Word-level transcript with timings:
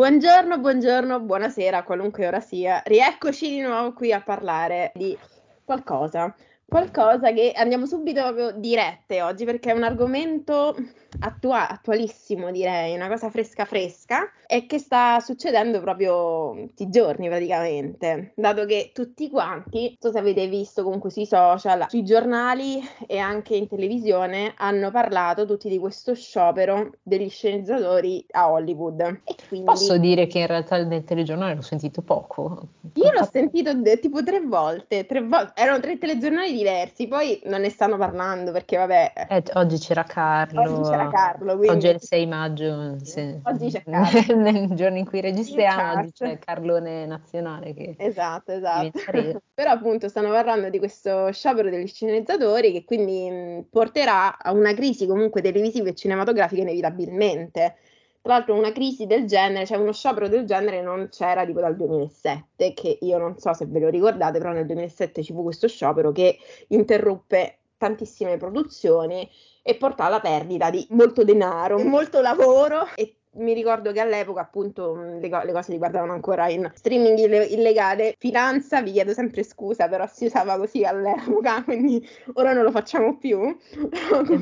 Buongiorno, 0.00 0.58
buongiorno, 0.58 1.20
buonasera, 1.20 1.82
qualunque 1.82 2.26
ora 2.26 2.40
sia. 2.40 2.80
Rieccoci 2.82 3.50
di 3.50 3.60
nuovo 3.60 3.92
qui 3.92 4.14
a 4.14 4.22
parlare 4.22 4.92
di 4.94 5.14
qualcosa. 5.62 6.34
Qualcosa 6.70 7.32
che 7.32 7.50
andiamo 7.52 7.84
subito 7.84 8.22
proprio 8.22 8.52
dirette 8.52 9.22
oggi 9.22 9.44
perché 9.44 9.72
è 9.72 9.74
un 9.74 9.82
argomento 9.82 10.76
attua- 11.18 11.68
attualissimo, 11.68 12.52
direi, 12.52 12.94
una 12.94 13.08
cosa 13.08 13.28
fresca 13.28 13.64
fresca 13.64 14.30
e 14.46 14.66
che 14.66 14.78
sta 14.78 15.18
succedendo 15.18 15.80
proprio 15.80 16.54
tutti 16.68 16.84
i 16.84 16.90
giorni 16.90 17.28
praticamente, 17.28 18.32
dato 18.36 18.66
che 18.66 18.90
tutti 18.94 19.28
quanti, 19.28 19.80
non 19.80 19.96
so 19.98 20.12
se 20.12 20.18
avete 20.18 20.46
visto 20.46 20.84
comunque 20.84 21.10
sui 21.10 21.26
social, 21.26 21.86
sui 21.88 22.04
giornali 22.04 22.80
e 23.06 23.18
anche 23.18 23.56
in 23.56 23.66
televisione 23.66 24.54
hanno 24.56 24.92
parlato 24.92 25.46
tutti 25.46 25.68
di 25.68 25.78
questo 25.78 26.14
sciopero 26.14 26.92
degli 27.02 27.28
sceneggiatori 27.28 28.24
a 28.30 28.48
Hollywood. 28.48 29.00
E 29.24 29.34
quindi... 29.48 29.66
Posso 29.66 29.98
dire 29.98 30.28
che 30.28 30.38
in 30.38 30.46
realtà 30.46 30.82
nel 30.84 31.02
telegiornale 31.02 31.56
l'ho 31.56 31.62
sentito 31.62 32.02
poco. 32.02 32.68
Io 32.94 33.10
l'ho 33.10 33.28
sentito 33.30 33.74
de- 33.74 33.98
tipo 33.98 34.22
tre 34.22 34.40
volte, 34.40 35.06
tre 35.06 35.20
volte, 35.22 35.60
erano 35.60 35.80
tre 35.80 35.98
telegiornali 35.98 36.59
diversi, 36.60 37.08
poi 37.08 37.40
non 37.44 37.62
ne 37.62 37.70
stanno 37.70 37.96
parlando 37.96 38.52
perché 38.52 38.76
vabbè... 38.76 39.12
Eh, 39.28 39.42
oggi 39.54 39.78
c'era 39.78 40.04
Carlo. 40.04 40.60
Oggi 40.60 40.90
c'era 40.90 41.08
Carlo. 41.08 41.56
Quindi... 41.56 41.76
Oggi 41.76 41.86
è 41.88 41.92
il 41.92 42.00
6 42.00 42.26
maggio. 42.26 42.96
Se... 43.02 43.40
Oggi 43.42 43.70
c'è 43.70 43.82
Carlo. 43.88 44.36
Nel 44.36 44.68
giorno 44.74 44.98
in 44.98 45.06
cui 45.06 45.20
registriamo, 45.20 46.00
oggi 46.00 46.12
c'è 46.12 46.30
il 46.30 46.38
Carlone 46.38 47.06
nazionale. 47.06 47.74
Che 47.74 47.94
esatto, 47.98 48.52
esatto. 48.52 48.98
Però 49.54 49.70
appunto 49.70 50.08
stanno 50.08 50.30
parlando 50.30 50.68
di 50.68 50.78
questo 50.78 51.30
sciopero 51.32 51.70
degli 51.70 51.86
sceneggiatori 51.86 52.72
che 52.72 52.84
quindi 52.84 53.30
mh, 53.30 53.66
porterà 53.70 54.38
a 54.38 54.52
una 54.52 54.74
crisi 54.74 55.06
comunque 55.06 55.42
televisiva 55.42 55.88
e 55.88 55.94
cinematografica 55.94 56.62
inevitabilmente. 56.62 57.76
Tra 58.22 58.34
l'altro 58.34 58.54
una 58.54 58.72
crisi 58.72 59.06
del 59.06 59.26
genere, 59.26 59.66
cioè 59.66 59.78
uno 59.78 59.92
sciopero 59.92 60.28
del 60.28 60.44
genere 60.44 60.82
non 60.82 61.08
c'era 61.10 61.46
tipo 61.46 61.60
dal 61.60 61.74
2007, 61.74 62.74
che 62.74 62.98
io 63.00 63.16
non 63.16 63.38
so 63.38 63.54
se 63.54 63.66
ve 63.66 63.80
lo 63.80 63.88
ricordate, 63.88 64.38
però 64.38 64.52
nel 64.52 64.66
2007 64.66 65.22
ci 65.22 65.32
fu 65.32 65.42
questo 65.42 65.68
sciopero 65.68 66.12
che 66.12 66.36
interruppe 66.68 67.60
tantissime 67.78 68.36
produzioni 68.36 69.26
e 69.62 69.74
portò 69.76 70.04
alla 70.04 70.20
perdita 70.20 70.68
di 70.68 70.86
molto 70.90 71.24
denaro, 71.24 71.78
molto 71.78 72.20
lavoro 72.20 72.88
e 72.94 73.14
mi 73.32 73.54
ricordo 73.54 73.92
che 73.92 74.00
all'epoca 74.00 74.40
appunto 74.40 74.94
le, 74.94 75.28
co- 75.28 75.42
le, 75.42 75.52
cose 75.52 75.72
riguardavano 75.72 76.12
ancora 76.12 76.48
in 76.48 76.70
streaming 76.74 77.18
ill- 77.18 77.52
illegale, 77.52 78.16
finanza, 78.18 78.82
vi 78.82 78.92
chiedo 78.92 79.12
sempre 79.12 79.44
scusa, 79.44 79.88
però 79.88 80.06
si 80.06 80.26
usava 80.26 80.58
così 80.58 80.84
all'epoca, 80.84 81.62
quindi 81.64 82.06
ora 82.34 82.52
non 82.52 82.64
lo 82.64 82.70
facciamo 82.70 83.16
più. 83.16 83.56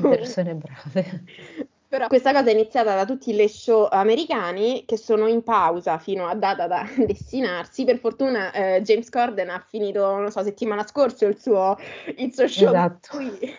persone 0.01 0.55
brave. 0.55 1.23
Però 1.89 2.05
questa 2.07 2.31
cosa 2.31 2.49
è 2.49 2.53
iniziata 2.53 2.93
da 2.93 3.03
tutti 3.03 3.33
le 3.33 3.49
show 3.49 3.87
americani 3.89 4.83
che 4.85 4.95
sono 4.95 5.25
in 5.25 5.41
pausa 5.41 5.97
fino 5.97 6.27
a 6.27 6.35
data 6.35 6.67
da 6.67 6.85
destinarsi. 6.95 7.83
Per 7.83 7.97
fortuna 7.97 8.51
eh, 8.51 8.81
James 8.83 9.09
Corden 9.09 9.49
ha 9.49 9.65
finito, 9.67 10.15
non 10.17 10.29
so, 10.29 10.43
settimana 10.43 10.85
scorsa 10.85 11.25
il 11.25 11.39
suo, 11.39 11.75
il 12.17 12.31
suo 12.31 12.47
show. 12.47 12.67
Esatto. 12.67 13.17
Qui 13.17 13.55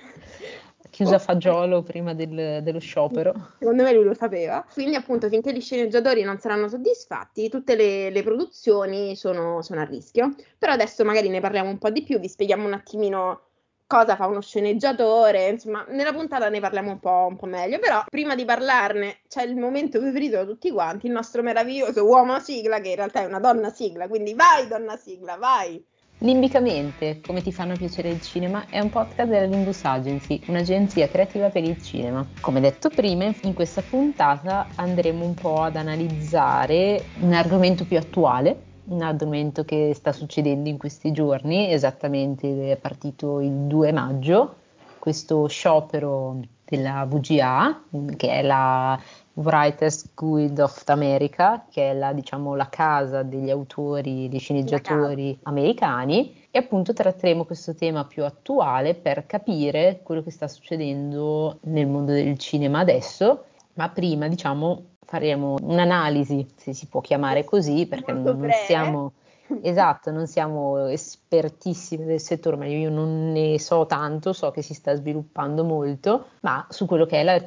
chiusa 0.91 1.17
a 1.17 1.19
fagiolo 1.19 1.83
prima 1.83 2.15
del, 2.15 2.61
dello 2.63 2.79
sciopero. 2.79 3.55
Secondo 3.59 3.83
me 3.83 3.93
lui 3.93 4.05
lo 4.05 4.15
sapeva. 4.15 4.65
Quindi, 4.73 4.95
appunto, 4.95 5.29
finché 5.29 5.53
gli 5.53 5.61
sceneggiatori 5.61 6.23
non 6.23 6.39
saranno 6.39 6.69
soddisfatti, 6.69 7.49
tutte 7.49 7.75
le, 7.75 8.11
le 8.11 8.23
produzioni 8.23 9.17
sono, 9.17 9.63
sono, 9.63 9.81
a 9.81 9.85
rischio. 9.85 10.35
Però 10.59 10.73
adesso 10.73 11.05
magari 11.05 11.29
ne 11.29 11.41
parliamo 11.41 11.71
un 11.71 11.79
po' 11.79 11.91
di 11.91 12.03
più, 12.03 12.19
vi 12.19 12.29
spieghiamo 12.29 12.67
un 12.67 12.75
attimino 12.75 13.50
cosa 13.91 14.15
fa 14.15 14.29
uno 14.29 14.41
sceneggiatore. 14.41 15.49
Insomma, 15.49 15.85
nella 15.89 16.13
puntata 16.13 16.49
ne 16.49 16.61
parliamo 16.61 16.93
un 16.93 17.01
po', 17.01 17.27
un 17.29 17.37
po 17.37 17.47
meglio. 17.47 17.81
Però, 17.81 18.05
prima 18.09 18.37
di 18.37 18.45
parlarne, 18.45 19.19
c'è 19.29 19.43
il 19.43 19.57
momento 19.57 19.99
preferito 19.99 20.39
di 20.39 20.47
tutti 20.47 20.71
quanti, 20.71 21.07
il 21.07 21.13
nostro 21.13 21.43
meraviglioso 21.43 22.07
uomo 22.07 22.39
sigla, 22.39 22.79
che 22.79 22.91
in 22.91 22.95
realtà 22.95 23.23
è 23.23 23.27
una 23.27 23.41
donna 23.41 23.71
sigla. 23.71 24.07
Quindi 24.07 24.35
vai, 24.35 24.69
donna 24.69 24.97
sigla, 24.97 25.37
vai! 25.37 25.85
Limbicamente, 26.19 27.21
come 27.27 27.43
ti 27.43 27.51
fanno 27.51 27.75
piacere 27.75 28.11
il 28.11 28.21
cinema, 28.21 28.67
è 28.69 28.79
un 28.79 28.91
podcast 28.91 29.29
della 29.29 29.47
Limbus 29.47 29.83
Agency, 29.85 30.41
un'agenzia 30.47 31.09
creativa 31.09 31.49
per 31.49 31.65
il 31.65 31.83
cinema. 31.83 32.25
Come 32.41 32.61
detto 32.61 32.91
prima, 32.91 33.33
in 33.43 33.55
questa 33.55 33.83
puntata 33.83 34.69
andremo 34.77 35.25
un 35.25 35.35
po' 35.35 35.63
ad 35.63 35.77
analizzare 35.77 37.03
un 37.21 37.33
argomento 37.33 37.87
più 37.87 37.97
attuale, 37.97 38.69
un 38.91 39.03
argomento 39.03 39.65
che 39.65 39.93
sta 39.95 40.13
succedendo 40.13 40.69
in 40.69 40.77
questi 40.77 41.13
giorni, 41.13 41.73
esattamente 41.73 42.73
è 42.73 42.77
partito 42.77 43.41
il 43.41 43.53
2 43.53 43.93
maggio, 43.93 44.55
questo 44.99 45.47
sciopero 45.47 46.41
della 46.65 47.05
VGA, 47.05 47.83
che 48.17 48.29
è 48.29 48.43
la 48.43 49.01
Writers 49.35 50.13
Guild 50.15 50.59
of 50.59 50.83
America, 50.87 51.65
che 51.71 51.91
è 51.91 51.95
la, 51.95 52.13
diciamo, 52.13 52.55
la 52.55 52.69
casa 52.69 53.23
degli 53.23 53.51
autori, 53.51 54.29
degli 54.29 54.39
sceneggiatori 54.39 55.39
americani, 55.45 56.37
e 56.51 56.59
appunto 56.59 56.93
tratteremo 56.93 57.45
questo 57.45 57.75
tema 57.75 58.05
più 58.05 58.25
attuale 58.25 58.95
per 58.95 59.25
capire 59.27 60.01
quello 60.03 60.23
che 60.23 60.31
sta 60.31 60.49
succedendo 60.49 61.59
nel 61.63 61.87
mondo 61.87 62.13
del 62.13 62.37
cinema 62.39 62.81
adesso, 62.81 63.45
ma 63.81 63.89
prima 63.89 64.29
diciamo 64.29 64.97
faremo 65.07 65.57
un'analisi, 65.63 66.47
se 66.55 66.75
si 66.75 66.87
può 66.87 67.01
chiamare 67.01 67.45
così, 67.45 67.87
perché 67.87 68.13
non, 68.13 68.39
non 68.39 68.51
siamo 68.67 69.13
Esatto, 69.63 70.13
non 70.13 70.29
siamo 70.29 70.87
espertissimi 70.87 72.05
del 72.05 72.21
settore, 72.21 72.57
ma 72.57 72.67
io 72.67 72.89
non 72.89 73.33
ne 73.33 73.59
so 73.59 73.85
tanto, 73.85 74.33
so 74.33 74.53
che 74.53 74.63
si 74.63 74.75
sta 74.75 74.95
sviluppando 74.95 75.65
molto, 75.65 76.27
ma 76.43 76.65
su 76.69 76.87
quello 76.87 77.05
che 77.05 77.21
è 77.21 77.25
la, 77.25 77.45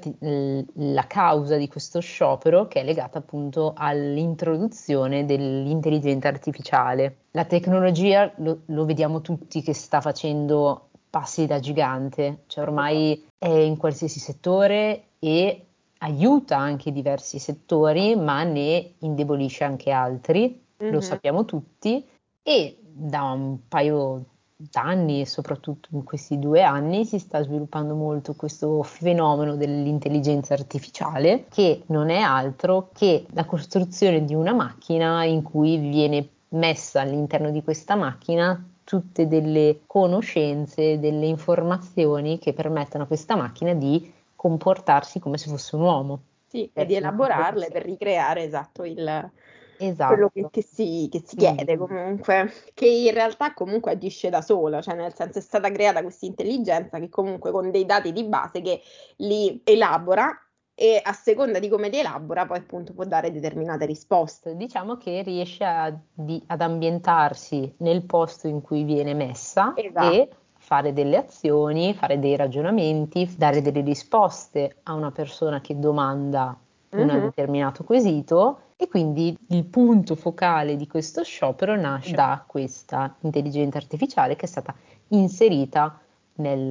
la 0.73 1.07
causa 1.07 1.55
di 1.55 1.69
questo 1.69 2.01
sciopero 2.01 2.67
che 2.67 2.81
è 2.81 2.83
legata 2.83 3.19
appunto 3.19 3.73
all'introduzione 3.75 5.25
dell'intelligenza 5.25 6.27
artificiale. 6.27 7.19
La 7.31 7.45
tecnologia 7.45 8.29
lo, 8.37 8.63
lo 8.65 8.83
vediamo 8.83 9.21
tutti 9.21 9.61
che 9.61 9.73
sta 9.73 10.01
facendo 10.01 10.89
passi 11.09 11.45
da 11.45 11.59
gigante, 11.59 12.43
cioè 12.47 12.63
ormai 12.63 13.27
è 13.37 13.47
in 13.47 13.77
qualsiasi 13.77 14.19
settore 14.19 15.03
e 15.19 15.67
aiuta 16.03 16.57
anche 16.57 16.91
diversi 16.91 17.39
settori, 17.39 18.15
ma 18.15 18.43
ne 18.43 18.93
indebolisce 18.99 19.63
anche 19.63 19.91
altri 19.91 20.61
mm-hmm. 20.83 20.93
lo 20.93 21.01
sappiamo 21.01 21.45
tutti, 21.45 22.05
e 22.41 22.77
da 22.81 23.23
un 23.23 23.59
paio 23.67 24.25
d'anni 24.55 25.21
e 25.21 25.25
soprattutto 25.25 25.89
in 25.91 26.03
questi 26.03 26.39
due 26.39 26.61
anni 26.61 27.05
si 27.05 27.19
sta 27.19 27.41
sviluppando 27.43 27.95
molto 27.95 28.33
questo 28.35 28.81
fenomeno 28.83 29.55
dell'intelligenza 29.55 30.53
artificiale 30.53 31.45
che 31.49 31.83
non 31.87 32.09
è 32.09 32.19
altro 32.19 32.89
che 32.93 33.25
la 33.31 33.45
costruzione 33.45 34.23
di 34.23 34.33
una 34.33 34.53
macchina 34.53 35.23
in 35.23 35.41
cui 35.41 35.77
viene 35.77 36.29
messa 36.49 37.01
all'interno 37.01 37.49
di 37.49 37.63
questa 37.63 37.95
macchina 37.95 38.69
tutte 38.83 39.27
delle 39.27 39.81
conoscenze, 39.87 40.99
delle 40.99 41.25
informazioni 41.25 42.37
che 42.37 42.53
permettono 42.53 43.05
a 43.05 43.07
questa 43.07 43.35
macchina 43.35 43.73
di 43.73 44.11
comportarsi 44.43 45.19
come 45.19 45.37
se 45.37 45.49
fosse 45.49 45.77
un 45.77 45.83
uomo. 45.83 46.21
Sì, 46.47 46.69
e 46.73 46.85
di 46.85 46.95
elaborarle 46.95 47.69
per 47.71 47.83
ricreare 47.83 48.43
esatto 48.43 48.83
il, 48.83 49.31
esatto. 49.77 50.13
quello 50.13 50.29
che, 50.33 50.47
che, 50.51 50.61
si, 50.61 51.07
che 51.09 51.23
si 51.25 51.37
chiede 51.37 51.77
comunque, 51.77 52.51
che 52.73 52.85
in 52.85 53.13
realtà 53.13 53.53
comunque 53.53 53.93
agisce 53.93 54.29
da 54.29 54.41
sola, 54.41 54.81
cioè 54.81 54.95
nel 54.95 55.13
senso 55.15 55.39
è 55.39 55.41
stata 55.41 55.71
creata 55.71 56.01
questa 56.01 56.25
intelligenza 56.25 56.99
che 56.99 57.07
comunque 57.07 57.51
con 57.51 57.71
dei 57.71 57.85
dati 57.85 58.11
di 58.11 58.25
base 58.25 58.61
che 58.61 58.81
li 59.17 59.61
elabora 59.63 60.29
e 60.75 60.99
a 61.01 61.13
seconda 61.13 61.59
di 61.59 61.69
come 61.69 61.87
li 61.87 61.99
elabora 61.99 62.45
poi 62.45 62.57
appunto 62.57 62.91
può 62.91 63.05
dare 63.05 63.31
determinate 63.31 63.85
risposte. 63.85 64.57
Diciamo 64.57 64.97
che 64.97 65.21
riesce 65.21 65.63
a, 65.63 65.97
di, 66.13 66.43
ad 66.47 66.59
ambientarsi 66.59 67.75
nel 67.77 68.03
posto 68.05 68.49
in 68.49 68.61
cui 68.61 68.83
viene 68.83 69.13
messa 69.13 69.71
esatto. 69.75 70.11
e 70.11 70.29
fare 70.63 70.93
delle 70.93 71.17
azioni, 71.17 71.93
fare 71.93 72.19
dei 72.19 72.37
ragionamenti, 72.37 73.29
dare 73.37 73.61
delle 73.61 73.81
risposte 73.81 74.77
a 74.83 74.93
una 74.93 75.11
persona 75.11 75.59
che 75.59 75.77
domanda 75.77 76.57
un 76.91 77.09
uh-huh. 77.09 77.19
determinato 77.19 77.83
quesito 77.83 78.59
e 78.77 78.87
quindi 78.87 79.37
il 79.49 79.65
punto 79.65 80.15
focale 80.15 80.77
di 80.77 80.87
questo 80.87 81.21
sciopero 81.23 81.75
nasce 81.75 82.15
da 82.15 82.43
questa 82.47 83.13
intelligenza 83.19 83.77
artificiale 83.77 84.37
che 84.37 84.45
è 84.45 84.47
stata 84.47 84.73
inserita 85.09 85.99
nel, 86.35 86.61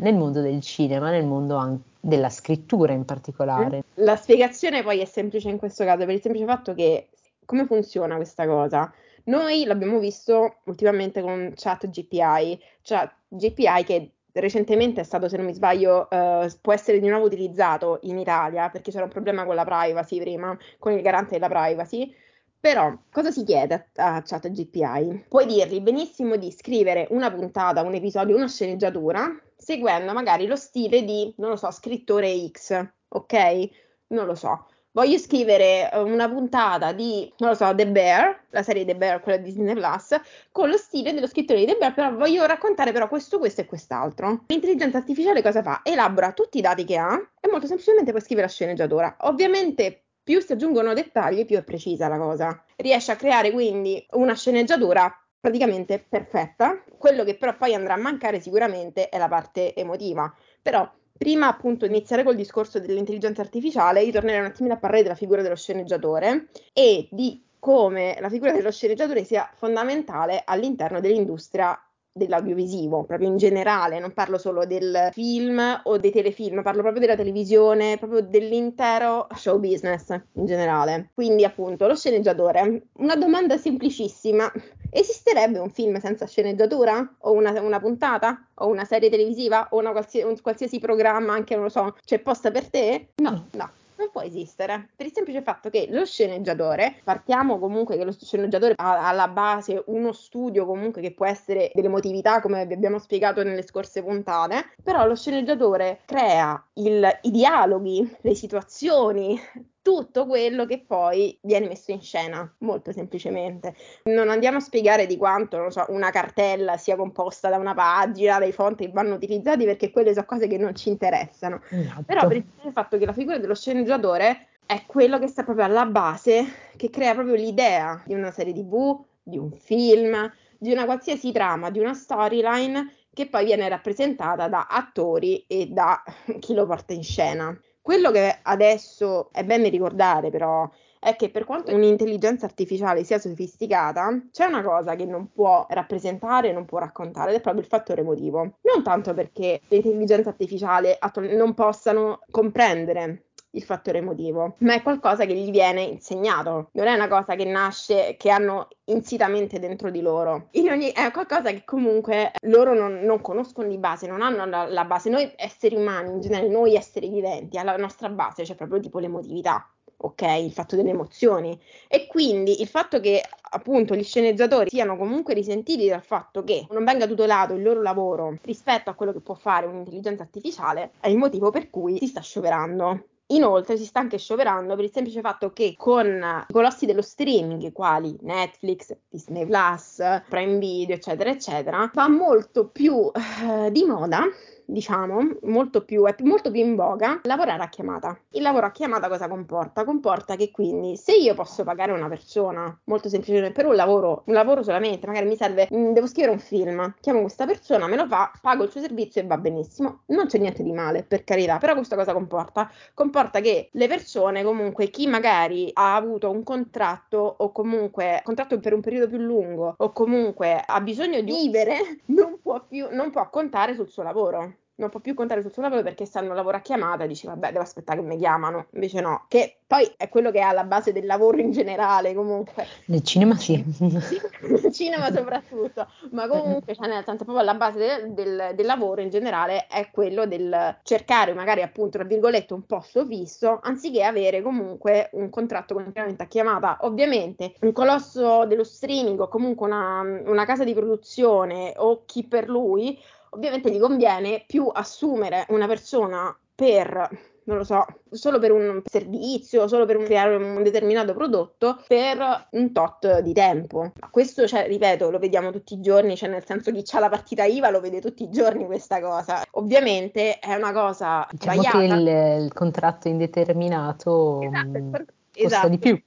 nel 0.00 0.14
mondo 0.14 0.40
del 0.40 0.62
cinema, 0.62 1.10
nel 1.10 1.26
mondo 1.26 1.56
anche 1.56 1.90
della 2.04 2.30
scrittura 2.30 2.92
in 2.92 3.04
particolare. 3.04 3.84
La 3.94 4.16
spiegazione 4.16 4.82
poi 4.82 4.98
è 4.98 5.04
semplice 5.04 5.48
in 5.48 5.58
questo 5.58 5.84
caso 5.84 6.04
per 6.04 6.14
il 6.14 6.20
semplice 6.20 6.46
fatto 6.46 6.74
che 6.74 7.10
come 7.44 7.66
funziona 7.66 8.16
questa 8.16 8.46
cosa? 8.46 8.92
Noi 9.24 9.64
l'abbiamo 9.64 9.98
visto 9.98 10.56
ultimamente 10.64 11.20
con 11.22 11.52
Chat 11.54 11.88
GPI, 11.88 12.60
cioè 12.82 13.08
GPI 13.28 13.84
che 13.84 14.10
recentemente 14.32 15.02
è 15.02 15.04
stato, 15.04 15.28
se 15.28 15.36
non 15.36 15.46
mi 15.46 15.54
sbaglio, 15.54 16.08
uh, 16.10 16.46
può 16.60 16.72
essere 16.72 16.98
di 16.98 17.08
nuovo 17.08 17.26
utilizzato 17.26 17.98
in 18.02 18.18
Italia 18.18 18.70
perché 18.70 18.90
c'era 18.90 19.04
un 19.04 19.10
problema 19.10 19.44
con 19.44 19.54
la 19.54 19.64
privacy 19.64 20.20
prima, 20.20 20.56
con 20.78 20.92
il 20.92 21.02
garante 21.02 21.38
della 21.38 21.48
privacy. 21.48 22.14
Però 22.58 22.96
cosa 23.10 23.30
si 23.30 23.44
chiede 23.44 23.90
a, 23.96 24.16
a 24.16 24.22
ChatGPI? 24.22 25.26
Puoi 25.28 25.46
dirgli 25.46 25.80
benissimo 25.80 26.36
di 26.36 26.52
scrivere 26.52 27.08
una 27.10 27.30
puntata, 27.32 27.82
un 27.82 27.94
episodio, 27.94 28.36
una 28.36 28.48
sceneggiatura, 28.48 29.36
seguendo 29.56 30.12
magari 30.12 30.46
lo 30.46 30.56
stile 30.56 31.04
di, 31.04 31.34
non 31.38 31.50
lo 31.50 31.56
so, 31.56 31.70
scrittore 31.72 32.48
X, 32.48 32.88
ok? 33.08 33.68
Non 34.08 34.26
lo 34.26 34.34
so. 34.36 34.66
Voglio 34.92 35.18
scrivere 35.18 35.90
eh, 35.90 35.98
una 35.98 36.28
puntata 36.28 36.92
di, 36.92 37.32
non 37.38 37.50
lo 37.50 37.54
so, 37.56 37.74
The 37.74 37.86
Bear, 37.86 38.44
la 38.50 38.62
serie 38.62 38.84
The 38.84 38.94
Bear, 38.94 39.20
quella 39.20 39.38
di 39.38 39.44
Disney 39.44 39.74
Plus, 39.74 40.18
con 40.50 40.68
lo 40.68 40.76
stile 40.76 41.12
dello 41.12 41.26
scrittore 41.26 41.60
di 41.60 41.66
The 41.66 41.76
Bear, 41.76 41.94
però 41.94 42.14
voglio 42.14 42.46
raccontare 42.46 42.92
però 42.92 43.08
questo, 43.08 43.38
questo 43.38 43.62
e 43.62 43.66
quest'altro. 43.66 44.44
L'intelligenza 44.46 44.98
artificiale 44.98 45.42
cosa 45.42 45.62
fa? 45.62 45.80
Elabora 45.82 46.32
tutti 46.32 46.58
i 46.58 46.60
dati 46.60 46.84
che 46.84 46.96
ha 46.96 47.18
e 47.40 47.48
molto 47.48 47.66
semplicemente 47.66 48.12
poi 48.12 48.20
scrive 48.20 48.42
la 48.42 48.48
sceneggiatura. 48.48 49.16
Ovviamente 49.20 50.04
più 50.22 50.40
si 50.40 50.52
aggiungono 50.52 50.94
dettagli, 50.94 51.44
più 51.44 51.56
è 51.56 51.64
precisa 51.64 52.06
la 52.08 52.18
cosa. 52.18 52.64
Riesce 52.76 53.12
a 53.12 53.16
creare 53.16 53.50
quindi 53.50 54.06
una 54.12 54.34
sceneggiatura 54.34 55.12
praticamente 55.40 55.98
perfetta. 55.98 56.80
Quello 56.96 57.24
che 57.24 57.36
però 57.36 57.56
poi 57.56 57.74
andrà 57.74 57.94
a 57.94 57.98
mancare 57.98 58.40
sicuramente 58.40 59.08
è 59.08 59.18
la 59.18 59.26
parte 59.26 59.74
emotiva. 59.74 60.32
Però 60.62 60.88
prima 61.22 61.46
appunto 61.46 61.84
iniziare 61.84 62.24
col 62.24 62.34
discorso 62.34 62.80
dell'intelligenza 62.80 63.42
artificiale, 63.42 64.02
io 64.02 64.10
tornerei 64.10 64.40
un 64.40 64.46
attimino 64.46 64.74
a 64.74 64.78
parlare 64.78 65.04
della 65.04 65.14
figura 65.14 65.40
dello 65.40 65.54
sceneggiatore 65.54 66.48
e 66.72 67.06
di 67.12 67.40
come 67.60 68.16
la 68.20 68.28
figura 68.28 68.50
dello 68.50 68.72
sceneggiatore 68.72 69.22
sia 69.22 69.48
fondamentale 69.54 70.42
all'interno 70.44 70.98
dell'industria 70.98 71.80
dell'audiovisivo, 72.12 73.04
proprio 73.04 73.28
in 73.28 73.38
generale, 73.38 73.98
non 73.98 74.12
parlo 74.12 74.36
solo 74.38 74.66
del 74.66 75.08
film 75.12 75.80
o 75.84 75.96
dei 75.96 76.10
telefilm, 76.10 76.62
parlo 76.62 76.82
proprio 76.82 77.00
della 77.00 77.16
televisione, 77.16 77.96
proprio 77.98 78.20
dell'intero 78.20 79.26
show 79.34 79.58
business 79.58 80.10
in 80.34 80.46
generale. 80.46 81.10
Quindi 81.14 81.44
appunto 81.44 81.86
lo 81.86 81.96
sceneggiatore, 81.96 82.88
una 82.98 83.16
domanda 83.16 83.56
semplicissima, 83.56 84.50
esisterebbe 84.90 85.58
un 85.58 85.70
film 85.70 85.98
senza 85.98 86.26
sceneggiatura? 86.26 87.16
O 87.20 87.32
una, 87.32 87.58
una 87.60 87.80
puntata? 87.80 88.46
O 88.54 88.66
una 88.66 88.84
serie 88.84 89.08
televisiva? 89.08 89.68
O 89.70 89.78
una 89.78 89.92
qualsiasi, 89.92 90.26
un 90.26 90.40
qualsiasi 90.40 90.78
programma, 90.78 91.32
anche 91.32 91.54
non 91.54 91.64
lo 91.64 91.70
so, 91.70 91.96
c'è 92.04 92.18
posta 92.18 92.50
per 92.50 92.68
te? 92.68 93.08
No, 93.16 93.46
no 93.52 93.80
non 94.02 94.10
può 94.10 94.22
esistere 94.22 94.88
per 94.96 95.06
il 95.06 95.12
semplice 95.12 95.42
fatto 95.42 95.70
che 95.70 95.86
lo 95.90 96.04
sceneggiatore, 96.04 97.00
partiamo 97.04 97.58
comunque 97.58 97.96
che 97.96 98.04
lo 98.04 98.12
sceneggiatore 98.12 98.74
ha 98.76 99.08
alla 99.08 99.28
base 99.28 99.82
uno 99.86 100.12
studio 100.12 100.66
comunque 100.66 101.00
che 101.00 101.12
può 101.12 101.26
essere 101.26 101.70
dell'emotività 101.72 102.40
come 102.40 102.66
vi 102.66 102.74
abbiamo 102.74 102.98
spiegato 102.98 103.42
nelle 103.42 103.62
scorse 103.62 104.02
puntate, 104.02 104.74
però 104.82 105.06
lo 105.06 105.14
sceneggiatore 105.14 106.00
crea 106.04 106.62
il, 106.74 107.18
i 107.22 107.30
dialoghi, 107.30 108.16
le 108.20 108.34
situazioni, 108.34 109.40
tutto 109.82 110.26
quello 110.26 110.64
che 110.64 110.84
poi 110.86 111.36
viene 111.42 111.66
messo 111.66 111.90
in 111.90 112.00
scena, 112.00 112.50
molto 112.58 112.92
semplicemente. 112.92 113.74
Non 114.04 114.30
andiamo 114.30 114.58
a 114.58 114.60
spiegare 114.60 115.06
di 115.06 115.16
quanto, 115.16 115.70
so, 115.70 115.84
una 115.88 116.10
cartella 116.10 116.76
sia 116.76 116.96
composta 116.96 117.48
da 117.48 117.56
una 117.56 117.74
pagina, 117.74 118.38
dai 118.38 118.52
fonti 118.52 118.86
che 118.86 118.92
vanno 118.92 119.14
utilizzati, 119.14 119.64
perché 119.64 119.90
quelle 119.90 120.14
sono 120.14 120.26
cose 120.26 120.46
che 120.46 120.56
non 120.56 120.74
ci 120.74 120.88
interessano. 120.88 121.60
Esatto. 121.68 122.04
Però 122.06 122.26
per 122.28 122.36
il 122.36 122.72
fatto 122.72 122.96
che 122.96 123.04
la 123.04 123.12
figura 123.12 123.38
dello 123.38 123.54
sceneggiatore 123.54 124.46
è 124.64 124.84
quello 124.86 125.18
che 125.18 125.26
sta 125.26 125.42
proprio 125.42 125.66
alla 125.66 125.84
base, 125.84 126.44
che 126.76 126.88
crea 126.88 127.14
proprio 127.14 127.34
l'idea 127.34 128.00
di 128.06 128.14
una 128.14 128.30
serie 128.30 128.52
tv, 128.52 129.04
di 129.22 129.36
un 129.36 129.50
film, 129.50 130.32
di 130.58 130.72
una 130.72 130.84
qualsiasi 130.84 131.32
trama, 131.32 131.70
di 131.70 131.80
una 131.80 131.92
storyline 131.92 132.94
che 133.12 133.28
poi 133.28 133.44
viene 133.44 133.68
rappresentata 133.68 134.48
da 134.48 134.68
attori 134.70 135.44
e 135.46 135.66
da 135.66 136.02
chi 136.38 136.54
lo 136.54 136.66
porta 136.66 136.92
in 136.92 137.02
scena. 137.02 137.60
Quello 137.82 138.12
che 138.12 138.38
adesso 138.42 139.30
è 139.32 139.44
bene 139.44 139.68
ricordare 139.68 140.30
però 140.30 140.70
è 141.00 141.16
che 141.16 141.30
per 141.30 141.44
quanto 141.44 141.74
un'intelligenza 141.74 142.46
artificiale 142.46 143.02
sia 143.02 143.18
sofisticata, 143.18 144.28
c'è 144.30 144.44
una 144.44 144.62
cosa 144.62 144.94
che 144.94 145.04
non 145.04 145.32
può 145.32 145.66
rappresentare, 145.68 146.52
non 146.52 146.64
può 146.64 146.78
raccontare, 146.78 147.30
ed 147.30 147.38
è 147.38 147.40
proprio 147.40 147.62
il 147.62 147.68
fattore 147.68 148.02
emotivo. 148.02 148.58
Non 148.60 148.84
tanto 148.84 149.12
perché 149.14 149.60
le 149.66 149.76
intelligenze 149.78 150.28
artificiali 150.28 150.90
non 151.36 151.54
possano 151.54 152.20
comprendere 152.30 153.24
il 153.52 153.62
fattore 153.62 153.98
emotivo, 153.98 154.54
ma 154.58 154.74
è 154.74 154.82
qualcosa 154.82 155.24
che 155.24 155.34
gli 155.34 155.50
viene 155.50 155.82
insegnato, 155.82 156.70
non 156.72 156.86
è 156.86 156.94
una 156.94 157.08
cosa 157.08 157.34
che 157.34 157.44
nasce, 157.44 158.16
che 158.18 158.30
hanno 158.30 158.68
insitamente 158.84 159.58
dentro 159.58 159.90
di 159.90 160.00
loro. 160.00 160.48
Ogni, 160.54 160.92
è 160.92 161.10
qualcosa 161.10 161.50
che 161.50 161.62
comunque 161.64 162.32
loro 162.42 162.74
non, 162.74 163.00
non 163.00 163.20
conoscono 163.20 163.68
di 163.68 163.78
base, 163.78 164.06
non 164.06 164.22
hanno 164.22 164.44
la, 164.46 164.66
la, 164.68 164.84
base. 164.84 165.10
Noi 165.10 165.30
esseri 165.36 165.76
umani, 165.76 166.10
in 166.10 166.20
genere, 166.20 166.48
noi 166.48 166.74
esseri 166.74 167.08
viventi, 167.08 167.58
alla 167.58 167.76
nostra 167.76 168.08
base 168.08 168.44
c'è 168.44 168.54
proprio 168.54 168.80
tipo 168.80 168.98
l'emotività. 168.98 169.66
Ok, 170.04 170.22
il 170.22 170.50
fatto 170.50 170.74
delle 170.74 170.90
emozioni 170.90 171.56
e 171.86 172.08
quindi 172.08 172.60
il 172.60 172.66
fatto 172.66 172.98
che 172.98 173.22
appunto 173.50 173.94
gli 173.94 174.02
sceneggiatori 174.02 174.68
siano 174.68 174.96
comunque 174.96 175.32
risentiti 175.32 175.86
dal 175.86 176.02
fatto 176.02 176.42
che 176.42 176.66
non 176.70 176.82
venga 176.82 177.06
tutelato 177.06 177.54
il 177.54 177.62
loro 177.62 177.80
lavoro 177.82 178.36
rispetto 178.42 178.90
a 178.90 178.94
quello 178.94 179.12
che 179.12 179.20
può 179.20 179.34
fare 179.34 179.66
un'intelligenza 179.66 180.24
artificiale 180.24 180.94
è 180.98 181.08
il 181.08 181.18
motivo 181.18 181.50
per 181.50 181.70
cui 181.70 181.98
si 181.98 182.08
sta 182.08 182.20
scioperando. 182.20 183.10
Inoltre 183.32 183.76
si 183.76 183.84
sta 183.84 184.00
anche 184.00 184.18
scioperando 184.18 184.74
per 184.74 184.84
il 184.84 184.90
semplice 184.92 185.20
fatto 185.20 185.52
che 185.52 185.74
con 185.76 186.06
i 186.48 186.52
colossi 186.52 186.86
dello 186.86 187.02
streaming, 187.02 187.72
quali 187.72 188.16
Netflix, 188.20 188.94
Disney 189.08 189.46
Plus, 189.46 190.02
Prime 190.28 190.58
Video, 190.58 190.94
eccetera, 190.94 191.30
eccetera, 191.30 191.90
va 191.94 192.08
molto 192.08 192.68
più 192.68 193.10
eh, 193.12 193.70
di 193.70 193.84
moda 193.84 194.24
diciamo, 194.66 195.38
molto 195.42 195.84
più, 195.84 196.04
è 196.04 196.14
molto 196.22 196.50
più 196.50 196.60
in 196.64 196.74
voga 196.74 197.20
lavorare 197.24 197.62
a 197.62 197.68
chiamata. 197.68 198.18
Il 198.30 198.42
lavoro 198.42 198.66
a 198.66 198.70
chiamata 198.70 199.08
cosa 199.08 199.28
comporta? 199.28 199.84
Comporta 199.84 200.36
che 200.36 200.50
quindi 200.50 200.96
se 200.96 201.14
io 201.14 201.34
posso 201.34 201.64
pagare 201.64 201.92
una 201.92 202.08
persona, 202.08 202.76
molto 202.84 203.08
semplicemente 203.08 203.52
per 203.52 203.66
un 203.66 203.74
lavoro, 203.74 204.22
un 204.26 204.34
lavoro 204.34 204.62
solamente, 204.62 205.06
magari 205.06 205.26
mi 205.26 205.36
serve, 205.36 205.68
mh, 205.70 205.76
mm, 205.76 205.92
devo 205.92 206.06
scrivere 206.06 206.32
un 206.32 206.38
film, 206.40 206.94
chiamo 207.00 207.20
questa 207.20 207.46
persona, 207.46 207.86
me 207.86 207.96
lo 207.96 208.06
fa, 208.06 208.30
pago 208.40 208.64
il 208.64 208.70
suo 208.70 208.80
servizio 208.80 209.20
e 209.20 209.26
va 209.26 209.36
benissimo. 209.38 210.02
Non 210.06 210.26
c'è 210.26 210.38
niente 210.38 210.62
di 210.62 210.72
male, 210.72 211.04
per 211.04 211.24
carità, 211.24 211.58
però 211.58 211.74
questa 211.74 211.96
cosa 211.96 212.12
comporta? 212.12 212.70
Comporta 212.94 213.40
che 213.40 213.68
le 213.72 213.88
persone, 213.88 214.42
comunque, 214.42 214.88
chi 214.88 215.06
magari 215.06 215.70
ha 215.72 215.94
avuto 215.94 216.30
un 216.30 216.42
contratto 216.42 217.36
o 217.38 217.52
comunque 217.52 218.20
contratto 218.24 218.58
per 218.58 218.72
un 218.74 218.80
periodo 218.80 219.08
più 219.08 219.18
lungo 219.18 219.74
o 219.76 219.92
comunque 219.92 220.62
ha 220.64 220.80
bisogno 220.80 221.20
di 221.20 221.32
vivere, 221.32 222.00
non 222.06 222.38
può 222.40 222.64
più, 222.66 222.88
non 222.90 223.10
può 223.10 223.28
contare 223.30 223.74
sul 223.74 223.88
suo 223.88 224.02
lavoro 224.02 224.54
non 224.82 224.90
può 224.90 225.00
più 225.00 225.14
contare 225.14 225.40
sul 225.42 225.52
suo 225.52 225.62
lavoro 225.62 225.82
perché 225.82 226.04
stanno 226.04 226.34
lavoro 226.34 226.56
a 226.56 226.60
chiamata 226.60 227.04
e 227.04 227.06
dici 227.06 227.26
vabbè 227.26 227.52
devo 227.52 227.62
aspettare 227.62 228.00
che 228.00 228.06
mi 228.06 228.18
chiamano. 228.18 228.66
Invece 228.72 229.00
no 229.00 229.24
che 229.28 229.58
poi 229.66 229.90
è 229.96 230.08
quello 230.08 230.30
che 230.30 230.38
è 230.38 230.42
alla 230.42 230.64
base 230.64 230.92
del 230.92 231.06
lavoro 231.06 231.38
in 231.38 231.50
generale 231.50 232.14
comunque. 232.14 232.66
Nel 232.86 233.02
cinema 233.02 233.36
sì. 233.36 233.64
Nel 233.78 234.72
cinema 234.72 235.10
soprattutto. 235.10 235.86
Ma 236.10 236.28
comunque 236.28 236.74
cioè 236.74 236.88
nel 236.88 237.04
senso 237.04 237.24
proprio 237.24 237.38
alla 237.38 237.54
base 237.54 237.78
del, 237.78 238.12
del, 238.12 238.52
del, 238.54 238.66
lavoro 238.66 239.00
in 239.00 239.10
generale 239.10 239.66
è 239.66 239.88
quello 239.90 240.26
del 240.26 240.78
cercare 240.82 241.32
magari 241.32 241.62
appunto 241.62 241.98
tra 241.98 242.06
virgolette 242.06 242.52
un 242.52 242.66
posto 242.66 243.06
fisso 243.06 243.60
anziché 243.62 244.02
avere 244.02 244.42
comunque 244.42 245.08
un 245.12 245.30
contratto 245.30 245.74
continuamente 245.74 246.22
a 246.22 246.26
chiamata. 246.26 246.78
Ovviamente 246.82 247.54
un 247.60 247.72
colosso 247.72 248.44
dello 248.46 248.64
streaming 248.64 249.20
o 249.20 249.28
comunque 249.28 249.66
una, 249.66 250.00
una 250.00 250.44
casa 250.44 250.64
di 250.64 250.74
produzione 250.74 251.72
o 251.76 252.02
chi 252.04 252.24
per 252.24 252.48
lui 252.48 252.98
ovviamente 253.34 253.70
gli 253.70 253.78
conviene 253.78 254.44
più 254.46 254.70
assumere 254.72 255.46
una 255.48 255.66
persona 255.66 256.36
per 256.54 257.30
non 257.44 257.56
lo 257.56 257.64
so, 257.64 257.84
solo 258.10 258.38
per 258.38 258.52
un 258.52 258.82
servizio, 258.84 259.66
solo 259.66 259.84
per 259.84 259.96
creare 259.98 260.36
un 260.36 260.62
determinato 260.62 261.12
prodotto 261.12 261.82
per 261.88 262.48
un 262.50 262.72
tot 262.72 263.18
di 263.20 263.32
tempo. 263.32 263.92
Ma 263.98 264.10
questo, 264.10 264.46
cioè, 264.46 264.66
ripeto, 264.68 265.10
lo 265.10 265.18
vediamo 265.18 265.50
tutti 265.50 265.74
i 265.74 265.80
giorni, 265.80 266.16
cioè 266.16 266.28
nel 266.28 266.44
senso 266.44 266.70
chi 266.70 266.84
ha 266.92 267.00
la 267.00 267.08
partita 267.08 267.44
IVA 267.44 267.70
lo 267.70 267.80
vede 267.80 268.00
tutti 268.00 268.22
i 268.22 268.30
giorni 268.30 268.64
questa 268.64 269.00
cosa. 269.00 269.42
Ovviamente 269.52 270.38
è 270.38 270.54
una 270.54 270.72
cosa 270.72 271.26
diciamo 271.30 271.62
sbagliata. 271.62 271.78
che 271.78 271.84
il, 271.84 272.42
il 272.44 272.52
contratto 272.52 273.08
indeterminato 273.08 274.40
esatto, 274.42 274.78
mh, 274.78 274.90
costa 274.90 275.06
esatto. 275.32 275.68
di 275.68 275.78
più. 275.78 276.02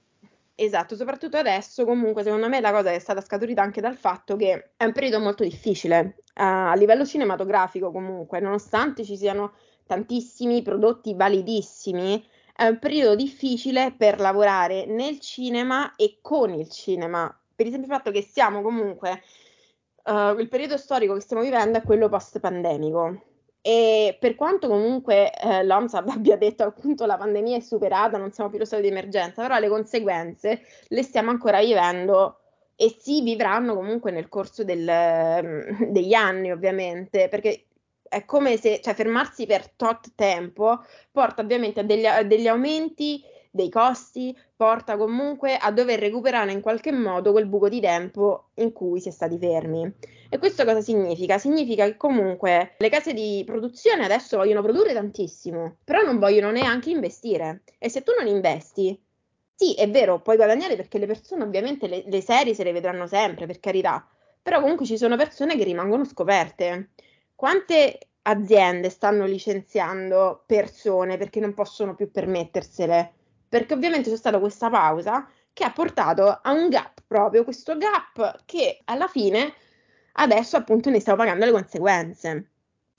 Esatto, 0.58 0.96
soprattutto 0.96 1.36
adesso 1.36 1.84
comunque 1.84 2.24
secondo 2.24 2.48
me 2.48 2.62
la 2.62 2.72
cosa 2.72 2.92
è 2.92 3.00
stata 3.00 3.20
scaturita 3.20 3.62
anche 3.62 3.82
dal 3.82 3.98
fatto 3.98 4.38
che 4.38 4.72
è 4.78 4.86
un 4.86 4.94
periodo 4.94 5.20
molto 5.20 5.44
difficile 5.44 6.16
uh, 6.36 6.42
a 6.44 6.74
livello 6.76 7.06
cinematografico 7.06 7.92
comunque, 7.92 8.40
nonostante 8.40 9.04
ci 9.04 9.18
siano 9.18 9.54
tantissimi 9.86 10.62
prodotti 10.62 11.14
validissimi, 11.14 12.26
è 12.56 12.68
un 12.68 12.80
periodo 12.80 13.16
difficile 13.16 13.94
per 13.98 14.20
lavorare 14.22 14.86
nel 14.86 15.20
cinema 15.20 15.94
e 15.98 16.20
con 16.22 16.54
il 16.54 16.70
cinema, 16.70 17.38
per 17.54 17.66
il 17.66 17.74
semplice 17.74 17.96
fatto 17.98 18.12
che 18.12 18.22
siamo 18.22 18.62
comunque, 18.62 19.22
uh, 20.06 20.40
il 20.40 20.48
periodo 20.48 20.78
storico 20.78 21.16
che 21.16 21.22
stiamo 21.22 21.44
vivendo 21.44 21.80
è 21.80 21.82
quello 21.82 22.08
post-pandemico 22.08 23.24
e 23.68 24.16
per 24.20 24.36
quanto 24.36 24.68
comunque 24.68 25.32
eh, 25.34 25.64
l'OMS 25.64 25.96
abbia 26.06 26.38
detto 26.38 26.66
appunto 26.66 27.08
la 27.08 27.18
pandemia 27.18 27.58
è 27.58 27.62
superata, 27.62 28.20
non 28.20 28.32
siamo 28.32 28.52
più 28.52 28.60
lo 28.60 28.66
stato 28.66 28.84
di 28.84 28.90
emergenza, 28.90 29.42
però 29.42 29.58
le 29.58 29.70
conseguenze 29.70 30.62
le 30.88 31.02
stiamo 31.02 31.32
ancora 31.32 31.60
vivendo 31.60 32.42
e 32.76 32.96
si 33.00 33.24
vivranno 33.24 33.74
comunque 33.74 34.12
nel 34.12 34.30
corso 34.30 34.64
del, 34.64 34.88
mm, 34.88 35.86
degli 35.86 36.14
anni, 36.14 36.52
ovviamente, 36.52 37.28
perché 37.28 37.66
è 38.04 38.24
come 38.26 38.56
se 38.58 38.82
cioè, 38.82 38.94
fermarsi 38.94 39.48
per 39.48 39.68
tot 39.72 40.12
tempo 40.14 40.84
porta 41.12 41.42
ovviamente 41.42 41.80
a 41.80 41.84
degli, 41.84 42.06
a 42.06 42.22
degli 42.22 42.48
aumenti 42.48 43.20
dei 43.56 43.70
costi, 43.70 44.38
porta 44.54 44.98
comunque 44.98 45.56
a 45.56 45.72
dover 45.72 45.98
recuperare 45.98 46.52
in 46.52 46.60
qualche 46.60 46.92
modo 46.92 47.32
quel 47.32 47.46
buco 47.46 47.70
di 47.70 47.80
tempo 47.80 48.50
in 48.56 48.74
cui 48.74 49.00
si 49.00 49.08
è 49.08 49.12
stati 49.12 49.38
fermi. 49.38 49.90
E 50.30 50.38
questo 50.38 50.66
cosa 50.66 50.82
significa? 50.82 51.38
Significa 51.38 51.86
che 51.86 51.96
comunque 51.96 52.76
le 52.78 52.90
case 52.90 53.14
di 53.14 53.44
produzione 53.46 54.04
adesso 54.04 54.36
vogliono 54.36 54.62
produrre 54.62 54.92
tantissimo, 54.92 55.78
però 55.86 56.02
non 56.02 56.20
vogliono 56.20 56.52
neanche 56.52 56.90
investire. 56.90 57.64
E 57.80 57.90
se 57.90 58.04
tu 58.04 58.12
non 58.20 58.28
investi, 58.28 59.02
sì, 59.56 59.74
è 59.76 59.90
vero, 59.90 60.20
puoi 60.20 60.36
guadagnare 60.36 60.76
perché 60.76 60.98
le 60.98 61.06
persone 61.06 61.44
ovviamente 61.44 61.88
le, 61.88 62.04
le 62.06 62.22
serie 62.22 62.54
se 62.54 62.66
le 62.66 62.74
vedranno 62.74 63.08
sempre, 63.08 63.46
per 63.46 63.62
carità, 63.62 64.06
però 64.42 64.60
comunque 64.60 64.86
ci 64.86 64.98
sono 64.98 65.16
persone 65.16 65.56
che 65.56 65.64
rimangono 65.64 66.04
scoperte. 66.04 66.90
Quante 67.34 68.00
aziende 68.24 68.90
stanno 68.90 69.26
licenziando 69.26 70.44
persone 70.46 71.16
perché 71.16 71.40
non 71.40 71.54
possono 71.54 71.96
più 71.96 72.12
permettersele? 72.12 73.14
Perché 73.56 73.74
ovviamente 73.74 74.10
c'è 74.10 74.18
stata 74.18 74.38
questa 74.38 74.70
pausa 74.70 75.26
che 75.54 75.64
ha 75.64 75.72
portato 75.72 76.28
a 76.28 76.52
un 76.52 76.68
gap 76.68 77.04
proprio, 77.08 77.46
questo 77.46 77.78
gap 77.78 78.42
che 78.44 78.82
alla 78.84 79.08
fine 79.08 79.54
adesso 80.16 80.58
appunto 80.58 80.90
ne 80.90 81.00
stiamo 81.00 81.20
pagando 81.20 81.46
le 81.46 81.52
conseguenze. 81.54 82.50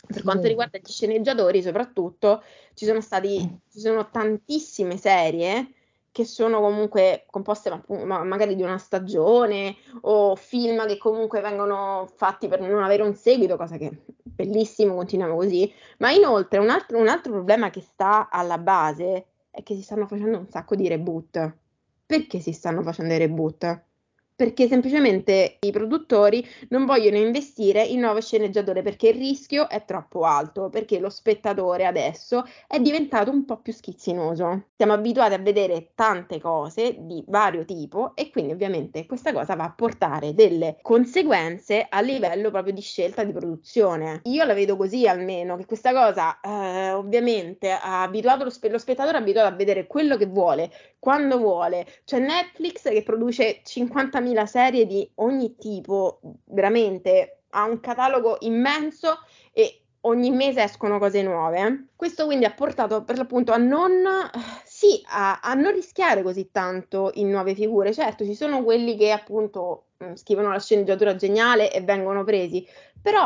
Per 0.07 0.23
quanto 0.23 0.47
riguarda 0.47 0.79
gli 0.79 0.89
sceneggiatori, 0.91 1.61
soprattutto, 1.61 2.43
ci 2.73 2.87
sono 2.87 3.03
stati, 3.03 3.37
ci 3.71 3.81
sono 3.81 4.09
tantissime 4.09 4.97
serie 4.97 5.73
che 6.11 6.25
sono 6.25 6.61
comunque 6.61 7.27
composte 7.27 7.83
ma, 7.89 8.25
magari 8.25 8.57
di 8.57 8.63
una 8.63 8.79
stagione 8.79 9.77
o 10.01 10.37
film 10.37 10.87
che 10.87 10.97
comunque 10.97 11.43
vengono 11.43 12.09
fatti 12.17 12.49
per 12.49 12.63
non 12.63 12.83
avere 12.83 13.03
un 13.03 13.15
seguito, 13.15 13.59
cosa 13.59 13.77
che 13.77 13.89
è 13.89 13.93
bellissimo, 14.23 14.95
continuiamo 14.95 15.37
così. 15.37 15.71
Ma 15.99 16.13
inoltre 16.13 16.61
un 16.61 16.71
altro, 16.71 16.97
un 16.97 17.09
altro 17.09 17.33
problema 17.33 17.69
che 17.69 17.83
sta 17.83 18.31
alla 18.31 18.57
base 18.57 19.27
è 19.57 19.63
che 19.63 19.75
si 19.75 19.81
stanno 19.83 20.07
facendo 20.07 20.39
un 20.39 20.49
sacco 20.51 20.77
di 20.77 20.87
reboot. 20.87 21.57
Perché 22.05 22.41
si 22.41 22.53
stanno 22.53 22.83
facendo 22.83 23.15
i 23.15 23.19
reboot? 23.19 23.85
Perché 24.37 24.69
semplicemente 24.69 25.57
i 25.61 25.71
produttori 25.71 26.47
non 26.69 26.85
vogliono 26.85 27.17
investire 27.17 27.83
in 27.83 28.01
nuovo 28.01 28.21
sceneggiatore 28.21 28.83
perché 28.83 29.09
il 29.09 29.17
rischio 29.17 29.67
è 29.69 29.85
troppo 29.87 30.25
alto, 30.25 30.69
perché 30.69 30.99
lo 30.99 31.09
spettatore 31.09 31.87
adesso 31.87 32.45
è 32.69 32.79
diventato 32.79 33.31
un 33.31 33.47
po' 33.47 33.57
più 33.57 33.73
schizzinoso. 33.73 34.67
Siamo 34.77 34.93
abituati 34.93 35.33
a 35.33 35.39
vedere 35.39 35.93
tante 35.95 36.39
cose 36.39 36.97
di 36.99 37.25
vario 37.27 37.65
tipo 37.65 38.15
e 38.15 38.31
quindi 38.31 38.53
ovviamente 38.53 39.07
questa 39.07 39.33
cosa 39.33 39.55
va 39.57 39.65
a 39.65 39.73
portare 39.73 40.35
delle 40.35 40.77
conseguenze 40.83 41.87
a 41.89 42.01
livello 42.03 42.51
proprio 42.51 42.75
di 42.75 42.83
scelta 42.83 43.25
di 43.25 43.33
produzione. 43.33 44.21
Io 44.25 44.45
la 44.45 44.53
vedo 44.53 44.77
così 44.77 45.09
almeno, 45.09 45.57
che 45.57 45.65
questa 45.65 45.93
cosa 45.93 46.39
eh, 46.41 46.93
ovviamente 46.93 47.71
ha 47.71 48.03
abituato 48.03 48.45
lo, 48.45 48.51
spe- 48.51 48.69
lo 48.69 48.79
spettatore 48.79 49.17
abituato 49.17 49.49
a 49.49 49.57
vedere 49.57 49.87
quello 49.87 50.19
che 50.19 50.27
vuole, 50.27 50.71
quando 50.99 51.39
vuole. 51.39 51.87
C'è 52.05 52.19
Netflix 52.19 52.83
che 52.91 53.03
produce 53.03 53.61
50 53.65 54.21
30.000 54.27 54.45
serie 54.45 54.87
di 54.87 55.09
ogni 55.17 55.57
tipo, 55.57 56.21
veramente 56.47 57.43
ha 57.51 57.65
un 57.65 57.81
catalogo 57.81 58.39
immenso 58.41 59.19
e 59.53 59.83
ogni 60.03 60.31
mese 60.31 60.63
escono 60.63 60.99
cose 60.99 61.23
nuove. 61.23 61.89
Questo 61.97 62.27
quindi 62.27 62.45
ha 62.45 62.53
portato 62.53 63.05
per 63.05 63.17
l'appunto 63.17 63.53
a 63.53 63.57
non, 63.57 64.05
sì, 64.65 65.01
a, 65.09 65.41
a 65.41 65.55
non 65.55 65.73
rischiare 65.73 66.23
così 66.23 66.51
tanto 66.51 67.11
in 67.15 67.31
nuove 67.31 67.55
figure. 67.55 67.93
Certo, 67.93 68.25
ci 68.25 68.35
sono 68.35 68.63
quelli 68.63 68.97
che 68.97 69.11
appunto 69.11 69.87
mm, 70.03 70.15
scrivono 70.15 70.51
la 70.51 70.61
sceneggiatura 70.61 71.17
geniale 71.17 71.73
e 71.73 71.81
vengono 71.81 72.25
presi, 72.25 72.67
però 73.01 73.25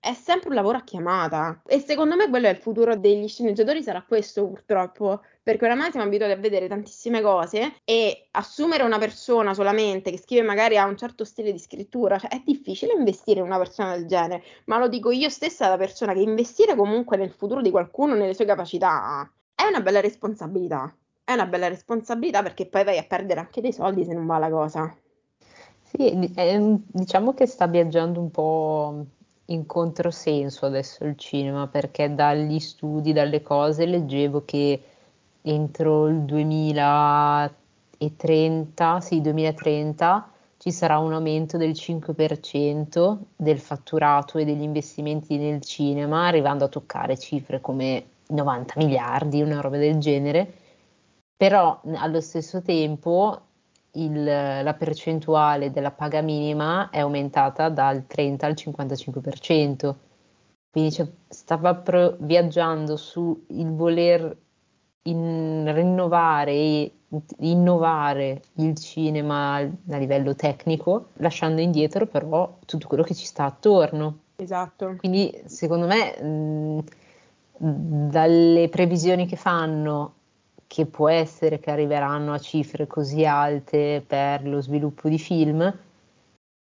è 0.00 0.14
sempre 0.14 0.50
un 0.50 0.54
lavoro 0.54 0.78
a 0.78 0.84
chiamata 0.84 1.60
e 1.66 1.80
secondo 1.80 2.14
me 2.14 2.28
quello 2.28 2.46
è 2.46 2.50
il 2.50 2.56
futuro 2.56 2.96
degli 2.96 3.26
sceneggiatori 3.26 3.82
sarà 3.82 4.04
questo 4.06 4.46
purtroppo 4.46 5.22
perché 5.48 5.64
oramai 5.64 5.90
siamo 5.90 6.04
abituati 6.04 6.34
a 6.34 6.36
vedere 6.36 6.68
tantissime 6.68 7.22
cose 7.22 7.76
e 7.84 8.28
assumere 8.32 8.82
una 8.82 8.98
persona 8.98 9.54
solamente 9.54 10.10
che 10.10 10.18
scrive 10.18 10.42
magari 10.42 10.76
a 10.76 10.84
un 10.84 10.94
certo 10.94 11.24
stile 11.24 11.52
di 11.52 11.58
scrittura, 11.58 12.18
cioè 12.18 12.28
è 12.28 12.42
difficile 12.44 12.92
investire 12.92 13.40
in 13.40 13.46
una 13.46 13.56
persona 13.56 13.96
del 13.96 14.06
genere, 14.06 14.42
ma 14.66 14.76
lo 14.76 14.88
dico 14.88 15.10
io 15.10 15.30
stessa 15.30 15.66
da 15.66 15.78
persona 15.78 16.12
che 16.12 16.20
investire 16.20 16.76
comunque 16.76 17.16
nel 17.16 17.30
futuro 17.30 17.62
di 17.62 17.70
qualcuno, 17.70 18.12
nelle 18.12 18.34
sue 18.34 18.44
capacità, 18.44 19.26
è 19.54 19.66
una 19.66 19.80
bella 19.80 20.02
responsabilità. 20.02 20.94
È 21.24 21.32
una 21.32 21.46
bella 21.46 21.68
responsabilità 21.68 22.42
perché 22.42 22.66
poi 22.66 22.84
vai 22.84 22.98
a 22.98 23.04
perdere 23.04 23.40
anche 23.40 23.62
dei 23.62 23.72
soldi 23.72 24.04
se 24.04 24.12
non 24.12 24.26
va 24.26 24.36
la 24.36 24.50
cosa. 24.50 24.94
Sì, 25.82 26.30
diciamo 26.90 27.32
che 27.32 27.46
sta 27.46 27.66
viaggiando 27.66 28.20
un 28.20 28.30
po' 28.30 29.06
in 29.46 29.64
controsenso 29.64 30.66
adesso 30.66 31.04
il 31.04 31.16
cinema, 31.16 31.68
perché 31.68 32.14
dagli 32.14 32.58
studi, 32.58 33.14
dalle 33.14 33.40
cose, 33.40 33.86
leggevo 33.86 34.44
che 34.44 34.82
entro 35.42 36.08
il 36.08 36.22
2030, 36.22 39.00
sì, 39.00 39.20
2030 39.20 40.32
ci 40.58 40.72
sarà 40.72 40.98
un 40.98 41.12
aumento 41.12 41.56
del 41.56 41.72
5% 41.72 43.18
del 43.36 43.60
fatturato 43.60 44.38
e 44.38 44.44
degli 44.44 44.62
investimenti 44.62 45.36
nel 45.36 45.62
cinema, 45.62 46.26
arrivando 46.26 46.64
a 46.64 46.68
toccare 46.68 47.16
cifre 47.16 47.60
come 47.60 48.04
90 48.28 48.74
miliardi, 48.76 49.40
una 49.40 49.60
roba 49.60 49.76
del 49.76 49.98
genere. 49.98 50.52
Però 51.36 51.80
allo 51.94 52.20
stesso 52.20 52.60
tempo 52.60 53.40
il, 53.92 54.24
la 54.24 54.74
percentuale 54.74 55.70
della 55.70 55.92
paga 55.92 56.20
minima 56.20 56.90
è 56.90 56.98
aumentata 56.98 57.68
dal 57.68 58.06
30 58.06 58.46
al 58.46 58.54
55%. 58.54 59.94
Quindi 60.70 60.92
cioè, 60.92 61.08
stava 61.28 61.74
pro- 61.76 62.16
viaggiando 62.18 62.96
sul 62.96 63.40
voler 63.46 64.36
in 65.02 65.70
rinnovare 65.74 66.52
e 66.52 66.92
innovare 67.38 68.42
il 68.54 68.76
cinema 68.76 69.56
a 69.56 69.96
livello 69.96 70.34
tecnico, 70.34 71.08
lasciando 71.14 71.60
indietro 71.60 72.06
però 72.06 72.58
tutto 72.66 72.86
quello 72.86 73.02
che 73.02 73.14
ci 73.14 73.24
sta 73.24 73.44
attorno. 73.44 74.18
Esatto. 74.36 74.96
Quindi 74.98 75.42
secondo 75.46 75.86
me 75.86 76.22
mh, 76.22 76.84
dalle 77.58 78.68
previsioni 78.68 79.26
che 79.26 79.36
fanno 79.36 80.14
che 80.68 80.84
può 80.84 81.08
essere 81.08 81.58
che 81.58 81.70
arriveranno 81.70 82.34
a 82.34 82.38
cifre 82.38 82.86
così 82.86 83.24
alte 83.24 84.04
per 84.06 84.46
lo 84.46 84.60
sviluppo 84.60 85.08
di 85.08 85.18
film, 85.18 85.76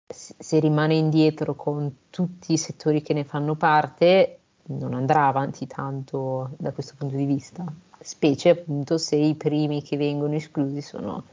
se 0.08 0.60
rimane 0.60 0.94
indietro 0.94 1.56
con 1.56 1.92
tutti 2.12 2.54
i 2.54 2.58
settori 2.58 3.02
che 3.02 3.14
ne 3.14 3.24
fanno 3.24 3.56
parte, 3.56 4.40
non 4.68 4.94
andrà 4.94 5.26
avanti 5.26 5.66
tanto 5.66 6.52
da 6.58 6.72
questo 6.72 6.94
punto 6.96 7.16
di 7.16 7.26
vista, 7.26 7.66
specie 8.06 8.50
appunto 8.50 9.00
se 9.00 9.16
i 9.16 9.34
primi 9.34 9.82
che 9.82 9.98
vengono 9.98 10.36
esclusi 10.36 10.80
sono 10.82 11.24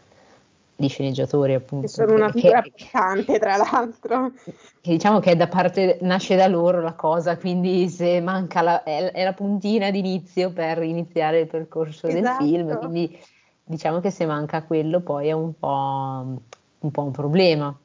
gli 0.74 0.88
sceneggiatori 0.88 1.52
appunto. 1.52 1.86
Che 1.86 1.92
sono 1.92 2.14
una 2.14 2.32
figura 2.32 2.62
pesante 2.62 3.38
tra 3.38 3.56
l'altro. 3.56 4.32
Che 4.80 4.90
diciamo 4.90 5.20
che 5.20 5.36
da 5.36 5.46
parte, 5.48 5.98
nasce 6.00 6.34
da 6.34 6.46
loro 6.48 6.80
la 6.80 6.94
cosa, 6.94 7.36
quindi 7.36 7.88
se 7.88 8.20
manca 8.20 8.62
la, 8.62 8.82
è, 8.82 9.12
è 9.12 9.22
la 9.22 9.34
puntina 9.34 9.90
d'inizio 9.90 10.50
per 10.52 10.82
iniziare 10.82 11.40
il 11.40 11.46
percorso 11.46 12.06
esatto. 12.06 12.42
del 12.42 12.48
film, 12.48 12.78
quindi 12.78 13.18
diciamo 13.62 14.00
che 14.00 14.10
se 14.10 14.24
manca 14.24 14.62
quello 14.62 15.00
poi 15.00 15.28
è 15.28 15.32
un 15.32 15.52
po', 15.58 16.40
un, 16.78 16.90
po 16.90 17.02
un 17.02 17.10
problema, 17.10 17.78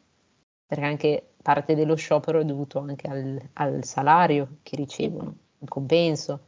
perché 0.65 0.85
anche 0.85 1.27
parte 1.43 1.75
dello 1.75 1.95
sciopero 1.95 2.39
è 2.39 2.45
dovuto 2.45 2.79
anche 2.79 3.07
al, 3.07 3.41
al 3.53 3.83
salario 3.83 4.57
che 4.63 4.77
ricevono, 4.77 5.33
il 5.59 5.67
compenso, 5.67 6.39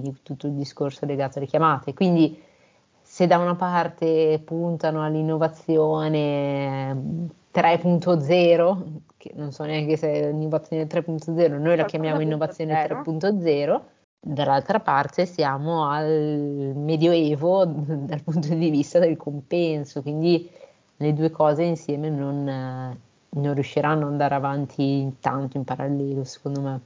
quindi 0.00 0.18
tutto 0.22 0.46
il 0.46 0.52
discorso 0.54 1.06
legato 1.06 1.38
alle 1.38 1.46
chiamate. 1.46 1.94
Quindi 1.94 2.40
se 3.02 3.26
da 3.26 3.38
una 3.38 3.54
parte 3.54 4.40
puntano 4.44 5.02
all'innovazione 5.04 6.92
3.0, 7.54 8.82
che 9.16 9.32
non 9.34 9.52
so 9.52 9.64
neanche 9.64 9.96
se 9.96 10.12
è 10.12 10.26
innovazione 10.28 10.86
3.0, 10.86 11.58
noi 11.58 11.76
la 11.76 11.84
chiamiamo 11.84 12.20
innovazione 12.20 12.74
3.0, 12.84 13.80
dall'altra 14.20 14.80
parte 14.80 15.24
siamo 15.24 15.88
al 15.88 16.72
medioevo 16.74 17.64
dal 17.64 18.22
punto 18.22 18.52
di 18.52 18.70
vista 18.70 18.98
del 18.98 19.16
compenso, 19.16 20.02
quindi 20.02 20.50
le 20.96 21.12
due 21.12 21.30
cose 21.30 21.62
insieme 21.62 22.10
non, 22.10 22.44
non 22.44 23.54
riusciranno 23.54 24.06
ad 24.06 24.10
andare 24.10 24.34
avanti 24.34 25.16
tanto 25.20 25.56
in 25.56 25.64
parallelo, 25.64 26.24
secondo 26.24 26.60
me 26.60 26.80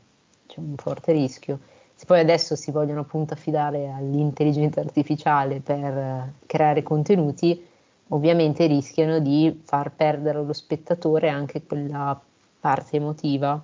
c'è 0.46 0.60
un 0.60 0.76
forte 0.76 1.12
rischio. 1.12 1.58
Se 2.00 2.06
poi 2.06 2.20
adesso 2.20 2.56
si 2.56 2.70
vogliono 2.70 3.00
appunto 3.00 3.34
affidare 3.34 3.90
all'intelligenza 3.90 4.80
artificiale 4.80 5.60
per 5.60 5.84
eh, 5.84 6.32
creare 6.46 6.82
contenuti, 6.82 7.62
ovviamente 8.08 8.64
rischiano 8.64 9.18
di 9.18 9.60
far 9.64 9.92
perdere 9.92 10.38
allo 10.38 10.54
spettatore 10.54 11.28
anche 11.28 11.62
quella 11.62 12.18
parte 12.58 12.96
emotiva 12.96 13.62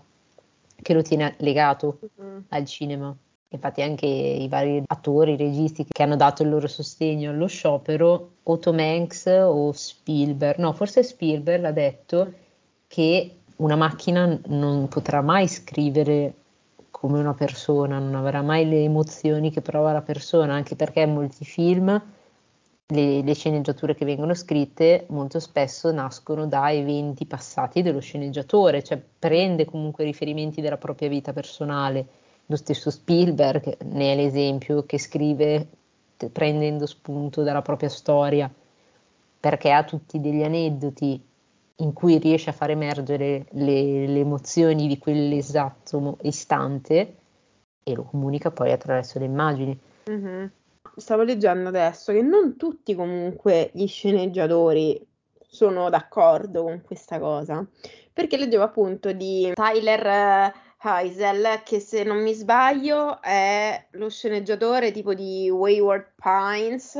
che 0.82 0.92
lo 0.92 1.00
tiene 1.00 1.34
legato 1.38 1.98
mm-hmm. 2.20 2.38
al 2.48 2.66
cinema. 2.66 3.16
Infatti 3.48 3.80
anche 3.80 4.04
i 4.04 4.48
vari 4.48 4.82
attori, 4.86 5.32
i 5.32 5.38
registi 5.38 5.86
che 5.88 6.02
hanno 6.02 6.16
dato 6.16 6.42
il 6.42 6.50
loro 6.50 6.66
sostegno 6.66 7.30
allo 7.30 7.46
sciopero, 7.46 8.32
o 8.42 8.58
Tom 8.58 8.78
Hanks 8.78 9.24
o 9.46 9.72
Spielberg, 9.72 10.58
no, 10.58 10.74
forse 10.74 11.02
Spielberg 11.02 11.64
ha 11.64 11.72
detto 11.72 12.34
che 12.86 13.34
una 13.56 13.76
macchina 13.76 14.38
non 14.48 14.88
potrà 14.88 15.22
mai 15.22 15.48
scrivere 15.48 16.34
come 17.06 17.20
una 17.20 17.34
persona, 17.34 18.00
non 18.00 18.16
avrà 18.16 18.42
mai 18.42 18.68
le 18.68 18.82
emozioni 18.82 19.52
che 19.52 19.60
prova 19.60 19.92
la 19.92 20.02
persona, 20.02 20.54
anche 20.54 20.74
perché 20.74 21.06
molti 21.06 21.44
film 21.44 22.02
le, 22.86 23.22
le, 23.22 23.34
sceneggiature 23.34 23.94
che 23.94 24.04
vengono 24.04 24.34
scritte 24.34 25.06
molto 25.10 25.38
spesso 25.38 25.92
nascono 25.92 26.48
da 26.48 26.72
eventi 26.72 27.24
passati 27.24 27.82
dello 27.82 28.00
sceneggiatore, 28.00 28.82
cioè 28.82 29.00
prende 29.20 29.64
comunque 29.64 30.02
riferimenti 30.02 30.60
della 30.60 30.78
propria 30.78 31.08
vita 31.08 31.32
personale. 31.32 32.04
Lo 32.46 32.56
stesso 32.56 32.90
Spielberg 32.90 33.84
ne 33.84 34.12
è 34.12 34.16
l'esempio 34.16 34.84
che 34.84 34.98
scrive 34.98 35.64
prendendo 36.32 36.86
spunto 36.86 37.44
dalla 37.44 37.62
propria 37.62 37.88
storia, 37.88 38.52
perché 39.38 39.70
ha 39.70 39.84
tutti 39.84 40.20
degli 40.20 40.42
aneddoti 40.42 41.22
in 41.76 41.92
cui 41.92 42.18
riesce 42.18 42.50
a 42.50 42.54
far 42.54 42.70
emergere 42.70 43.46
le, 43.50 44.06
le 44.06 44.20
emozioni 44.20 44.86
di 44.86 44.98
quell'esatto 44.98 46.18
istante 46.22 47.16
e 47.82 47.94
lo 47.94 48.04
comunica 48.04 48.50
poi 48.50 48.72
attraverso 48.72 49.18
le 49.18 49.24
immagini. 49.24 49.78
Mm-hmm 50.10 50.46
stavo 50.96 51.22
leggendo 51.22 51.68
adesso 51.68 52.12
che 52.12 52.22
non 52.22 52.56
tutti 52.56 52.94
comunque 52.94 53.70
gli 53.72 53.86
sceneggiatori 53.86 55.06
sono 55.46 55.88
d'accordo 55.88 56.64
con 56.64 56.82
questa 56.82 57.18
cosa, 57.18 57.64
perché 58.12 58.36
leggevo 58.36 58.64
appunto 58.64 59.12
di 59.12 59.52
Tyler 59.54 60.52
Heisel, 60.82 61.62
che 61.64 61.80
se 61.80 62.02
non 62.02 62.22
mi 62.22 62.34
sbaglio 62.34 63.20
è 63.22 63.86
lo 63.92 64.08
sceneggiatore 64.08 64.90
tipo 64.90 65.14
di 65.14 65.48
Wayward 65.50 66.12
Pines 66.16 66.98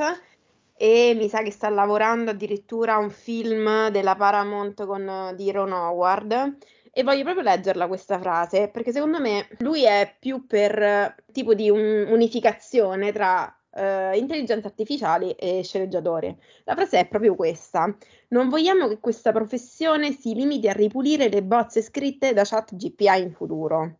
e 0.76 1.14
mi 1.16 1.28
sa 1.28 1.42
che 1.42 1.50
sta 1.50 1.68
lavorando 1.68 2.30
addirittura 2.32 2.94
a 2.94 2.98
un 2.98 3.10
film 3.10 3.88
della 3.88 4.14
Paramount 4.14 4.84
con 4.84 5.32
di 5.34 5.50
Ron 5.50 5.72
Howard 5.72 6.56
e 6.92 7.02
voglio 7.02 7.24
proprio 7.24 7.44
leggerla 7.44 7.86
questa 7.86 8.18
frase 8.18 8.68
perché 8.68 8.92
secondo 8.92 9.20
me 9.20 9.48
lui 9.58 9.84
è 9.84 10.14
più 10.18 10.46
per 10.46 11.14
tipo 11.32 11.54
di 11.54 11.70
un, 11.70 12.06
unificazione 12.08 13.12
tra 13.12 13.54
uh, 13.76 14.16
intelligenza 14.16 14.68
artificiale 14.68 15.36
e 15.36 15.62
sceneggiatore. 15.62 16.38
La 16.64 16.74
frase 16.74 17.00
è 17.00 17.06
proprio 17.06 17.34
questa. 17.34 17.94
Non 18.28 18.48
vogliamo 18.48 18.88
che 18.88 18.98
questa 18.98 19.32
professione 19.32 20.12
si 20.12 20.34
limiti 20.34 20.68
a 20.68 20.72
ripulire 20.72 21.28
le 21.28 21.42
bozze 21.42 21.82
scritte 21.82 22.32
da 22.32 22.44
chat 22.44 22.74
GPA 22.74 23.16
in 23.16 23.32
futuro. 23.32 23.98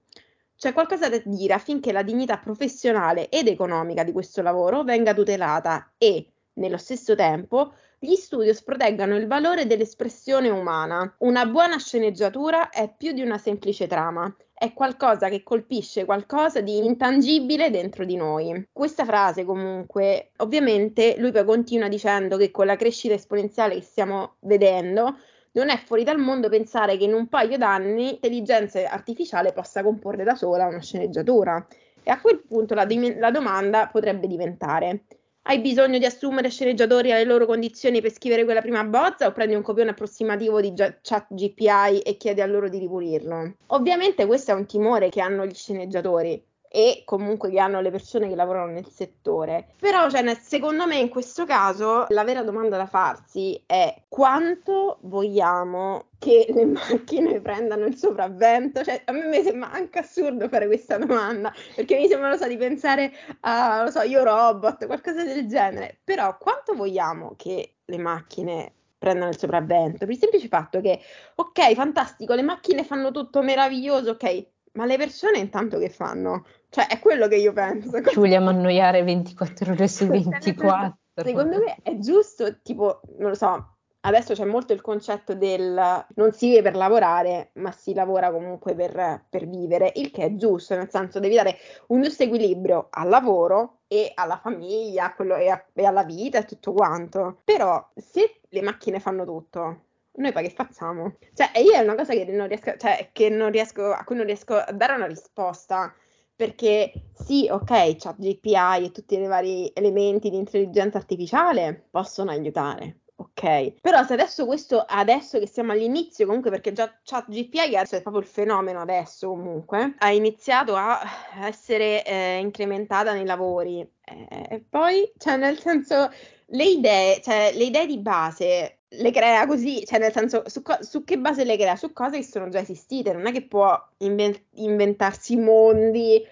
C'è 0.57 0.73
qualcosa 0.73 1.11
da 1.11 1.21
dire 1.23 1.53
affinché 1.53 1.93
la 1.93 2.03
dignità 2.03 2.39
professionale 2.39 3.29
ed 3.29 3.47
economica 3.47 4.05
di 4.05 4.13
questo 4.13 4.41
lavoro 4.41 4.85
venga 4.85 5.13
tutelata 5.13 5.93
e, 5.99 6.33
nello 6.57 6.77
stesso 6.77 7.15
tempo, 7.15 7.73
gli 7.99 8.15
studios 8.15 8.63
proteggano 8.63 9.17
il 9.17 9.27
valore 9.27 9.67
dell'espressione 9.67 10.51
umana. 10.51 11.15
Una 11.19 11.47
buona 11.47 11.79
sceneggiatura 11.79 12.69
è 12.69 12.93
più 12.95 13.13
di 13.13 13.23
una 13.23 13.39
semplice 13.39 13.87
trama, 13.87 14.35
è 14.53 14.73
qualcosa 14.73 15.29
che 15.29 15.43
colpisce 15.43 16.05
qualcosa 16.05 16.61
di 16.61 16.85
intangibile 16.85 17.71
dentro 17.71 18.05
di 18.05 18.17
noi. 18.17 18.69
Questa 18.73 19.05
frase 19.05 19.45
comunque, 19.45 20.31
ovviamente 20.39 21.17
lui 21.19 21.31
poi 21.31 21.45
continua 21.45 21.89
dicendo 21.89 22.37
che 22.37 22.51
con 22.51 22.67
la 22.67 22.77
crescita 22.77 23.15
esponenziale 23.15 23.75
che 23.75 23.83
stiamo 23.83 24.37
vedendo, 24.41 25.17
non 25.53 25.71
è 25.71 25.79
fuori 25.79 26.05
dal 26.05 26.19
mondo 26.19 26.51
pensare 26.51 26.99
che 26.99 27.05
in 27.05 27.15
un 27.15 27.29
paio 27.29 27.57
d'anni 27.57 28.11
l'intelligenza 28.11 28.91
artificiale 28.91 29.53
possa 29.53 29.83
comporre 29.83 30.23
da 30.23 30.35
sola 30.35 30.67
una 30.67 30.83
sceneggiatura. 30.83 31.67
E 32.03 32.11
a 32.11 32.21
quel 32.21 32.43
punto 32.47 32.75
la, 32.75 32.87
la 33.19 33.31
domanda 33.31 33.89
potrebbe 33.89 34.27
diventare: 34.27 35.05
hai 35.49 35.61
bisogno 35.61 35.99
di 35.99 36.05
assumere 36.05 36.51
sceneggiatori 36.51 37.13
alle 37.13 37.25
loro 37.25 37.47
condizioni 37.47 38.01
per 38.01 38.13
scrivere 38.13 38.45
quella 38.45 38.61
prima 38.61 38.83
bozza 38.83 39.27
o 39.27 39.33
prendi 39.33 39.55
un 39.55 39.63
copione 39.63 39.91
approssimativo 39.91 40.61
di 40.61 40.73
chat 40.75 41.27
GPI 41.29 42.01
e 42.01 42.17
chiedi 42.17 42.41
a 42.41 42.47
loro 42.47 42.69
di 42.69 42.79
ripulirlo? 42.79 43.55
Ovviamente 43.67 44.27
questo 44.27 44.51
è 44.51 44.55
un 44.55 44.67
timore 44.67 45.09
che 45.09 45.21
hanno 45.21 45.47
gli 45.47 45.55
sceneggiatori 45.55 46.43
e 46.77 47.05
comunque 47.07 47.49
che 47.49 47.59
hanno 47.59 47.81
le 47.81 47.91
persone 47.91 48.29
che 48.29 48.35
lavorano 48.35 48.71
nel 48.71 48.87
settore. 48.87 49.69
Però, 49.81 50.11
cioè, 50.11 50.37
secondo 50.39 50.87
me, 50.87 50.99
in 50.99 51.09
questo 51.09 51.47
caso, 51.47 52.05
la 52.11 52.23
vera 52.23 52.43
domanda 52.43 52.77
da 52.77 52.85
farsi 52.85 53.63
è 53.65 54.03
quanto 54.09 54.99
vogliamo 55.05 56.09
che 56.19 56.45
le 56.51 56.67
macchine 56.67 57.41
prendano 57.41 57.87
il 57.87 57.97
sopravvento? 57.97 58.85
Cioè, 58.85 59.05
a 59.07 59.13
me 59.13 59.43
sembra 59.43 59.73
anche 59.73 60.01
assurdo 60.01 60.49
fare 60.49 60.67
questa 60.67 60.99
domanda, 60.99 61.51
perché 61.75 61.97
mi 61.97 62.09
sembra, 62.09 62.29
lo 62.29 62.37
so, 62.37 62.47
di 62.47 62.59
pensare 62.59 63.11
a, 63.41 63.85
lo 63.85 63.91
so, 63.91 64.03
io 64.03 64.23
robot, 64.23 64.85
qualcosa 64.85 65.25
del 65.25 65.47
genere. 65.49 66.01
Però, 66.05 66.37
quanto 66.37 66.75
vogliamo 66.75 67.33
che 67.39 67.77
le 67.87 67.99
macchine 67.99 68.75
prendano 68.99 69.31
il 69.31 69.39
sopravvento? 69.39 70.05
Per 70.05 70.11
il 70.11 70.19
semplice 70.19 70.49
fatto 70.49 70.83
che, 70.83 71.01
ok, 71.37 71.73
fantastico, 71.73 72.35
le 72.35 72.43
macchine 72.43 72.85
fanno 72.85 73.11
tutto 73.13 73.41
meraviglioso, 73.41 74.11
ok, 74.11 74.49
ma 74.77 74.85
le 74.85 74.99
persone 74.99 75.39
intanto 75.39 75.79
che 75.79 75.89
fanno? 75.89 76.45
Cioè, 76.69 76.87
è 76.87 76.99
quello 76.99 77.29
che 77.29 77.37
io 77.37 77.53
penso. 77.53 77.91
Ci 78.03 78.19
vogliamo 78.19 78.51
annoiare 78.51 79.03
24 79.03 79.73
ore 79.73 79.89
su 79.89 80.07
24. 80.09 80.99
Secondo 81.15 81.59
me 81.59 81.79
è 81.83 81.97
giusto, 81.99 82.61
tipo, 82.61 83.01
non 83.19 83.31
lo 83.31 83.35
so, 83.35 83.77
adesso 84.01 84.35
c'è 84.35 84.45
molto 84.45 84.73
il 84.73 84.81
concetto 84.81 85.35
del 85.35 86.07
non 86.15 86.33
si 86.33 86.49
vive 86.49 86.63
per 86.63 86.77
lavorare, 86.77 87.51
ma 87.55 87.71
si 87.73 87.95
lavora 87.95 88.31
comunque 88.31 88.75
per, 88.75 89.25
per 89.29 89.49
vivere, 89.49 89.93
il 89.97 90.11
che 90.11 90.25
è 90.25 90.35
giusto, 90.37 90.75
nel 90.77 90.91
senso 90.91 91.19
devi 91.19 91.35
dare 91.35 91.57
un 91.89 92.03
giusto 92.03 92.23
equilibrio 92.23 92.89
al 92.91 93.09
lavoro 93.09 93.81
e 93.89 94.13
alla 94.15 94.39
famiglia 94.39 95.15
quello, 95.15 95.37
e, 95.37 95.49
a, 95.49 95.65
e 95.73 95.85
alla 95.85 96.05
vita 96.05 96.39
e 96.39 96.45
tutto 96.45 96.73
quanto. 96.73 97.41
Però 97.45 97.91
se 97.95 98.41
le 98.49 98.63
macchine 98.63 99.01
fanno 99.01 99.25
tutto, 99.25 99.85
noi 100.17 100.33
poi 100.33 100.45
che 100.45 100.51
facciamo? 100.51 101.17
Cioè, 101.35 101.59
io 101.61 101.73
è 101.73 101.81
una 101.81 101.95
cosa 101.95 102.13
che 102.13 102.25
non 102.27 102.49
riesco, 102.49 102.77
cioè, 102.77 103.11
che 103.13 103.29
non 103.29 103.51
riesco, 103.51 103.93
a 103.93 104.05
cui 104.05 104.17
non 104.17 104.25
riesco 104.25 104.55
a 104.55 104.73
dare 104.73 104.95
una 104.95 105.07
risposta. 105.07 105.95
Perché 106.37 106.93
sì, 107.15 107.49
ok, 107.51 107.97
chat 107.97 108.17
GPI 108.19 108.85
e 108.85 108.91
tutti 108.93 109.19
i 109.19 109.27
vari 109.27 109.71
elementi 109.75 110.29
di 110.29 110.37
intelligenza 110.37 110.99
artificiale 110.99 111.87
possono 111.91 112.31
aiutare, 112.31 113.01
ok. 113.17 113.81
Però 113.81 114.05
se 114.05 114.13
adesso 114.13 114.45
questo, 114.45 114.85
adesso 114.87 115.39
che 115.39 115.47
siamo 115.47 115.73
all'inizio, 115.73 116.27
comunque 116.27 116.51
perché 116.51 116.73
già 116.73 116.95
chat 117.03 117.31
GPI 117.31 117.73
è 117.73 118.03
proprio 118.03 118.19
il 118.19 118.29
fenomeno 118.29 118.81
adesso 118.81 119.29
comunque, 119.29 119.95
ha 119.97 120.11
iniziato 120.13 120.77
a 120.77 121.01
essere 121.43 122.05
eh, 122.05 122.39
incrementata 122.39 123.15
nei 123.15 123.25
lavori. 123.25 123.81
Eh, 123.81 124.47
e 124.51 124.61
poi, 124.61 125.11
cioè 125.17 125.39
nel 125.39 125.59
senso, 125.59 126.11
le 126.51 126.65
idee, 126.65 127.21
cioè 127.23 127.53
le 127.55 127.65
idee 127.65 127.87
di 127.87 127.99
base 127.99 128.76
le 128.89 129.11
crea 129.11 129.47
così, 129.47 129.85
cioè 129.85 129.99
nel 129.99 130.13
senso 130.13 130.45
su, 130.47 130.63
co- 130.63 130.83
su, 130.83 131.05
che 131.05 131.19
base 131.19 131.45
le 131.45 131.57
crea? 131.57 131.77
Su 131.77 131.93
cose 131.93 132.19
che 132.19 132.25
sono 132.25 132.49
già 132.49 132.61
esistite, 132.61 133.13
non 133.13 133.27
è 133.27 133.33
che 133.33 133.47
può 133.47 133.77
inven- 133.99 134.41
inventarsi 134.55 135.37
mondi 135.37 136.23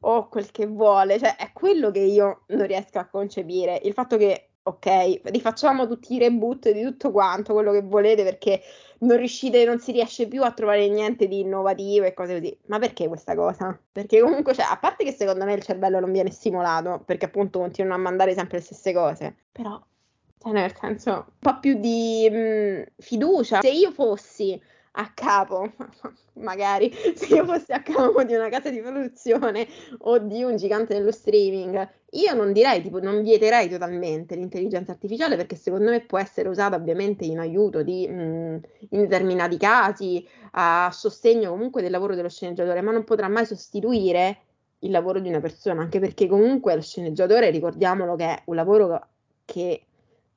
o 0.00 0.28
quel 0.28 0.50
che 0.50 0.66
vuole, 0.66 1.18
cioè 1.18 1.36
è 1.36 1.52
quello 1.52 1.90
che 1.90 2.00
io 2.00 2.42
non 2.48 2.66
riesco 2.66 2.98
a 2.98 3.06
concepire, 3.06 3.80
il 3.84 3.92
fatto 3.92 4.16
che 4.16 4.48
ok, 4.64 5.22
rifacciamo 5.24 5.88
tutti 5.88 6.14
i 6.14 6.18
reboot 6.18 6.70
di 6.70 6.82
tutto 6.82 7.10
quanto, 7.10 7.52
quello 7.52 7.72
che 7.72 7.82
volete 7.82 8.22
perché 8.22 8.60
non 8.98 9.16
riuscite, 9.16 9.64
non 9.64 9.80
si 9.80 9.92
riesce 9.92 10.28
più 10.28 10.42
a 10.44 10.52
trovare 10.52 10.88
niente 10.88 11.26
di 11.26 11.40
innovativo 11.40 12.04
e 12.04 12.14
cose 12.14 12.38
così. 12.38 12.56
Ma 12.66 12.78
perché 12.78 13.08
questa 13.08 13.34
cosa? 13.34 13.76
Perché 13.90 14.20
comunque, 14.20 14.54
cioè, 14.54 14.66
a 14.68 14.78
parte 14.78 15.04
che 15.04 15.12
secondo 15.12 15.44
me 15.44 15.54
il 15.54 15.62
cervello 15.62 15.98
non 15.98 16.12
viene 16.12 16.30
stimolato, 16.30 17.02
perché 17.04 17.26
appunto 17.26 17.58
continuano 17.58 17.96
a 17.98 18.02
mandare 18.02 18.34
sempre 18.34 18.58
le 18.58 18.64
stesse 18.64 18.92
cose, 18.92 19.36
però 19.50 19.80
cioè, 20.42 20.52
nel 20.52 20.74
senso, 20.74 21.10
un 21.10 21.24
po' 21.38 21.60
più 21.60 21.78
di 21.78 22.28
mh, 22.28 22.36
mm, 22.36 22.82
fiducia. 22.98 23.60
Se 23.60 23.70
io 23.70 23.92
fossi 23.92 24.60
a 24.94 25.10
capo, 25.14 25.70
magari 26.42 26.92
se 27.14 27.36
io 27.36 27.44
fossi 27.44 27.72
a 27.72 27.80
capo 27.80 28.24
di 28.24 28.34
una 28.34 28.48
casa 28.48 28.68
di 28.68 28.80
produzione 28.80 29.68
o 29.98 30.18
di 30.18 30.42
un 30.42 30.56
gigante 30.56 30.94
dello 30.94 31.12
streaming, 31.12 31.88
io 32.10 32.34
non 32.34 32.52
direi, 32.52 32.82
tipo, 32.82 33.00
non 33.00 33.22
vieterei 33.22 33.68
totalmente 33.68 34.34
l'intelligenza 34.34 34.90
artificiale 34.90 35.36
perché 35.36 35.54
secondo 35.54 35.90
me 35.90 36.00
può 36.00 36.18
essere 36.18 36.48
usata 36.48 36.74
ovviamente 36.74 37.24
in 37.24 37.38
aiuto 37.38 37.84
di, 37.84 38.08
mh, 38.08 38.12
mm, 38.12 38.56
in 38.90 39.00
determinati 39.00 39.56
casi, 39.56 40.26
a 40.52 40.90
sostegno 40.92 41.50
comunque 41.50 41.82
del 41.82 41.92
lavoro 41.92 42.16
dello 42.16 42.28
sceneggiatore, 42.28 42.80
ma 42.80 42.90
non 42.90 43.04
potrà 43.04 43.28
mai 43.28 43.46
sostituire 43.46 44.38
il 44.80 44.90
lavoro 44.90 45.20
di 45.20 45.28
una 45.28 45.40
persona, 45.40 45.82
anche 45.82 46.00
perché 46.00 46.26
comunque 46.26 46.74
lo 46.74 46.82
sceneggiatore, 46.82 47.50
ricordiamolo 47.50 48.16
che 48.16 48.24
è 48.24 48.42
un 48.46 48.56
lavoro 48.56 49.06
che 49.44 49.84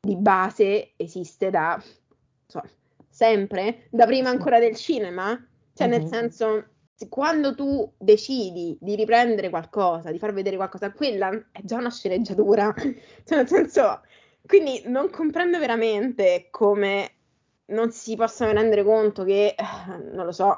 di 0.05 0.15
base 0.15 0.93
esiste 0.95 1.49
da 1.49 1.81
so, 2.45 2.61
sempre, 3.09 3.87
da 3.89 4.05
prima 4.05 4.29
ancora 4.29 4.59
del 4.59 4.75
cinema. 4.75 5.31
Cioè, 5.73 5.87
mm-hmm. 5.87 5.99
nel 5.99 6.07
senso, 6.07 6.65
quando 7.09 7.55
tu 7.55 7.91
decidi 7.97 8.77
di 8.79 8.95
riprendere 8.95 9.49
qualcosa, 9.49 10.11
di 10.11 10.19
far 10.19 10.31
vedere 10.31 10.55
qualcosa, 10.55 10.91
quella 10.91 11.29
è 11.51 11.61
già 11.63 11.77
una 11.77 11.91
sceneggiatura. 11.91 12.73
cioè, 13.25 13.37
nel 13.37 13.47
senso, 13.47 14.01
quindi 14.45 14.83
non 14.85 15.09
comprendo 15.09 15.59
veramente 15.59 16.47
come 16.51 17.11
non 17.67 17.91
si 17.91 18.15
possano 18.15 18.51
rendere 18.51 18.83
conto 18.83 19.23
che, 19.23 19.55
non 20.11 20.25
lo 20.25 20.31
so, 20.31 20.55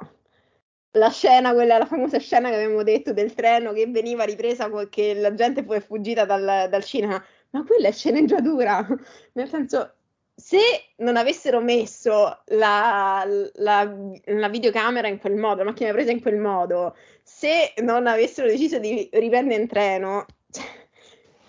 la 0.92 1.10
scena, 1.10 1.54
quella, 1.54 1.78
la 1.78 1.86
famosa 1.86 2.20
scena 2.20 2.50
che 2.50 2.56
avevamo 2.56 2.84
detto 2.84 3.14
del 3.14 3.34
treno 3.34 3.72
che 3.72 3.88
veniva 3.88 4.24
ripresa 4.24 4.70
perché 4.70 5.14
la 5.14 5.34
gente 5.34 5.64
poi 5.64 5.78
è 5.78 5.82
fuggita 5.82 6.26
dal, 6.26 6.68
dal 6.70 6.84
cinema 6.84 7.24
ma 7.52 7.64
quella 7.64 7.88
è 7.88 7.92
sceneggiatura. 7.92 8.86
Nel 9.34 9.48
senso, 9.48 9.94
se 10.36 10.60
non 10.98 11.18
avessero 11.18 11.62
messo 11.62 12.42
la, 12.46 13.26
la, 13.56 13.96
la, 14.26 14.50
videocamera 14.50 15.08
in 15.08 15.20
quel 15.20 15.36
modo, 15.36 15.64
la 15.64 15.70
macchina 15.70 15.92
presa 15.92 16.12
in 16.12 16.22
quel 16.22 16.38
modo, 16.38 16.96
se 17.24 17.74
non 17.82 18.08
avessero 18.08 18.48
deciso 18.48 18.78
di 18.80 19.10
riprendere 19.14 19.62
in 19.62 19.68
treno, 19.68 20.26
cioè, 20.52 20.66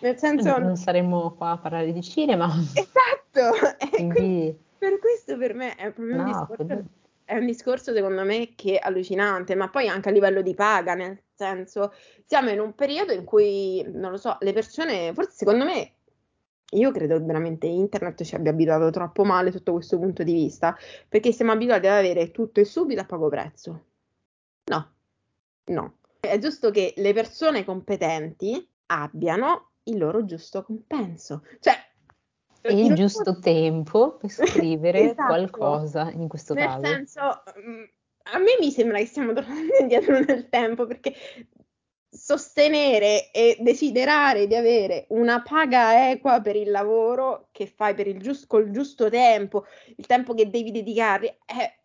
Nel 0.00 0.16
senso... 0.16 0.58
Non 0.58 0.76
saremmo 0.76 1.34
qua 1.34 1.52
a 1.52 1.58
parlare 1.58 1.92
di 1.92 2.02
cinema. 2.02 2.48
Esatto! 2.74 3.76
Quindi... 3.90 4.66
Per 4.78 5.00
questo 5.00 5.36
per 5.36 5.54
me 5.54 5.74
è 5.74 5.90
proprio 5.90 6.16
no, 6.16 6.22
un 6.22 6.28
discorso... 6.28 6.84
È 7.28 7.36
un 7.36 7.44
discorso 7.44 7.92
secondo 7.92 8.24
me 8.24 8.54
che 8.54 8.78
è 8.78 8.86
allucinante, 8.86 9.54
ma 9.54 9.68
poi 9.68 9.86
anche 9.86 10.08
a 10.08 10.12
livello 10.12 10.40
di 10.40 10.54
paga, 10.54 10.94
nel 10.94 11.24
senso 11.34 11.92
siamo 12.24 12.48
in 12.48 12.58
un 12.58 12.74
periodo 12.74 13.12
in 13.12 13.24
cui, 13.24 13.84
non 13.86 14.12
lo 14.12 14.16
so, 14.16 14.38
le 14.40 14.54
persone, 14.54 15.12
forse 15.12 15.32
secondo 15.32 15.66
me 15.66 15.92
io 16.70 16.90
credo 16.90 17.22
veramente 17.22 17.66
internet 17.66 18.22
ci 18.22 18.34
abbia 18.34 18.50
abituato 18.50 18.88
troppo 18.88 19.24
male 19.24 19.52
sotto 19.52 19.72
questo 19.72 19.98
punto 19.98 20.22
di 20.22 20.32
vista, 20.32 20.74
perché 21.06 21.30
siamo 21.32 21.52
abituati 21.52 21.86
ad 21.86 21.98
avere 21.98 22.30
tutto 22.30 22.60
e 22.60 22.64
subito 22.64 23.02
a 23.02 23.04
poco 23.04 23.28
prezzo. 23.28 23.84
No, 24.64 24.92
no. 25.66 25.96
È 26.20 26.38
giusto 26.38 26.70
che 26.70 26.94
le 26.96 27.12
persone 27.12 27.62
competenti 27.62 28.66
abbiano 28.86 29.72
il 29.82 29.98
loro 29.98 30.24
giusto 30.24 30.62
compenso. 30.62 31.44
Cioè, 31.60 31.74
e 32.60 32.84
il 32.84 32.94
giusto 32.94 33.22
posso... 33.24 33.40
tempo 33.40 34.16
per 34.16 34.30
scrivere 34.30 35.00
esatto. 35.10 35.26
qualcosa 35.26 36.10
in 36.10 36.28
questo 36.28 36.54
nel 36.54 36.66
caso. 36.66 36.80
Nel 36.80 36.94
senso, 36.94 37.42
mm, 37.60 37.84
a 38.32 38.38
me 38.38 38.56
mi 38.60 38.70
sembra 38.70 38.98
che 38.98 39.06
stiamo 39.06 39.32
tornando 39.32 39.74
indietro 39.80 40.18
nel 40.20 40.48
tempo 40.48 40.86
perché 40.86 41.14
sostenere 42.10 43.30
e 43.30 43.56
desiderare 43.60 44.46
di 44.46 44.54
avere 44.54 45.06
una 45.10 45.42
paga 45.42 46.10
equa 46.10 46.40
per 46.40 46.56
il 46.56 46.70
lavoro 46.70 47.48
che 47.52 47.66
fai 47.66 47.94
per 47.94 48.06
il 48.06 48.20
giusto, 48.20 48.46
col 48.46 48.70
giusto 48.70 49.10
tempo, 49.10 49.66
il 49.96 50.06
tempo 50.06 50.34
che 50.34 50.48
devi 50.48 50.70
dedicare, 50.70 51.38
è, 51.44 51.78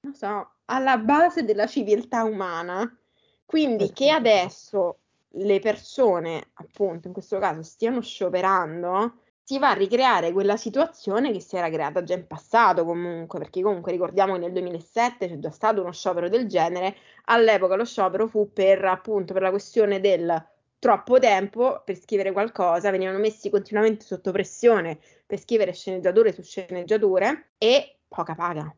non 0.00 0.14
so, 0.14 0.52
alla 0.66 0.98
base 0.98 1.44
della 1.44 1.66
civiltà 1.66 2.24
umana. 2.24 2.98
Quindi 3.44 3.92
che 3.92 4.10
adesso 4.10 4.98
le 5.36 5.58
persone, 5.60 6.50
appunto, 6.54 7.08
in 7.08 7.12
questo 7.12 7.38
caso, 7.38 7.62
stiano 7.62 8.00
scioperando, 8.00 9.20
si 9.46 9.58
va 9.58 9.70
a 9.70 9.74
ricreare 9.74 10.32
quella 10.32 10.56
situazione 10.56 11.30
che 11.30 11.38
si 11.38 11.56
era 11.56 11.68
creata 11.68 12.02
già 12.02 12.14
in 12.14 12.26
passato 12.26 12.86
comunque, 12.86 13.38
perché 13.38 13.60
comunque 13.60 13.92
ricordiamo 13.92 14.32
che 14.32 14.38
nel 14.38 14.52
2007 14.52 15.28
c'è 15.28 15.38
già 15.38 15.50
stato 15.50 15.82
uno 15.82 15.92
sciopero 15.92 16.30
del 16.30 16.46
genere, 16.48 16.96
all'epoca 17.26 17.74
lo 17.74 17.84
sciopero 17.84 18.26
fu 18.26 18.50
per 18.54 18.82
appunto 18.86 19.34
per 19.34 19.42
la 19.42 19.50
questione 19.50 20.00
del 20.00 20.48
troppo 20.78 21.18
tempo 21.18 21.82
per 21.84 21.96
scrivere 21.98 22.32
qualcosa, 22.32 22.90
venivano 22.90 23.18
messi 23.18 23.50
continuamente 23.50 24.04
sotto 24.06 24.32
pressione 24.32 24.98
per 25.26 25.38
scrivere 25.38 25.74
sceneggiature 25.74 26.32
su 26.32 26.42
sceneggiature 26.42 27.50
e 27.58 27.98
poca 28.08 28.34
paga. 28.34 28.74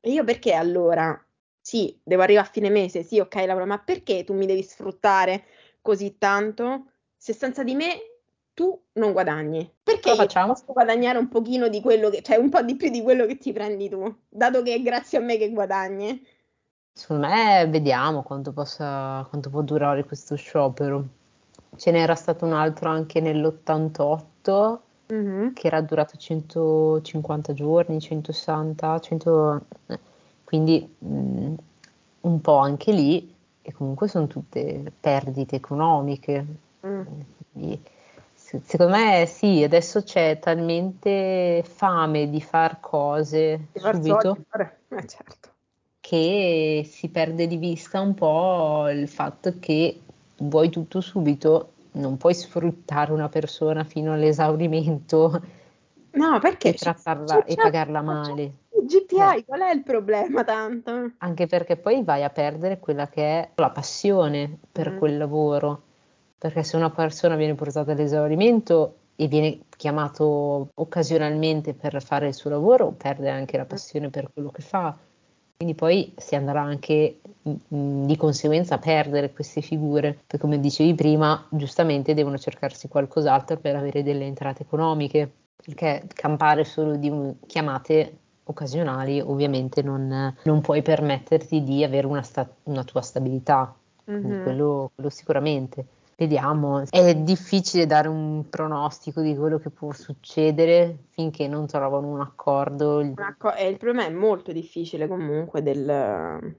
E 0.00 0.10
io 0.10 0.22
perché 0.22 0.52
allora? 0.52 1.18
Sì, 1.62 1.98
devo 2.02 2.20
arrivare 2.20 2.46
a 2.46 2.50
fine 2.50 2.68
mese, 2.68 3.02
sì, 3.02 3.20
ok 3.20 3.36
Laura, 3.46 3.64
ma 3.64 3.78
perché 3.78 4.22
tu 4.24 4.34
mi 4.34 4.44
devi 4.44 4.62
sfruttare 4.62 5.44
così 5.80 6.18
tanto 6.18 6.90
se 7.16 7.32
senza 7.32 7.62
di 7.62 7.74
me 7.74 8.13
tu 8.54 8.80
non 8.92 9.12
guadagni. 9.12 9.70
Perché 9.82 10.10
io 10.10 10.26
posso 10.46 10.72
guadagnare 10.72 11.18
un 11.18 11.28
pochino 11.28 11.68
di 11.68 11.80
quello 11.80 12.08
che, 12.08 12.22
cioè 12.22 12.36
un 12.36 12.48
po' 12.48 12.62
di 12.62 12.76
più 12.76 12.88
di 12.88 13.02
quello 13.02 13.26
che 13.26 13.36
ti 13.36 13.52
prendi 13.52 13.88
tu, 13.88 14.14
dato 14.28 14.62
che 14.62 14.74
è 14.74 14.82
grazie 14.82 15.18
a 15.18 15.20
me 15.20 15.36
che 15.36 15.50
guadagni. 15.50 16.24
Secondo 16.92 17.26
me 17.26 17.66
vediamo 17.68 18.22
quanto, 18.22 18.52
possa, 18.52 19.26
quanto 19.28 19.50
può 19.50 19.62
durare 19.62 20.04
questo 20.04 20.36
sciopero. 20.36 21.04
Ce 21.76 21.90
n'era 21.90 22.14
stato 22.14 22.44
un 22.44 22.52
altro 22.52 22.88
anche 22.88 23.20
nell'88 23.20 24.78
mm-hmm. 25.12 25.52
che 25.54 25.66
era 25.66 25.80
durato 25.80 26.16
150 26.16 27.52
giorni, 27.52 28.00
160, 28.00 29.00
100... 29.00 29.66
quindi 30.44 30.88
mh, 30.98 31.08
mm, 31.08 31.54
un 32.20 32.40
po' 32.40 32.58
anche 32.58 32.92
lì 32.92 33.34
e 33.60 33.72
comunque 33.72 34.06
sono 34.06 34.28
tutte 34.28 34.92
perdite 35.00 35.56
economiche. 35.56 36.46
Mm. 36.86 37.02
Quindi, 37.50 37.82
Secondo 38.62 38.92
me 38.92 39.26
sì, 39.26 39.62
adesso 39.62 40.02
c'è 40.02 40.38
talmente 40.38 41.64
fame 41.66 42.28
di 42.30 42.40
far 42.40 42.78
cose 42.80 43.68
di 43.72 43.80
subito 43.80 44.36
eh, 44.90 45.06
certo. 45.06 45.48
che 46.00 46.86
si 46.88 47.08
perde 47.08 47.46
di 47.46 47.56
vista 47.56 48.00
un 48.00 48.14
po' 48.14 48.88
il 48.90 49.08
fatto 49.08 49.54
che 49.58 50.00
vuoi 50.38 50.70
tutto 50.70 51.00
subito, 51.00 51.72
non 51.92 52.16
puoi 52.16 52.34
sfruttare 52.34 53.12
una 53.12 53.28
persona 53.28 53.84
fino 53.84 54.12
all'esaurimento 54.12 55.42
no, 56.12 56.38
perché 56.38 56.68
e 56.68 56.74
trattarla 56.74 57.42
c'è, 57.42 57.52
e 57.52 57.54
pagarla 57.56 58.02
male. 58.02 58.52
GPI, 58.84 59.38
eh. 59.38 59.44
qual 59.46 59.60
è 59.60 59.72
il 59.72 59.82
problema 59.82 60.44
tanto? 60.44 61.12
Anche 61.18 61.46
perché 61.46 61.76
poi 61.76 62.02
vai 62.02 62.22
a 62.22 62.28
perdere 62.28 62.78
quella 62.78 63.08
che 63.08 63.22
è 63.22 63.48
la 63.54 63.70
passione 63.70 64.58
per 64.70 64.92
mm. 64.92 64.98
quel 64.98 65.16
lavoro 65.16 65.82
perché 66.44 66.62
se 66.62 66.76
una 66.76 66.90
persona 66.90 67.36
viene 67.36 67.54
portata 67.54 67.92
all'esaurimento 67.92 68.96
e 69.16 69.28
viene 69.28 69.60
chiamato 69.78 70.68
occasionalmente 70.74 71.72
per 71.72 72.02
fare 72.02 72.26
il 72.26 72.34
suo 72.34 72.50
lavoro, 72.50 72.90
perde 72.90 73.30
anche 73.30 73.56
la 73.56 73.64
passione 73.64 74.10
per 74.10 74.30
quello 74.30 74.50
che 74.50 74.60
fa. 74.60 74.94
Quindi 75.56 75.74
poi 75.74 76.12
si 76.18 76.36
andrà 76.36 76.60
anche 76.60 77.20
mh, 77.40 77.50
mm, 77.50 77.54
mm, 77.74 78.04
di 78.04 78.16
conseguenza 78.18 78.74
a 78.74 78.78
perdere 78.78 79.32
queste 79.32 79.62
figure, 79.62 80.12
perché 80.12 80.36
come 80.36 80.60
dicevi 80.60 80.92
prima, 80.92 81.46
giustamente 81.48 82.12
devono 82.12 82.36
cercarsi 82.36 82.88
qualcos'altro 82.88 83.56
per 83.56 83.76
avere 83.76 84.02
delle 84.02 84.26
entrate 84.26 84.64
economiche, 84.64 85.32
perché 85.56 86.06
campare 86.12 86.64
solo 86.64 86.96
di 86.96 87.10
chiamate 87.46 88.18
occasionali 88.44 89.18
ovviamente 89.18 89.80
non, 89.80 90.36
non 90.42 90.60
puoi 90.60 90.82
permetterti 90.82 91.62
di 91.62 91.82
avere 91.82 92.06
una, 92.06 92.22
sta- 92.22 92.54
una 92.64 92.84
tua 92.84 93.00
stabilità, 93.00 93.74
mm-hmm. 94.10 94.42
quello, 94.42 94.90
quello 94.94 95.08
sicuramente. 95.08 95.86
Vediamo, 96.16 96.84
è 96.90 97.14
difficile 97.16 97.86
dare 97.86 98.06
un 98.06 98.48
pronostico 98.48 99.20
di 99.20 99.36
quello 99.36 99.58
che 99.58 99.70
può 99.70 99.92
succedere 99.92 101.06
finché 101.10 101.48
non 101.48 101.66
trovano 101.66 102.08
un 102.08 102.20
accordo. 102.20 102.98
Un 102.98 103.14
acco- 103.16 103.52
il 103.58 103.76
problema 103.78 104.06
è 104.06 104.10
molto 104.10 104.52
difficile 104.52 105.08
comunque 105.08 105.62
del... 105.62 106.56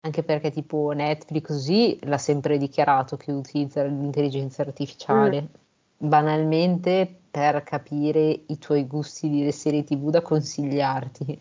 Anche 0.00 0.22
perché 0.22 0.50
tipo 0.50 0.90
Netflix 0.92 1.46
così 1.46 1.98
l'ha 2.02 2.18
sempre 2.18 2.58
dichiarato 2.58 3.16
che 3.16 3.32
utilizza 3.32 3.84
l'intelligenza 3.84 4.62
artificiale. 4.62 5.42
Mm. 5.42 6.08
Banalmente 6.08 7.20
per 7.30 7.62
capire 7.62 8.40
i 8.46 8.58
tuoi 8.58 8.86
gusti 8.86 9.28
di 9.28 9.50
serie 9.52 9.84
tv 9.84 10.10
da 10.10 10.20
consigliarti. 10.20 11.40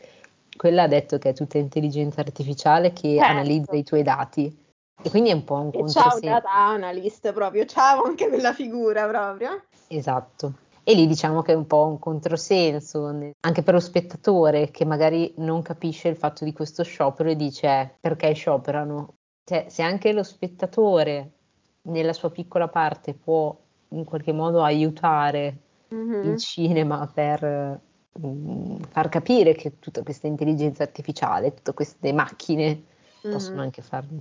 Quella 0.56 0.84
ha 0.84 0.88
detto 0.88 1.18
che 1.18 1.30
è 1.30 1.34
tutta 1.34 1.58
intelligenza 1.58 2.22
artificiale 2.22 2.94
che 2.94 3.16
certo. 3.16 3.32
analizza 3.32 3.76
i 3.76 3.84
tuoi 3.84 4.04
dati 4.04 4.64
e 5.02 5.10
quindi 5.10 5.30
è 5.30 5.34
un 5.34 5.44
po' 5.44 5.56
un 5.56 5.70
e 5.72 5.90
Ciao 5.90 6.20
data 6.20 6.52
analyst 6.52 7.32
proprio, 7.32 7.66
ciao 7.66 8.04
anche 8.04 8.28
quella 8.28 8.54
figura 8.54 9.08
proprio. 9.08 9.64
Esatto. 9.88 10.54
E 10.84 10.94
lì 10.94 11.08
diciamo 11.08 11.42
che 11.42 11.52
è 11.52 11.56
un 11.56 11.66
po' 11.66 11.86
un 11.88 12.00
controsenso, 12.00 13.06
anche 13.40 13.64
per 13.64 13.74
lo 13.74 13.80
spettatore 13.80 14.70
che 14.70 14.86
magari 14.86 15.34
non 15.38 15.62
capisce 15.64 16.10
il 16.10 16.16
fatto 16.16 16.46
di 16.46 16.54
questo 16.54 16.84
sciopero 16.84 17.30
e 17.30 17.36
dice 17.36 17.68
eh, 17.68 17.96
perché 18.00 18.34
scioperano. 18.34 19.16
Cioè, 19.44 19.66
se 19.68 19.82
anche 19.82 20.12
lo 20.12 20.24
spettatore 20.24 21.32
nella 21.84 22.14
sua 22.14 22.30
piccola 22.30 22.68
parte 22.68 23.14
può 23.14 23.56
in 23.90 24.04
qualche 24.06 24.32
modo 24.32 24.64
aiutare 24.64 25.58
mm-hmm. 25.94 26.32
il 26.32 26.38
cinema 26.38 27.10
per 27.12 27.80
mm, 28.24 28.76
far 28.90 29.10
capire 29.10 29.54
che 29.54 29.80
tutta 29.80 30.04
questa 30.04 30.28
intelligenza 30.28 30.84
artificiale, 30.84 31.54
tutte 31.54 31.74
queste 31.74 32.14
macchine 32.14 32.68
mm-hmm. 32.68 33.36
possono 33.36 33.62
anche 33.62 33.82
farlo 33.82 34.20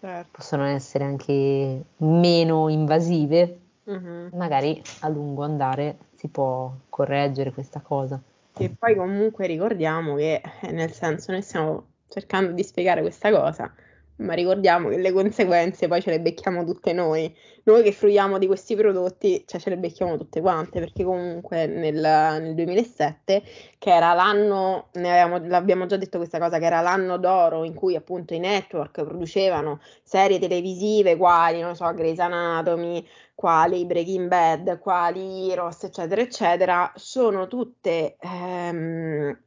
certo. 0.00 0.28
possono 0.32 0.64
essere 0.64 1.04
anche 1.04 1.82
meno 1.98 2.68
invasive, 2.68 3.58
uh-huh. 3.84 4.30
magari 4.32 4.82
a 5.00 5.08
lungo 5.08 5.42
andare 5.42 5.98
si 6.14 6.28
può 6.28 6.72
correggere 6.88 7.52
questa 7.52 7.80
cosa. 7.80 8.20
E 8.60 8.74
poi 8.76 8.96
comunque 8.96 9.46
ricordiamo 9.46 10.16
che, 10.16 10.42
eh, 10.62 10.72
nel 10.72 10.92
senso, 10.92 11.30
noi 11.30 11.42
stiamo 11.42 11.84
cercando 12.08 12.52
di 12.52 12.64
spiegare 12.64 13.00
questa 13.02 13.30
cosa, 13.30 13.72
ma 14.18 14.34
ricordiamo 14.34 14.88
che 14.88 14.98
le 14.98 15.12
conseguenze 15.12 15.86
poi 15.86 16.00
ce 16.00 16.10
le 16.10 16.20
becchiamo 16.20 16.64
tutte 16.64 16.92
noi. 16.92 17.34
Noi 17.64 17.82
che 17.82 17.92
fruiamo 17.92 18.38
di 18.38 18.46
questi 18.46 18.74
prodotti, 18.74 19.44
cioè 19.46 19.60
ce 19.60 19.70
le 19.70 19.76
becchiamo 19.76 20.16
tutte 20.16 20.40
quante, 20.40 20.80
perché 20.80 21.04
comunque 21.04 21.66
nel, 21.66 21.94
nel 21.94 22.54
2007, 22.54 23.42
che 23.78 23.94
era 23.94 24.14
l'anno, 24.14 24.88
avevamo, 24.94 25.38
l'abbiamo 25.46 25.86
già 25.86 25.96
detto 25.96 26.16
questa 26.18 26.38
cosa, 26.38 26.58
che 26.58 26.64
era 26.64 26.80
l'anno 26.80 27.18
d'oro 27.18 27.64
in 27.64 27.74
cui 27.74 27.94
appunto 27.94 28.34
i 28.34 28.38
network 28.38 29.04
producevano 29.04 29.80
serie 30.02 30.38
televisive 30.38 31.16
quali, 31.16 31.60
non 31.60 31.76
so, 31.76 31.92
Grey's 31.92 32.18
Anatomy, 32.18 33.06
quali 33.34 33.84
Breaking 33.84 34.28
Bad, 34.28 34.78
quali 34.78 35.50
Heroes, 35.50 35.84
eccetera, 35.84 36.20
eccetera, 36.22 36.90
sono 36.96 37.46
tutte, 37.46 38.16
um, 38.22 39.38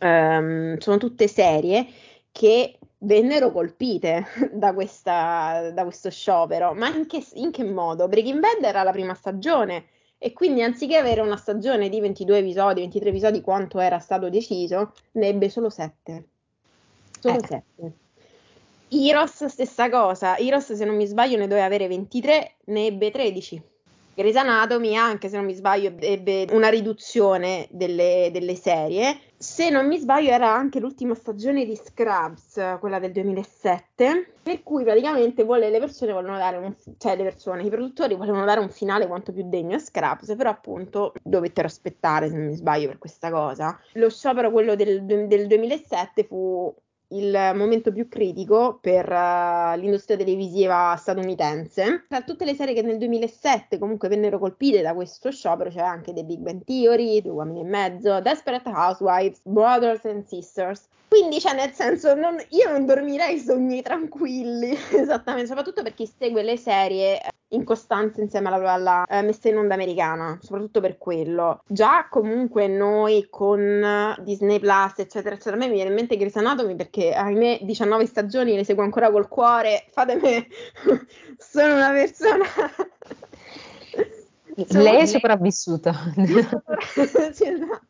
um, 0.00 0.76
sono 0.78 0.98
tutte 0.98 1.26
serie 1.28 1.86
che 2.30 2.78
vennero 2.98 3.52
colpite 3.52 4.26
da, 4.52 4.72
questa, 4.72 5.70
da 5.72 5.82
questo 5.84 6.10
sciopero. 6.10 6.74
Ma 6.74 6.88
in 6.94 7.06
che, 7.06 7.24
in 7.34 7.50
che 7.50 7.64
modo? 7.64 8.08
Breaking 8.08 8.40
Bad 8.40 8.62
era 8.62 8.82
la 8.82 8.92
prima 8.92 9.14
stagione 9.14 9.86
e 10.18 10.32
quindi 10.32 10.62
anziché 10.62 10.96
avere 10.96 11.20
una 11.20 11.36
stagione 11.36 11.88
di 11.88 12.00
22 12.00 12.38
episodi, 12.38 12.80
23 12.80 13.08
episodi, 13.10 13.40
quanto 13.40 13.78
era 13.78 13.98
stato 14.00 14.28
deciso, 14.28 14.92
ne 15.12 15.28
ebbe 15.28 15.48
solo 15.48 15.70
7. 15.70 16.24
Solo 17.20 17.38
eh. 17.38 17.46
7. 17.46 17.92
Heroes, 18.90 19.44
stessa 19.44 19.88
cosa. 19.90 20.36
Heroes, 20.36 20.72
se 20.72 20.84
non 20.84 20.96
mi 20.96 21.06
sbaglio, 21.06 21.36
ne 21.36 21.46
doveva 21.46 21.66
avere 21.66 21.86
23, 21.86 22.56
ne 22.64 22.86
ebbe 22.86 23.10
13. 23.10 23.62
Grey's 24.14 24.34
Anatomy, 24.34 24.96
anche 24.96 25.28
se 25.28 25.36
non 25.36 25.44
mi 25.44 25.54
sbaglio, 25.54 25.92
ebbe 26.00 26.46
una 26.50 26.68
riduzione 26.68 27.68
delle, 27.70 28.30
delle 28.32 28.56
serie. 28.56 29.16
Se 29.40 29.70
non 29.70 29.86
mi 29.86 29.98
sbaglio, 29.98 30.30
era 30.30 30.52
anche 30.52 30.80
l'ultima 30.80 31.14
stagione 31.14 31.64
di 31.64 31.76
Scrubs, 31.76 32.78
quella 32.80 32.98
del 32.98 33.12
2007, 33.12 34.32
per 34.42 34.64
cui 34.64 34.82
praticamente 34.82 35.44
vuole, 35.44 35.70
le 35.70 35.78
persone 35.78 36.12
volevano 36.12 36.38
dare 36.38 36.56
un, 36.56 36.74
cioè 36.98 37.14
le 37.14 37.22
persone, 37.22 37.62
i 37.62 37.70
produttori 37.70 38.16
volevano 38.16 38.44
dare 38.44 38.58
un 38.58 38.68
finale 38.68 39.06
quanto 39.06 39.32
più 39.32 39.48
degno 39.48 39.76
a 39.76 39.78
Scrubs, 39.78 40.34
però 40.34 40.50
appunto 40.50 41.12
dovettero 41.22 41.68
aspettare, 41.68 42.28
se 42.28 42.36
non 42.36 42.46
mi 42.46 42.56
sbaglio, 42.56 42.88
per 42.88 42.98
questa 42.98 43.30
cosa. 43.30 43.78
Lo 43.92 44.10
sciopero, 44.10 44.50
quello 44.50 44.74
del, 44.74 45.04
del 45.04 45.46
2007, 45.46 46.24
fu 46.24 46.74
il 47.08 47.52
momento 47.54 47.92
più 47.92 48.08
critico 48.08 48.78
per 48.80 49.10
uh, 49.10 49.78
l'industria 49.78 50.16
televisiva 50.16 50.94
statunitense. 50.96 52.04
Tra 52.08 52.22
tutte 52.22 52.44
le 52.44 52.54
serie 52.54 52.74
che 52.74 52.82
nel 52.82 52.98
2007 52.98 53.78
comunque 53.78 54.08
vennero 54.08 54.38
colpite 54.38 54.82
da 54.82 54.94
questo 54.94 55.30
sciopero 55.30 55.70
c'è 55.70 55.80
anche 55.80 56.12
The 56.12 56.24
Big 56.24 56.38
Bang 56.40 56.64
Theory, 56.64 57.22
Due 57.22 57.32
Uomini 57.32 57.60
e 57.60 57.64
Mezzo, 57.64 58.20
Desperate 58.20 58.68
Housewives, 58.68 59.40
Brothers 59.44 60.04
and 60.04 60.24
Sisters. 60.26 60.86
Quindi, 61.08 61.40
cioè, 61.40 61.54
nel 61.54 61.72
senso, 61.72 62.14
non, 62.14 62.36
io 62.50 62.70
non 62.70 62.84
dormirei 62.84 63.38
sogni 63.38 63.80
tranquilli, 63.80 64.76
esattamente, 64.92 65.48
soprattutto 65.48 65.82
per 65.82 65.94
chi 65.94 66.06
segue 66.06 66.42
le 66.42 66.58
serie 66.58 67.20
in 67.50 67.64
costanza 67.64 68.20
insieme 68.20 68.48
alla, 68.48 68.72
alla 68.72 69.06
eh, 69.06 69.22
messa 69.22 69.48
in 69.48 69.56
onda 69.56 69.74
americana, 69.74 70.38
soprattutto 70.42 70.80
per 70.80 70.98
quello. 70.98 71.62
Già 71.66 72.06
comunque 72.10 72.66
noi 72.66 73.28
con 73.30 74.16
Disney 74.20 74.58
Plus, 74.58 74.98
eccetera, 74.98 75.34
eccetera, 75.34 75.56
a 75.56 75.58
me 75.58 75.68
mi 75.68 75.74
viene 75.74 75.90
in 75.90 75.96
mente 75.96 76.16
Grey's 76.16 76.36
Anatomy 76.36 76.74
perché 76.74 77.12
ahimè 77.12 77.60
19 77.62 78.06
stagioni 78.06 78.54
le 78.54 78.64
seguo 78.64 78.82
ancora 78.82 79.10
col 79.10 79.28
cuore, 79.28 79.86
fatemi, 79.90 80.46
sono 81.38 81.74
una 81.74 81.90
persona... 81.90 82.44
Lei 84.70 85.02
è 85.02 85.06
sopravvissuta. 85.06 85.94
esatto. 86.16 86.76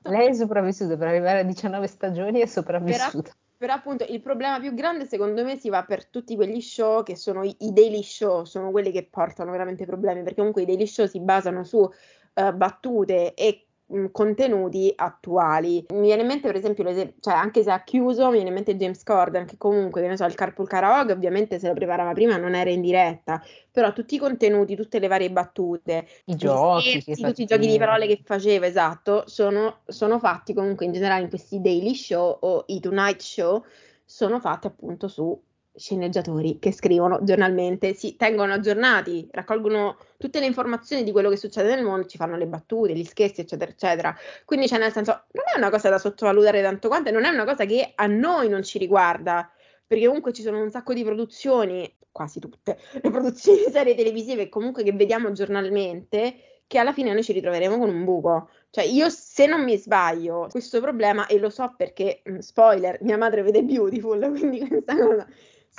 Lei 0.02 0.28
è 0.28 0.32
sopravvissuta 0.34 0.98
per 0.98 1.08
arrivare 1.08 1.38
a 1.38 1.42
19 1.42 1.86
stagioni 1.86 2.40
è 2.40 2.46
sopravvissuta. 2.46 3.32
Però 3.58 3.72
appunto 3.72 4.04
il 4.08 4.20
problema 4.20 4.60
più 4.60 4.72
grande 4.72 5.04
secondo 5.04 5.42
me 5.44 5.58
si 5.58 5.68
va 5.68 5.84
per 5.84 6.06
tutti 6.06 6.36
quegli 6.36 6.60
show 6.60 7.02
che 7.02 7.16
sono 7.16 7.42
i, 7.42 7.54
i 7.60 7.72
daily 7.72 8.04
show, 8.04 8.44
sono 8.44 8.70
quelli 8.70 8.92
che 8.92 9.08
portano 9.10 9.50
veramente 9.50 9.84
problemi, 9.84 10.22
perché 10.22 10.36
comunque 10.36 10.62
i 10.62 10.64
daily 10.64 10.86
show 10.86 11.06
si 11.06 11.18
basano 11.18 11.64
su 11.64 11.78
uh, 11.78 12.52
battute 12.54 13.34
e 13.34 13.67
mh, 13.88 14.06
contenuti 14.12 14.92
attuali. 14.94 15.84
Mi 15.90 16.02
viene 16.02 16.22
in 16.22 16.28
mente, 16.28 16.46
per 16.46 16.56
esempio, 16.56 16.84
cioè, 17.20 17.34
anche 17.34 17.62
se 17.62 17.70
ha 17.70 17.82
chiuso, 17.82 18.26
mi 18.26 18.32
viene 18.32 18.48
in 18.48 18.54
mente 18.54 18.76
James 18.76 19.02
Corden, 19.02 19.46
che 19.46 19.56
comunque, 19.56 20.00
che 20.00 20.08
ne 20.08 20.16
so, 20.16 20.24
il 20.24 20.34
Carpool 20.34 20.68
Karaoke 20.68 21.12
ovviamente 21.12 21.58
se 21.58 21.68
lo 21.68 21.74
preparava 21.74 22.12
prima, 22.12 22.36
non 22.36 22.54
era 22.54 22.70
in 22.70 22.80
diretta, 22.80 23.42
però 23.70 23.92
tutti 23.92 24.14
i 24.14 24.18
contenuti, 24.18 24.76
tutte 24.76 24.98
le 24.98 25.08
varie 25.08 25.30
battute, 25.30 26.06
i 26.26 26.34
giochi, 26.36 27.00
scherzi, 27.00 27.22
tutti 27.22 27.42
i 27.42 27.46
giochi 27.46 27.66
di 27.66 27.78
parole 27.78 28.06
che 28.06 28.20
faceva, 28.24 28.66
esatto, 28.66 29.24
sono, 29.26 29.80
sono 29.86 30.18
fatti 30.18 30.54
comunque 30.54 30.86
in 30.86 30.92
generale 30.92 31.22
in 31.22 31.28
questi 31.28 31.60
daily 31.60 31.94
show 31.94 32.36
o 32.40 32.64
i 32.68 32.80
tonight 32.80 33.20
show, 33.20 33.64
sono 34.04 34.40
fatti 34.40 34.66
appunto 34.66 35.06
su 35.06 35.38
sceneggiatori 35.78 36.58
che 36.58 36.72
scrivono 36.72 37.22
giornalmente, 37.22 37.94
si 37.94 38.16
tengono 38.16 38.52
aggiornati, 38.52 39.28
raccolgono 39.30 39.96
tutte 40.18 40.40
le 40.40 40.46
informazioni 40.46 41.04
di 41.04 41.12
quello 41.12 41.30
che 41.30 41.36
succede 41.36 41.74
nel 41.74 41.84
mondo, 41.84 42.06
ci 42.06 42.16
fanno 42.16 42.36
le 42.36 42.46
battute, 42.46 42.92
gli 42.92 43.04
scherzi, 43.04 43.42
eccetera, 43.42 43.70
eccetera. 43.70 44.14
Quindi, 44.44 44.68
cioè, 44.68 44.78
nel 44.78 44.92
senso, 44.92 45.24
non 45.32 45.44
è 45.54 45.56
una 45.56 45.70
cosa 45.70 45.88
da 45.88 45.98
sottovalutare 45.98 46.60
tanto 46.60 46.88
quanto, 46.88 47.10
non 47.10 47.24
è 47.24 47.28
una 47.28 47.44
cosa 47.44 47.64
che 47.64 47.92
a 47.94 48.06
noi 48.06 48.48
non 48.48 48.62
ci 48.62 48.78
riguarda, 48.78 49.50
perché 49.86 50.06
comunque 50.06 50.32
ci 50.32 50.42
sono 50.42 50.60
un 50.60 50.70
sacco 50.70 50.92
di 50.92 51.04
produzioni, 51.04 51.96
quasi 52.10 52.40
tutte, 52.40 52.78
le 53.00 53.10
produzioni 53.10 53.62
serie 53.70 53.94
televisive 53.94 54.48
comunque 54.48 54.82
che 54.82 54.92
vediamo 54.92 55.32
giornalmente, 55.32 56.34
che 56.66 56.78
alla 56.78 56.92
fine 56.92 57.14
noi 57.14 57.22
ci 57.22 57.32
ritroveremo 57.32 57.78
con 57.78 57.88
un 57.88 58.04
buco. 58.04 58.50
Cioè, 58.70 58.84
io 58.84 59.08
se 59.08 59.46
non 59.46 59.62
mi 59.62 59.78
sbaglio, 59.78 60.48
questo 60.50 60.80
problema, 60.80 61.26
e 61.26 61.38
lo 61.38 61.48
so 61.48 61.72
perché, 61.76 62.20
spoiler, 62.40 62.98
mia 63.02 63.16
madre 63.16 63.42
vede 63.42 63.62
Beautiful, 63.62 64.18
quindi 64.36 64.66
questa 64.66 64.96
cosa 64.96 65.26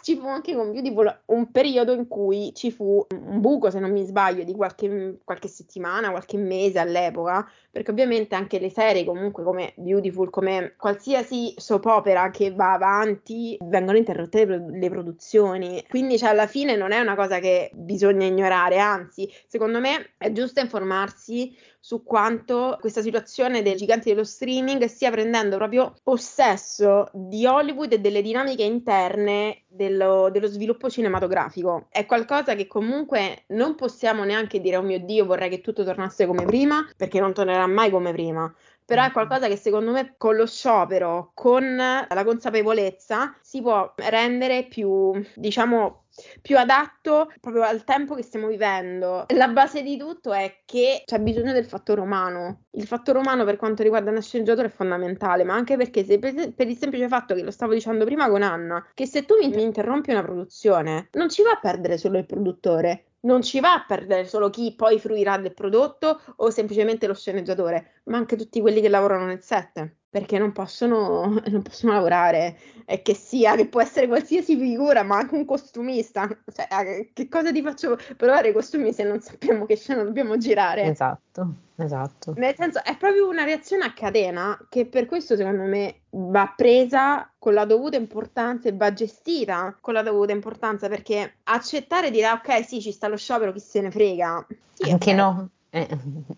ci 0.01 0.17
fu 0.17 0.27
anche 0.27 0.55
con 0.55 0.71
Beautiful 0.71 1.21
un 1.25 1.51
periodo 1.51 1.93
in 1.93 2.07
cui 2.07 2.51
ci 2.53 2.71
fu 2.71 3.05
un 3.09 3.39
buco, 3.39 3.69
se 3.69 3.79
non 3.79 3.91
mi 3.91 4.05
sbaglio, 4.05 4.43
di 4.43 4.53
qualche, 4.53 5.19
qualche, 5.23 5.47
settimana, 5.47 6.11
qualche 6.11 6.37
mese 6.37 6.79
all'epoca, 6.79 7.47
perché 7.71 7.91
ovviamente 7.91 8.35
anche 8.35 8.59
le 8.59 8.69
serie 8.69 9.05
comunque 9.05 9.43
come 9.43 9.73
Beautiful, 9.75 10.29
come 10.29 10.73
qualsiasi 10.77 11.53
soap 11.57 11.85
opera 11.85 12.29
che 12.29 12.51
va 12.51 12.73
avanti, 12.73 13.57
vengono 13.61 13.97
interrotte 13.97 14.45
le, 14.45 14.89
produzioni. 14.89 15.83
Quindi 15.89 16.17
cioè, 16.17 16.29
alla 16.29 16.47
fine 16.47 16.75
non 16.75 16.91
è 16.91 16.99
una 16.99 17.15
cosa 17.15 17.39
che 17.39 17.71
bisogna 17.73 18.25
ignorare, 18.25 18.79
anzi, 18.79 19.29
secondo 19.47 19.79
me 19.79 20.11
è 20.17 20.31
giusto 20.31 20.59
informarsi 20.59 21.55
su 21.79 22.03
quanto 22.03 22.77
questa 22.79 23.01
situazione 23.01 23.61
dei 23.61 23.75
giganti 23.75 24.09
dello 24.09 24.23
streaming 24.23 24.83
stia 24.85 25.11
prendendo 25.11 25.57
proprio 25.57 25.93
possesso 26.03 27.09
di 27.13 27.45
Hollywood 27.45 27.93
e 27.93 27.99
delle 27.99 28.21
dinamiche 28.21 28.63
interne 28.63 29.63
dello, 29.67 30.29
dello, 30.31 30.47
sviluppo 30.47 30.89
cinematografico. 30.89 31.87
È 31.89 32.05
qualcosa 32.05 32.55
che 32.55 32.67
comunque 32.67 33.43
non 33.47 33.75
possiamo 33.75 34.23
neanche 34.23 34.59
dire, 34.59 34.77
oh 34.77 34.81
mio 34.81 34.99
Dio, 34.99 35.25
vorrei 35.25 35.49
che 35.49 35.61
tutto 35.61 35.83
tornasse 35.83 36.25
come 36.25 36.45
prima, 36.45 36.87
perché 36.97 37.19
non 37.19 37.33
tornerà 37.33 37.65
mai 37.67 37.89
come 37.89 38.11
prima 38.11 38.53
però 38.89 39.03
è 39.03 39.11
qualcosa 39.11 39.47
che 39.47 39.55
secondo 39.55 39.91
me 39.91 40.15
con 40.17 40.35
lo 40.35 40.47
sciopero, 40.47 41.29
con 41.35 41.75
la 41.75 42.23
consapevolezza, 42.25 43.37
si 43.39 43.61
può 43.61 43.93
rendere 43.97 44.63
più, 44.63 45.11
diciamo, 45.35 46.05
più 46.41 46.57
adatto 46.57 47.31
proprio 47.39 47.63
al 47.63 47.83
tempo 47.83 48.15
che 48.15 48.23
stiamo 48.23 48.47
vivendo. 48.47 49.25
La 49.29 49.47
base 49.47 49.81
di 49.81 49.97
tutto 49.97 50.33
è 50.33 50.61
che 50.65 51.03
c'è 51.05 51.19
bisogno 51.19 51.53
del 51.53 51.65
fattore 51.65 52.01
umano. 52.01 52.65
Il 52.71 52.85
fattore 52.85 53.19
umano 53.19 53.45
per 53.45 53.57
quanto 53.57 53.83
riguarda 53.83 54.11
una 54.11 54.21
sceneggiatura 54.21 54.67
è 54.67 54.71
fondamentale, 54.71 55.43
ma 55.43 55.53
anche 55.53 55.77
perché 55.77 56.03
se 56.03 56.19
per, 56.19 56.53
per, 56.53 56.67
il 56.67 56.77
semplice 56.77 57.07
fatto 57.07 57.33
che 57.33 57.43
lo 57.43 57.51
stavo 57.51 57.73
dicendo 57.73 58.05
prima 58.05 58.29
con 58.29 58.41
Anna, 58.41 58.85
che 58.93 59.05
se 59.05 59.25
tu 59.25 59.35
mi 59.37 59.61
interrompi 59.61 60.11
una 60.11 60.23
produzione, 60.23 61.09
non 61.13 61.29
ci 61.29 61.41
va 61.41 61.51
a 61.51 61.59
perdere 61.59 61.97
solo 61.97 62.17
il 62.17 62.25
produttore, 62.25 63.05
non 63.21 63.41
ci 63.41 63.59
va 63.59 63.73
a 63.73 63.85
perdere 63.85 64.25
solo 64.25 64.49
chi 64.49 64.73
poi 64.75 64.99
fruirà 64.99 65.37
del 65.37 65.53
prodotto 65.53 66.21
o 66.37 66.49
semplicemente 66.49 67.07
lo 67.07 67.13
sceneggiatore, 67.13 68.01
ma 68.05 68.17
anche 68.17 68.35
tutti 68.35 68.61
quelli 68.61 68.81
che 68.81 68.89
lavorano 68.89 69.25
nel 69.25 69.41
set, 69.41 69.95
perché 70.09 70.39
non 70.39 70.51
possono, 70.51 71.39
non 71.47 71.61
possono 71.61 71.93
lavorare, 71.93 72.57
e 72.85 73.01
che 73.03 73.13
sia, 73.13 73.55
che 73.55 73.67
può 73.67 73.81
essere 73.81 74.07
qualsiasi 74.07 74.57
figura, 74.57 75.03
ma 75.03 75.17
anche 75.17 75.35
un 75.35 75.45
costumista. 75.45 76.27
Cioè, 76.51 76.65
ah, 76.69 76.83
che 77.13 77.27
cosa 77.29 77.51
ti 77.51 77.61
faccio 77.61 77.97
provare 78.17 78.49
i 78.49 78.53
costumi 78.53 78.91
se 78.91 79.03
non 79.03 79.19
sappiamo 79.19 79.65
che 79.65 79.75
scena 79.75 80.03
dobbiamo 80.03 80.37
girare? 80.37 80.83
Esatto, 80.83 81.53
esatto. 81.75 82.33
Nel 82.37 82.55
senso, 82.55 82.83
è 82.83 82.97
proprio 82.97 83.29
una 83.29 83.43
reazione 83.43 83.85
a 83.85 83.93
catena 83.93 84.57
che 84.69 84.87
per 84.87 85.05
questo 85.05 85.35
secondo 85.35 85.63
me 85.63 86.01
va 86.11 86.51
presa 86.55 87.31
con 87.37 87.53
la 87.53 87.65
dovuta 87.65 87.95
importanza 87.95 88.67
e 88.67 88.75
va 88.75 88.91
gestita 88.91 89.77
con 89.79 89.93
la 89.93 90.01
dovuta 90.01 90.31
importanza 90.31 90.87
perché 90.87 91.35
accettare 91.43 92.09
di 92.09 92.17
dire 92.17 92.31
ok 92.31 92.65
sì 92.65 92.81
ci 92.81 92.91
sta 92.91 93.07
lo 93.07 93.15
sciopero 93.15 93.51
chi 93.51 93.59
se 93.59 93.81
ne 93.81 93.91
frega 93.91 94.47
sì, 94.73 94.89
anche 94.89 95.11
okay. 95.11 95.15
no 95.15 95.49
eh, 95.71 95.87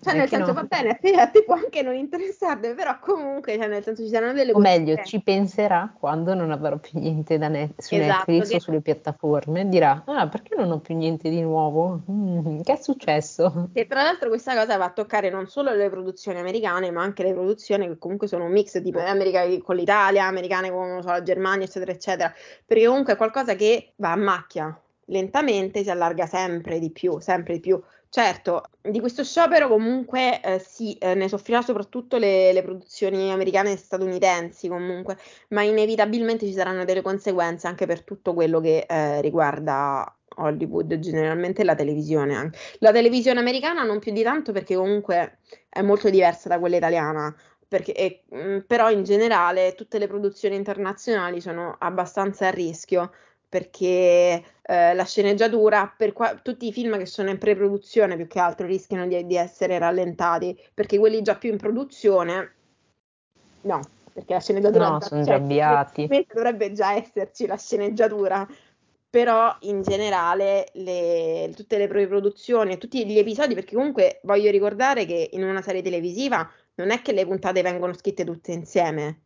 cioè, 0.02 0.16
nel 0.16 0.28
senso, 0.28 0.48
no. 0.48 0.54
va 0.54 0.64
bene, 0.64 0.90
a 0.90 0.96
te, 0.96 1.14
a 1.14 1.28
te, 1.28 1.44
può 1.44 1.56
anche 1.56 1.82
non 1.82 1.96
interessarne, 1.96 2.74
però 2.74 3.00
comunque, 3.00 3.56
cioè, 3.56 3.68
nel 3.68 3.82
senso, 3.82 4.04
ci 4.04 4.10
saranno 4.10 4.34
delle 4.34 4.52
cose. 4.52 4.68
O 4.68 4.70
meglio, 4.70 5.02
ci 5.06 5.22
penserà 5.22 5.94
quando 5.98 6.34
non 6.34 6.52
avrò 6.52 6.78
più 6.78 7.00
niente 7.00 7.38
da 7.38 7.48
net- 7.48 7.80
su 7.80 7.96
esatto, 7.96 8.30
Netflix 8.30 8.50
che... 8.50 8.56
o 8.58 8.60
sulle 8.60 8.82
piattaforme. 8.82 9.70
Dirà, 9.70 10.04
ah, 10.06 10.28
perché 10.28 10.56
non 10.58 10.72
ho 10.72 10.80
più 10.80 10.96
niente 10.96 11.30
di 11.30 11.42
nuovo? 11.42 12.02
Mm, 12.12 12.60
che 12.62 12.74
è 12.74 12.76
successo? 12.82 13.70
E 13.72 13.88
tra 13.88 14.04
l'altro 14.04 14.28
questa 14.28 14.54
cosa 14.54 14.76
va 14.76 14.86
a 14.86 14.92
toccare 14.92 15.30
non 15.30 15.48
solo 15.48 15.74
le 15.74 15.90
produzioni 15.90 16.38
americane, 16.38 16.92
ma 16.92 17.02
anche 17.02 17.24
le 17.24 17.32
produzioni 17.32 17.88
che 17.88 17.98
comunque 17.98 18.28
sono 18.28 18.44
un 18.44 18.52
mix, 18.52 18.82
tipo 18.82 19.00
America 19.00 19.46
con 19.64 19.78
l'Italia, 19.78 20.26
americane 20.26 20.70
con 20.70 21.02
so, 21.02 21.08
la 21.08 21.24
Germania, 21.24 21.66
eccetera, 21.66 21.92
eccetera. 21.94 22.34
Perché 22.66 22.86
comunque 22.86 23.14
è 23.14 23.16
qualcosa 23.16 23.56
che 23.56 23.94
va 23.96 24.12
a 24.12 24.18
macchia. 24.18 24.78
Lentamente 25.06 25.84
si 25.84 25.90
allarga 25.90 26.26
sempre 26.26 26.80
di 26.80 26.92
più, 26.92 27.20
sempre 27.20 27.56
di 27.56 27.60
più 27.60 27.82
Certo, 28.14 28.64
di 28.82 29.00
questo 29.00 29.24
sciopero 29.24 29.70
comunque 29.70 30.42
eh, 30.42 30.60
sì, 30.60 30.98
eh, 30.98 31.14
ne 31.14 31.30
soffrirà 31.30 31.62
soprattutto 31.62 32.18
le, 32.18 32.52
le, 32.52 32.62
produzioni 32.62 33.32
americane 33.32 33.72
e 33.72 33.78
statunitensi 33.78 34.68
comunque, 34.68 35.18
ma 35.52 35.62
inevitabilmente 35.62 36.46
ci 36.46 36.52
saranno 36.52 36.84
delle 36.84 37.02
conseguenze 37.02 37.68
anche 37.68 37.86
per 37.86 38.04
tutto 38.04 38.34
quello 38.34 38.60
che 38.60 38.86
eh, 38.86 39.22
riguarda 39.22 40.14
Hollywood, 40.36 41.00
generalmente 41.00 41.64
la 41.64 41.74
televisione 41.74 42.36
anche. 42.36 42.60
La 42.80 42.92
televisione 42.92 43.40
americana 43.40 43.84
non 43.84 44.00
più 44.00 44.12
di 44.12 44.24
tanto 44.24 44.52
perché 44.52 44.76
comunque 44.76 45.38
è 45.70 45.82
molto 45.82 46.10
diversa 46.10 46.50
da 46.50 46.60
quella 46.60 46.76
italiana, 46.76 47.34
perché, 47.66 48.24
mm, 48.36 48.58
però 48.68 48.92
in 48.92 49.04
generale 49.04 49.74
tutte 49.74 49.98
le 50.00 50.08
produzioni 50.08 50.58
internazionali 50.58 51.40
sono 51.40 51.78
abbastanza 51.80 52.48
a 52.48 52.52
rischio 52.52 53.12
perché 53.52 54.42
eh, 54.62 54.94
la 54.94 55.04
sceneggiatura, 55.04 55.94
per 55.98 56.14
qua- 56.14 56.40
tutti 56.42 56.68
i 56.68 56.72
film 56.72 56.98
che 56.98 57.06
sono 57.06 57.30
in 57.30 57.38
pre-produzione 57.38 58.16
più 58.16 58.26
che 58.26 58.40
altro 58.40 58.66
rischiano 58.66 59.06
di, 59.06 59.26
di, 59.26 59.36
essere 59.36 59.78
rallentati, 59.78 60.58
perché 60.74 60.98
quelli 60.98 61.22
già 61.22 61.36
più 61.36 61.52
in 61.52 61.58
produzione, 61.58 62.54
no, 63.64 63.82
perché 64.14 64.36
la 64.36 64.40
sceneggiatura... 64.40 64.88
No, 64.88 65.02
sono 65.02 65.24
già 65.24 65.34
avviati. 65.34 66.08
Dovrebbe 66.34 66.72
già 66.72 66.94
esserci 66.94 67.46
la 67.46 67.58
sceneggiatura, 67.58 68.48
però 69.10 69.54
in 69.64 69.82
generale 69.82 70.70
le, 70.76 71.52
tutte 71.54 71.78
le 71.78 71.90
produzioni 71.90 72.72
e 72.72 72.78
tutti 72.78 73.06
gli 73.06 73.18
episodi, 73.18 73.54
perché 73.54 73.76
comunque 73.76 74.22
voglio 74.24 74.50
ricordare 74.50 75.06
che 75.06 75.28
in 75.34 75.44
una 75.44 75.62
serie 75.62 75.82
televisiva 75.82 76.50
non 76.76 76.90
è 76.92 77.02
che 77.02 77.12
le 77.12 77.26
puntate 77.26 77.62
vengono 77.62 77.92
scritte 77.92 78.24
tutte 78.24 78.54
insieme, 78.54 79.24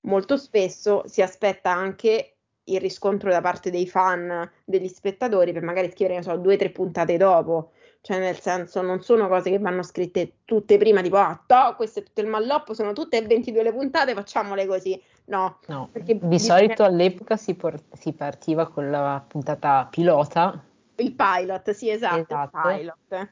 molto 0.00 0.36
spesso 0.36 1.04
si 1.06 1.22
aspetta 1.22 1.70
anche 1.70 2.38
il 2.64 2.80
riscontro 2.80 3.30
da 3.30 3.40
parte 3.40 3.70
dei 3.70 3.88
fan, 3.88 4.50
degli 4.64 4.88
spettatori, 4.88 5.52
per 5.52 5.62
magari 5.62 5.90
scrivere, 5.90 6.14
non 6.14 6.22
so, 6.22 6.36
due 6.36 6.54
o 6.54 6.56
tre 6.58 6.70
puntate 6.70 7.16
dopo. 7.16 7.72
Cioè, 8.00 8.18
nel 8.18 8.38
senso, 8.38 8.82
non 8.82 9.00
sono 9.00 9.28
cose 9.28 9.50
che 9.50 9.58
vanno 9.58 9.82
scritte 9.82 10.38
tutte 10.44 10.76
prima, 10.76 11.02
tipo, 11.02 11.18
ah, 11.18 11.40
to, 11.46 11.74
questo 11.76 12.00
è 12.00 12.02
tutto 12.02 12.20
il 12.20 12.26
malloppo, 12.26 12.74
sono 12.74 12.92
tutte 12.92 13.22
22 13.22 13.62
le 13.62 13.72
puntate, 13.72 14.12
facciamole 14.12 14.66
così. 14.66 15.00
No, 15.26 15.58
no. 15.68 15.90
di 15.92 16.14
bisogna... 16.16 16.58
solito 16.58 16.82
all'epoca 16.82 17.36
si, 17.36 17.54
por- 17.54 17.80
si, 17.92 18.12
partiva 18.12 18.66
con 18.68 18.90
la 18.90 19.24
puntata 19.26 19.86
pilota. 19.88 20.64
Il 20.96 21.14
pilot, 21.14 21.70
sì, 21.70 21.90
esatto, 21.90 22.20
esatto. 22.20 22.58
pilot. 22.60 23.28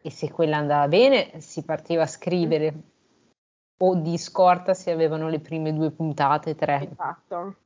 E 0.00 0.10
se 0.10 0.30
quella 0.30 0.56
andava 0.56 0.88
bene, 0.88 1.40
si 1.40 1.62
partiva 1.62 2.02
a 2.02 2.06
scrivere. 2.06 2.72
Mm. 2.72 2.78
O 3.76 3.94
di 3.96 4.16
scorta 4.16 4.72
se 4.72 4.90
avevano 4.90 5.28
le 5.28 5.40
prime 5.40 5.74
due 5.74 5.90
puntate, 5.90 6.54
tre. 6.54 6.88
Esatto. 6.90 7.56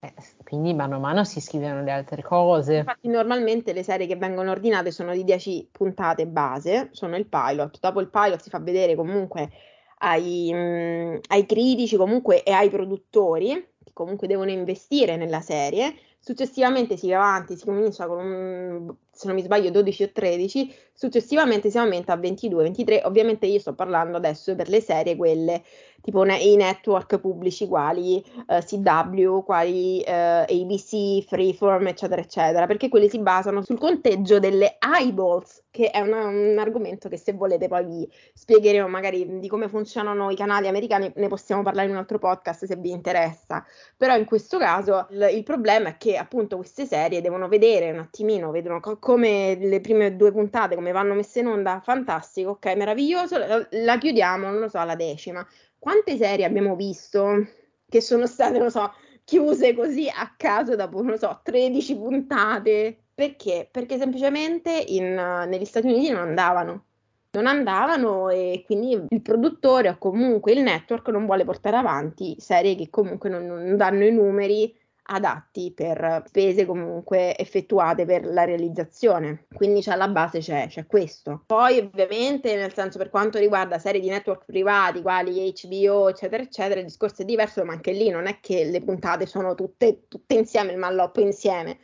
Eh, 0.00 0.14
quindi 0.44 0.74
mano 0.74 0.96
a 0.96 0.98
mano 1.00 1.24
si 1.24 1.40
scrivono 1.40 1.82
le 1.82 1.90
altre 1.90 2.22
cose. 2.22 2.76
Infatti 2.76 3.08
normalmente 3.08 3.72
le 3.72 3.82
serie 3.82 4.06
che 4.06 4.14
vengono 4.16 4.52
ordinate 4.52 4.92
sono 4.92 5.12
di 5.12 5.24
10 5.24 5.70
puntate 5.72 6.26
base, 6.26 6.90
sono 6.92 7.16
il 7.16 7.26
pilot. 7.26 7.78
Dopo 7.80 8.00
il 8.00 8.08
pilot 8.08 8.40
si 8.40 8.48
fa 8.48 8.60
vedere 8.60 8.94
comunque 8.94 9.50
ai, 9.98 10.52
mh, 10.52 10.56
mm, 10.56 11.16
ai 11.30 11.46
critici 11.46 11.96
comunque 11.96 12.44
e 12.44 12.52
ai 12.52 12.70
produttori 12.70 13.54
che 13.82 13.92
comunque 13.92 14.28
devono 14.28 14.50
investire 14.50 15.16
nella 15.16 15.40
serie. 15.40 15.94
Successivamente 16.20 16.96
si 16.96 17.10
va 17.10 17.16
avanti, 17.16 17.56
si 17.56 17.64
comincia 17.64 18.06
con 18.06 18.24
un, 18.24 18.94
se 19.18 19.26
non 19.26 19.34
mi 19.34 19.42
sbaglio 19.42 19.70
12 19.70 20.02
o 20.04 20.10
13, 20.12 20.72
successivamente 20.92 21.70
si 21.70 21.78
aumenta 21.78 22.12
a 22.12 22.16
22, 22.16 22.62
23. 22.62 23.02
Ovviamente 23.04 23.46
io 23.46 23.58
sto 23.58 23.74
parlando 23.74 24.16
adesso 24.16 24.54
per 24.54 24.68
le 24.68 24.80
serie 24.80 25.16
quelle 25.16 25.64
tipo 26.00 26.24
i 26.24 26.54
network 26.54 27.18
pubblici 27.18 27.66
quali 27.66 28.24
eh, 28.46 28.62
CW, 28.64 29.40
quali 29.40 30.00
eh, 30.02 30.12
ABC, 30.12 31.24
Freeform, 31.26 31.88
eccetera, 31.88 32.20
eccetera, 32.20 32.66
perché 32.66 32.88
quelli 32.88 33.08
si 33.08 33.18
basano 33.18 33.62
sul 33.62 33.78
conteggio 33.78 34.38
delle 34.38 34.78
eyeballs, 34.78 35.64
che 35.70 35.90
è 35.90 35.98
una, 35.98 36.26
un 36.26 36.56
argomento 36.58 37.08
che 37.08 37.16
se 37.16 37.32
volete 37.32 37.66
poi 37.66 37.84
vi 37.84 38.08
spiegheremo 38.34 38.86
magari 38.86 39.40
di 39.40 39.48
come 39.48 39.68
funzionano 39.68 40.30
i 40.30 40.36
canali 40.36 40.68
americani, 40.68 41.12
ne 41.16 41.26
possiamo 41.26 41.62
parlare 41.62 41.88
in 41.88 41.94
un 41.94 41.98
altro 41.98 42.18
podcast 42.18 42.66
se 42.66 42.76
vi 42.76 42.90
interessa, 42.90 43.64
però 43.96 44.16
in 44.16 44.24
questo 44.24 44.58
caso 44.58 45.08
il, 45.10 45.30
il 45.32 45.42
problema 45.42 45.88
è 45.88 45.96
che 45.96 46.16
appunto 46.16 46.56
queste 46.56 46.86
serie 46.86 47.20
devono 47.20 47.48
vedere 47.48 47.90
un 47.90 47.98
attimino, 47.98 48.52
vedono 48.52 48.78
co- 48.80 48.98
come 49.08 49.56
le 49.58 49.80
prime 49.80 50.16
due 50.16 50.32
puntate, 50.32 50.74
come 50.74 50.92
vanno 50.92 51.14
messe 51.14 51.40
in 51.40 51.46
onda, 51.46 51.80
fantastico, 51.82 52.50
ok, 52.50 52.74
meraviglioso, 52.76 53.38
la, 53.70 53.96
chiudiamo, 53.96 54.50
non 54.50 54.58
lo 54.58 54.68
so, 54.68 54.76
alla 54.76 54.96
decima 54.96 55.46
quante 55.78 56.18
serie 56.18 56.44
abbiamo 56.44 56.76
visto 56.76 57.46
che 57.88 58.02
sono 58.02 58.26
state, 58.26 58.58
non 58.58 58.70
so, 58.70 58.92
chiuse 59.24 59.74
così 59.74 60.10
a 60.14 60.34
caso 60.36 60.76
dopo, 60.76 61.00
non 61.00 61.16
so, 61.16 61.40
13 61.42 61.96
puntate? 61.96 63.04
Perché? 63.14 63.66
Perché 63.70 63.96
semplicemente 63.96 64.70
in, 64.88 65.14
negli 65.14 65.64
Stati 65.64 65.86
Uniti 65.86 66.10
non 66.10 66.28
andavano. 66.28 66.84
Non 67.30 67.46
andavano 67.46 68.28
e 68.28 68.62
quindi 68.66 69.02
il 69.08 69.22
produttore 69.22 69.88
o 69.88 69.96
comunque 69.96 70.52
il 70.52 70.60
network 70.60 71.08
non 71.08 71.24
vuole 71.24 71.44
portare 71.44 71.76
avanti 71.76 72.36
serie 72.38 72.74
che 72.74 72.90
comunque 72.90 73.30
non, 73.30 73.46
non 73.46 73.76
danno 73.76 74.04
i 74.04 74.12
numeri 74.12 74.74
adatti 75.10 75.72
per 75.74 76.24
spese 76.26 76.66
comunque 76.66 77.36
effettuate 77.36 78.04
per 78.04 78.24
la 78.24 78.44
realizzazione. 78.44 79.46
Quindi 79.52 79.80
c'è 79.80 79.96
la 79.96 80.08
base, 80.08 80.40
c'è, 80.40 80.66
c'è 80.68 80.86
questo. 80.86 81.42
Poi 81.46 81.78
ovviamente 81.78 82.54
nel 82.56 82.72
senso 82.72 82.98
per 82.98 83.10
quanto 83.10 83.38
riguarda 83.38 83.78
serie 83.78 84.00
di 84.00 84.08
network 84.08 84.44
privati 84.44 85.02
quali 85.02 85.52
HBO 85.52 86.08
eccetera 86.08 86.42
eccetera 86.42 86.80
il 86.80 86.86
discorso 86.86 87.22
è 87.22 87.24
diverso 87.24 87.64
ma 87.64 87.72
anche 87.72 87.92
lì 87.92 88.10
non 88.10 88.26
è 88.26 88.38
che 88.40 88.64
le 88.64 88.82
puntate 88.82 89.26
sono 89.26 89.54
tutte, 89.54 90.06
tutte 90.08 90.34
insieme, 90.34 90.72
il 90.72 90.78
malloppo 90.78 91.20
insieme 91.20 91.78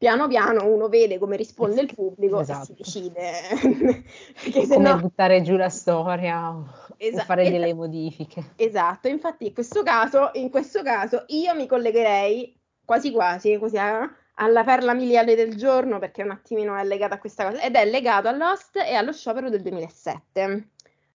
piano 0.00 0.28
piano 0.28 0.64
uno 0.64 0.88
vede 0.88 1.18
come 1.18 1.36
risponde 1.36 1.82
il 1.82 1.94
pubblico 1.94 2.40
esatto. 2.40 2.72
e 2.72 2.84
si 2.84 3.10
decide. 3.10 3.32
Perché 4.42 4.66
come 4.66 4.88
no... 4.88 4.98
buttare 4.98 5.42
giù 5.42 5.56
la 5.56 5.68
storia 5.68 6.48
o, 6.48 6.64
Esa- 6.96 7.24
fare 7.24 7.42
esatto. 7.42 7.58
delle 7.58 7.74
modifiche. 7.74 8.52
Esatto, 8.56 9.08
infatti 9.08 9.48
in 9.48 9.52
questo 9.52 9.82
caso, 9.82 10.30
in 10.34 10.48
questo 10.48 10.82
caso 10.82 11.24
io 11.26 11.54
mi 11.54 11.66
collegherei 11.66 12.59
quasi 12.90 13.12
quasi, 13.12 13.56
così 13.56 13.76
eh, 13.76 14.10
alla 14.34 14.64
perla 14.64 14.94
miliare 14.94 15.36
del 15.36 15.54
giorno, 15.54 16.00
perché 16.00 16.24
un 16.24 16.32
attimino 16.32 16.74
è 16.74 16.82
legata 16.82 17.14
a 17.14 17.18
questa 17.20 17.44
cosa, 17.48 17.62
ed 17.62 17.76
è 17.76 17.88
legato 17.88 18.26
a 18.26 18.58
e 18.84 18.94
allo 18.94 19.12
sciopero 19.12 19.48
del 19.48 19.62
2007. 19.62 20.70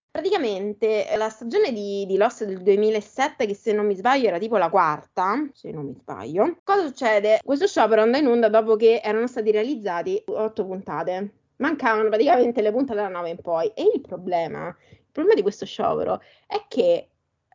Praticamente 0.09 1.05
la 1.17 1.27
stagione 1.27 1.73
di, 1.73 2.05
di, 2.05 2.15
Lost 2.15 2.45
del 2.45 2.61
2007, 2.61 3.45
che 3.45 3.53
se 3.53 3.73
non 3.73 3.87
mi 3.87 3.93
sbaglio 3.93 4.29
era 4.29 4.37
tipo 4.37 4.55
la 4.55 4.69
quarta, 4.69 5.49
se 5.51 5.71
non 5.71 5.87
mi 5.87 5.93
sbaglio, 5.93 6.59
cosa 6.63 6.85
succede? 6.87 7.41
Questo 7.43 7.67
sciopero 7.67 8.03
andò 8.03 8.17
in 8.17 8.27
onda 8.27 8.47
dopo 8.47 8.77
che 8.77 9.01
erano 9.03 9.27
stati 9.27 9.51
realizzati 9.51 10.23
otto 10.27 10.65
puntate. 10.65 11.31
Mancavano 11.57 12.07
praticamente 12.07 12.61
le 12.61 12.71
puntate 12.71 13.01
da 13.01 13.09
9 13.09 13.29
in 13.31 13.41
poi. 13.41 13.67
E 13.75 13.91
il 13.93 13.99
problema, 13.99 14.73
il 14.91 15.11
problema 15.11 15.35
di 15.35 15.41
questo 15.41 15.65
sciopero 15.65 16.21
è 16.47 16.63
che 16.69 17.09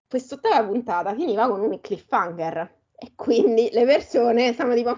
quest'ottava 0.06 0.62
puntata 0.66 1.14
finiva 1.14 1.48
con 1.48 1.62
un 1.62 1.80
cliffhanger 1.80 2.79
e 3.02 3.12
quindi 3.16 3.70
le 3.72 3.86
persone 3.86 4.52
stanno 4.52 4.74
tipo, 4.74 4.90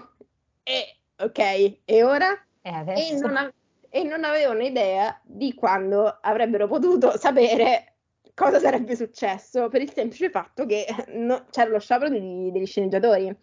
eh, 0.63 0.97
ok, 1.23 1.77
e 1.85 2.03
ora? 2.03 2.37
E? 2.61 3.09
E, 3.11 3.17
non 3.17 3.37
a- 3.37 3.53
e 3.89 4.03
non 4.03 4.25
avevano 4.25 4.61
idea 4.61 5.17
di 5.23 5.53
quando 5.53 6.17
avrebbero 6.21 6.67
potuto 6.67 7.17
sapere 7.17 7.93
cosa 8.33 8.59
sarebbe 8.59 8.95
successo 8.95 9.69
per 9.69 9.81
il 9.81 9.93
semplice 9.93 10.29
fatto 10.29 10.65
che 10.65 10.85
no, 11.13 11.45
c'era 11.49 11.69
lo 11.69 11.79
sciopero 11.79 12.09
degli, 12.09 12.51
degli, 12.51 12.65
sceneggiatori. 12.65 13.33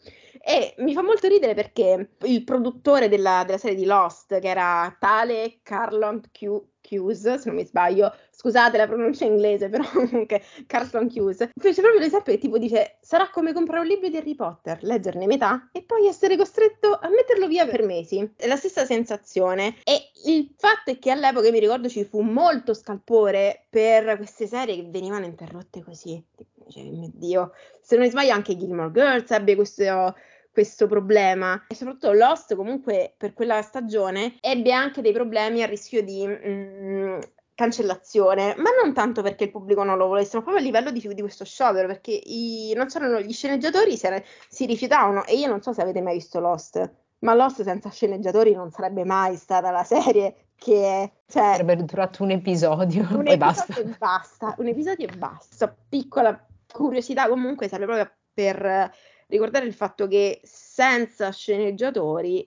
E 0.42 0.75
mi 0.79 0.92
fa 0.92 1.03
molto 1.03 1.27
ridere 1.27 1.55
perché 1.55 2.11
il 2.23 2.44
produttore 2.44 3.09
della, 3.09 3.44
della 3.46 3.59
serie 3.59 3.77
di 3.77 3.87
Lost, 3.87 4.38
che 4.40 4.49
era 4.49 4.94
tale 4.99 5.61
Carlon 5.62 6.20
Q, 6.31 6.61
Hughes, 6.90 7.35
se 7.35 7.42
non 7.46 7.55
mi 7.55 7.64
sbaglio, 7.64 8.12
scusate 8.31 8.76
la 8.76 8.87
pronuncia 8.87 9.24
inglese, 9.24 9.68
però 9.68 9.85
comunque 9.92 10.42
Carlton 10.66 11.11
Hughes, 11.12 11.48
fece 11.57 11.81
proprio 11.81 12.00
l'esempio 12.00 12.33
che 12.33 12.38
tipo 12.38 12.59
dice 12.59 12.96
sarà 13.00 13.31
come 13.31 13.53
comprare 13.53 13.83
un 13.83 13.87
libro 13.87 14.09
di 14.09 14.16
Harry 14.16 14.35
Potter, 14.35 14.79
leggerne 14.83 15.26
metà 15.26 15.68
e 15.72 15.83
poi 15.83 16.07
essere 16.07 16.37
costretto 16.37 16.98
a 17.00 17.09
metterlo 17.09 17.46
via 17.46 17.66
per 17.66 17.85
mesi. 17.85 18.33
È 18.37 18.46
la 18.46 18.57
stessa 18.57 18.85
sensazione 18.85 19.76
e 19.85 20.11
il 20.26 20.53
fatto 20.57 20.90
è 20.90 20.98
che 20.98 21.11
all'epoca 21.11 21.50
mi 21.50 21.61
ricordo 21.61 21.88
ci 21.88 22.05
fu 22.05 22.20
molto 22.20 22.74
scalpore 22.74 23.66
per 23.68 24.16
queste 24.16 24.46
serie 24.46 24.76
che 24.76 24.87
venivano 24.88 25.24
interrotte 25.24 25.83
così. 25.83 26.22
Dice, 26.64 26.83
mio 26.83 27.11
Dio, 27.14 27.53
se 27.81 27.96
non 27.96 28.05
mi 28.05 28.11
sbaglio 28.11 28.33
anche 28.33 28.57
Gilmore 28.57 28.92
Girls 28.92 29.31
ebbe 29.31 29.55
questo 29.55 30.14
questo 30.53 30.87
problema 30.87 31.65
e 31.69 31.75
soprattutto 31.75 32.13
Lost 32.13 32.55
comunque 32.55 33.15
per 33.17 33.33
quella 33.33 33.63
stagione 33.63 34.37
ebbe 34.41 34.73
anche 34.73 35.01
dei 35.01 35.13
problemi 35.13 35.63
a 35.63 35.67
rischio 35.67 36.03
di 36.03 36.27
mm, 36.27 37.19
cancellazione, 37.55 38.55
ma 38.57 38.71
non 38.83 38.95
tanto 38.95 39.21
perché 39.21 39.45
il 39.45 39.51
pubblico 39.51 39.83
non 39.83 39.99
lo 39.99 40.07
volesse, 40.07 40.37
ma 40.37 40.43
proprio 40.43 40.63
a 40.63 40.67
livello 40.67 40.91
di, 40.91 41.01
di 41.01 41.21
questo 41.21 41.45
sciopero, 41.45 41.87
perché 41.87 42.11
i, 42.11 42.73
non 42.75 42.87
c'erano 42.87 43.21
gli 43.21 43.33
sceneggiatori, 43.33 43.99
si, 43.99 44.09
si 44.49 44.65
rifiutavano 44.65 45.27
e 45.27 45.37
io 45.37 45.47
non 45.47 45.61
so 45.61 45.75
se 45.75 45.83
avete 45.83 46.01
mai 46.01 46.15
visto 46.15 46.41
Lost, 46.41 46.91
ma 47.19 47.35
Lost 47.35 47.63
senza 47.63 47.91
sceneggiatori 47.91 48.55
non 48.55 48.71
sarebbe 48.71 49.05
mai 49.05 49.37
stata 49.37 49.71
la 49.71 49.85
serie 49.85 50.47
che 50.57 51.13
cioè, 51.27 51.53
sarebbe 51.53 51.77
durato 51.77 52.23
un 52.23 52.31
episodio 52.31 53.07
un 53.11 53.27
e 53.29 53.37
basta. 53.37 53.75
E 53.77 53.85
basta. 53.99 54.55
Un 54.57 54.67
episodio 54.67 55.07
e 55.07 55.17
basta. 55.17 55.75
Piccola 55.89 56.47
curiosità 56.73 57.29
comunque 57.29 57.69
serve 57.69 57.85
proprio 57.85 58.11
per 58.33 58.91
ricordare 59.31 59.66
il 59.66 59.73
fatto 59.73 60.07
che 60.07 60.40
senza 60.43 61.31
sceneggiatori 61.31 62.47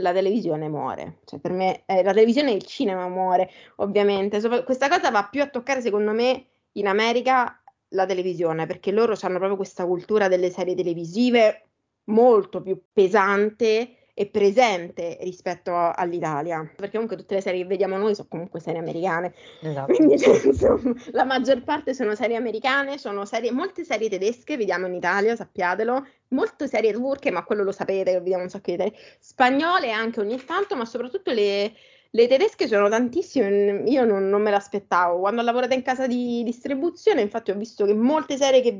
la 0.00 0.12
televisione 0.12 0.68
muore. 0.68 1.20
Cioè, 1.24 1.40
per 1.40 1.52
me 1.52 1.84
eh, 1.86 2.02
la 2.02 2.12
televisione 2.12 2.52
e 2.52 2.56
il 2.56 2.64
cinema 2.64 3.08
muore, 3.08 3.50
ovviamente. 3.76 4.40
So, 4.40 4.64
questa 4.64 4.88
cosa 4.88 5.10
va 5.10 5.28
più 5.30 5.40
a 5.42 5.48
toccare, 5.48 5.80
secondo 5.80 6.12
me, 6.12 6.46
in 6.72 6.86
America 6.86 7.62
la 7.90 8.04
televisione, 8.04 8.66
perché 8.66 8.90
loro 8.90 9.14
hanno 9.20 9.38
proprio 9.38 9.56
questa 9.56 9.86
cultura 9.86 10.28
delle 10.28 10.50
serie 10.50 10.74
televisive 10.74 11.68
molto 12.04 12.60
più 12.60 12.80
pesante 12.92 14.05
e 14.18 14.24
presente 14.28 15.18
rispetto 15.20 15.74
all'Italia, 15.76 16.66
perché 16.74 16.92
comunque 16.92 17.18
tutte 17.18 17.34
le 17.34 17.42
serie 17.42 17.60
che 17.60 17.66
vediamo 17.66 17.98
noi 17.98 18.14
sono 18.14 18.28
comunque 18.30 18.60
serie 18.60 18.80
americane, 18.80 19.34
esatto. 19.60 19.92
quindi 19.92 20.16
cioè, 20.18 20.40
insomma, 20.42 20.94
la 21.10 21.24
maggior 21.24 21.62
parte 21.62 21.92
sono 21.92 22.14
serie 22.14 22.36
americane, 22.36 22.96
sono 22.96 23.26
serie, 23.26 23.52
molte 23.52 23.84
serie 23.84 24.08
tedesche 24.08 24.56
vediamo 24.56 24.86
in 24.86 24.94
Italia, 24.94 25.36
sappiatelo, 25.36 26.06
molte 26.28 26.66
serie 26.66 26.94
turche, 26.94 27.30
ma 27.30 27.44
quello 27.44 27.62
lo 27.62 27.72
sapete 27.72 28.12
che 28.12 28.20
vediamo 28.20 28.44
un 28.44 28.48
sacco 28.48 28.70
di 28.70 28.78
serie, 28.78 28.98
spagnole 29.18 29.90
anche 29.90 30.20
ogni 30.20 30.42
tanto, 30.42 30.76
ma 30.76 30.86
soprattutto 30.86 31.30
le, 31.32 31.74
le 32.10 32.26
tedesche 32.26 32.66
sono 32.66 32.88
tantissime, 32.88 33.82
io 33.86 34.04
non, 34.04 34.28
non 34.28 34.42
me 34.42 34.50
l'aspettavo. 34.50 35.18
Quando 35.18 35.40
ho 35.40 35.44
lavorato 35.44 35.74
in 35.74 35.82
casa 35.82 36.06
di 36.06 36.42
distribuzione, 36.44 37.20
infatti, 37.20 37.50
ho 37.50 37.56
visto 37.56 37.84
che 37.84 37.94
molte 37.94 38.36
serie 38.36 38.62
che 38.62 38.78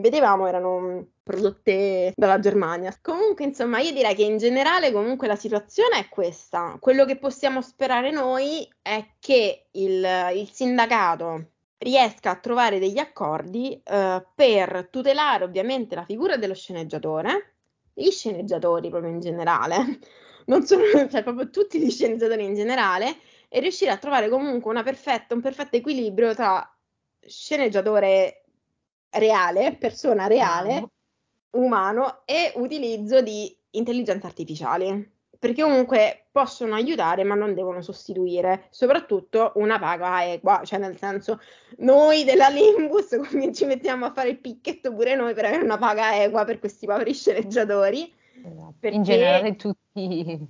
vedevamo 0.00 0.46
erano 0.46 1.06
prodotte 1.22 2.12
dalla 2.14 2.38
Germania. 2.38 2.96
Comunque, 3.00 3.44
insomma, 3.44 3.80
io 3.80 3.92
direi 3.92 4.14
che 4.14 4.24
in 4.24 4.38
generale 4.38 4.92
comunque 4.92 5.26
la 5.26 5.36
situazione 5.36 5.98
è 5.98 6.08
questa. 6.08 6.76
Quello 6.80 7.04
che 7.04 7.16
possiamo 7.16 7.62
sperare 7.62 8.10
noi 8.10 8.68
è 8.82 9.04
che 9.18 9.66
il, 9.72 10.06
il 10.34 10.50
sindacato 10.50 11.50
riesca 11.78 12.30
a 12.30 12.36
trovare 12.36 12.78
degli 12.78 12.98
accordi 12.98 13.80
eh, 13.82 14.24
per 14.34 14.88
tutelare 14.90 15.44
ovviamente 15.44 15.94
la 15.94 16.04
figura 16.04 16.36
dello 16.36 16.54
sceneggiatore, 16.54 17.54
gli 17.92 18.10
sceneggiatori 18.10 18.88
proprio 18.88 19.10
in 19.10 19.20
generale, 19.20 19.98
non 20.46 20.64
solo, 20.66 20.84
cioè 21.08 21.22
proprio 21.22 21.50
tutti 21.50 21.78
gli 21.78 21.90
sceneggiatori 21.90 22.44
in 22.44 22.54
generale, 22.54 23.16
e 23.48 23.60
riuscire 23.60 23.90
a 23.90 23.96
trovare 23.96 24.28
comunque 24.28 24.82
perfetta, 24.82 25.34
un 25.34 25.40
perfetto 25.40 25.76
equilibrio 25.76 26.34
tra 26.34 26.68
sceneggiatore 27.20 28.44
reale, 29.10 29.76
persona 29.78 30.26
reale, 30.26 30.70
umano, 30.72 30.90
umano 31.50 32.22
e 32.24 32.52
utilizzo 32.56 33.22
di 33.22 33.56
intelligenze 33.70 34.26
artificiali 34.26 35.14
perché 35.38 35.62
comunque 35.62 36.26
possono 36.32 36.74
aiutare 36.74 37.24
ma 37.24 37.34
non 37.34 37.54
devono 37.54 37.82
sostituire, 37.82 38.66
soprattutto 38.70 39.52
una 39.56 39.78
paga 39.78 40.30
equa, 40.32 40.62
cioè 40.64 40.78
nel 40.78 40.96
senso 40.96 41.40
noi 41.78 42.24
della 42.24 42.48
Limbus 42.48 43.16
ci 43.52 43.64
mettiamo 43.64 44.06
a 44.06 44.12
fare 44.12 44.30
il 44.30 44.38
picchetto 44.38 44.92
pure 44.92 45.14
noi 45.14 45.34
per 45.34 45.46
avere 45.46 45.62
una 45.62 45.78
paga 45.78 46.22
equa 46.22 46.44
per 46.44 46.58
questi 46.58 46.86
poveri 46.86 47.14
sceneggiatori. 47.14 48.12
Esatto. 48.44 48.86
In 48.88 49.02
generale 49.02 49.56
tutti, 49.56 50.48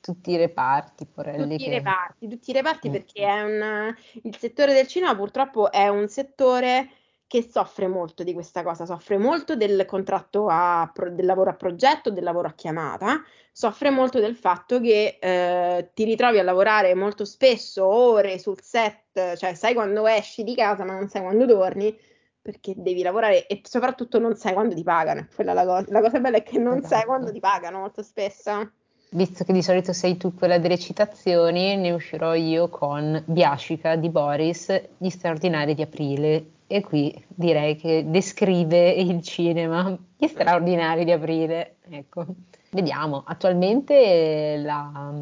tutti 0.00 0.30
i 0.30 0.36
reparti, 0.36 1.06
porelli. 1.06 1.56
Tutti 1.56 1.64
che... 1.64 1.70
i 1.70 1.74
reparti, 1.74 2.28
tutti 2.28 2.50
i 2.50 2.54
reparti 2.54 2.88
mm. 2.88 2.92
perché 2.92 3.24
un, 3.24 3.94
il 4.22 4.36
settore 4.36 4.72
del 4.72 4.86
cinema 4.86 5.14
purtroppo 5.14 5.70
è 5.70 5.88
un 5.88 6.08
settore 6.08 6.90
che 7.30 7.48
soffre 7.48 7.86
molto 7.86 8.24
di 8.24 8.32
questa 8.32 8.64
cosa, 8.64 8.84
soffre 8.84 9.16
molto 9.16 9.54
del 9.54 9.84
contratto 9.86 10.48
a, 10.50 10.92
del 11.12 11.24
lavoro 11.24 11.50
a 11.50 11.54
progetto, 11.54 12.10
del 12.10 12.24
lavoro 12.24 12.48
a 12.48 12.54
chiamata, 12.54 13.22
soffre 13.52 13.90
molto 13.90 14.18
del 14.18 14.34
fatto 14.34 14.80
che 14.80 15.18
eh, 15.20 15.90
ti 15.94 16.02
ritrovi 16.02 16.40
a 16.40 16.42
lavorare 16.42 16.92
molto 16.96 17.24
spesso 17.24 17.86
ore 17.86 18.40
sul 18.40 18.60
set, 18.60 19.36
cioè 19.36 19.54
sai 19.54 19.74
quando 19.74 20.08
esci 20.08 20.42
di 20.42 20.56
casa 20.56 20.84
ma 20.84 20.94
non 20.94 21.08
sai 21.08 21.22
quando 21.22 21.46
torni, 21.46 21.96
perché 22.42 22.74
devi 22.76 23.02
lavorare 23.02 23.46
e 23.46 23.60
soprattutto 23.64 24.18
non 24.18 24.36
sai 24.36 24.52
quando 24.52 24.74
ti 24.74 24.82
pagano. 24.82 25.26
Quella 25.34 25.52
la 25.52 25.64
cosa. 25.64 25.86
La 25.90 26.00
cosa 26.00 26.20
bella 26.20 26.38
è 26.38 26.42
che 26.42 26.58
non 26.58 26.78
esatto. 26.78 26.94
sai 26.94 27.04
quando 27.04 27.32
ti 27.32 27.40
pagano 27.40 27.78
molto 27.80 28.02
spesso. 28.02 28.70
Visto 29.12 29.42
che 29.42 29.52
di 29.52 29.62
solito 29.62 29.92
sei 29.92 30.16
tu 30.16 30.34
quella 30.34 30.58
delle 30.58 30.78
citazioni, 30.78 31.76
ne 31.76 31.90
uscirò 31.90 32.34
io 32.34 32.68
con 32.68 33.20
Biascica 33.26 33.96
di 33.96 34.08
Boris, 34.08 34.80
Gli 34.98 35.08
straordinari 35.08 35.74
di 35.74 35.82
aprile 35.82 36.46
e 36.72 36.82
qui 36.82 37.12
direi 37.26 37.74
che 37.74 38.04
descrive 38.06 38.90
il 38.90 39.20
cinema, 39.22 39.98
gli 40.16 40.26
straordinari 40.28 41.04
di 41.04 41.10
aprile. 41.10 41.78
Ecco, 41.88 42.24
vediamo. 42.70 43.24
Attualmente 43.26 44.56
la, 44.58 45.12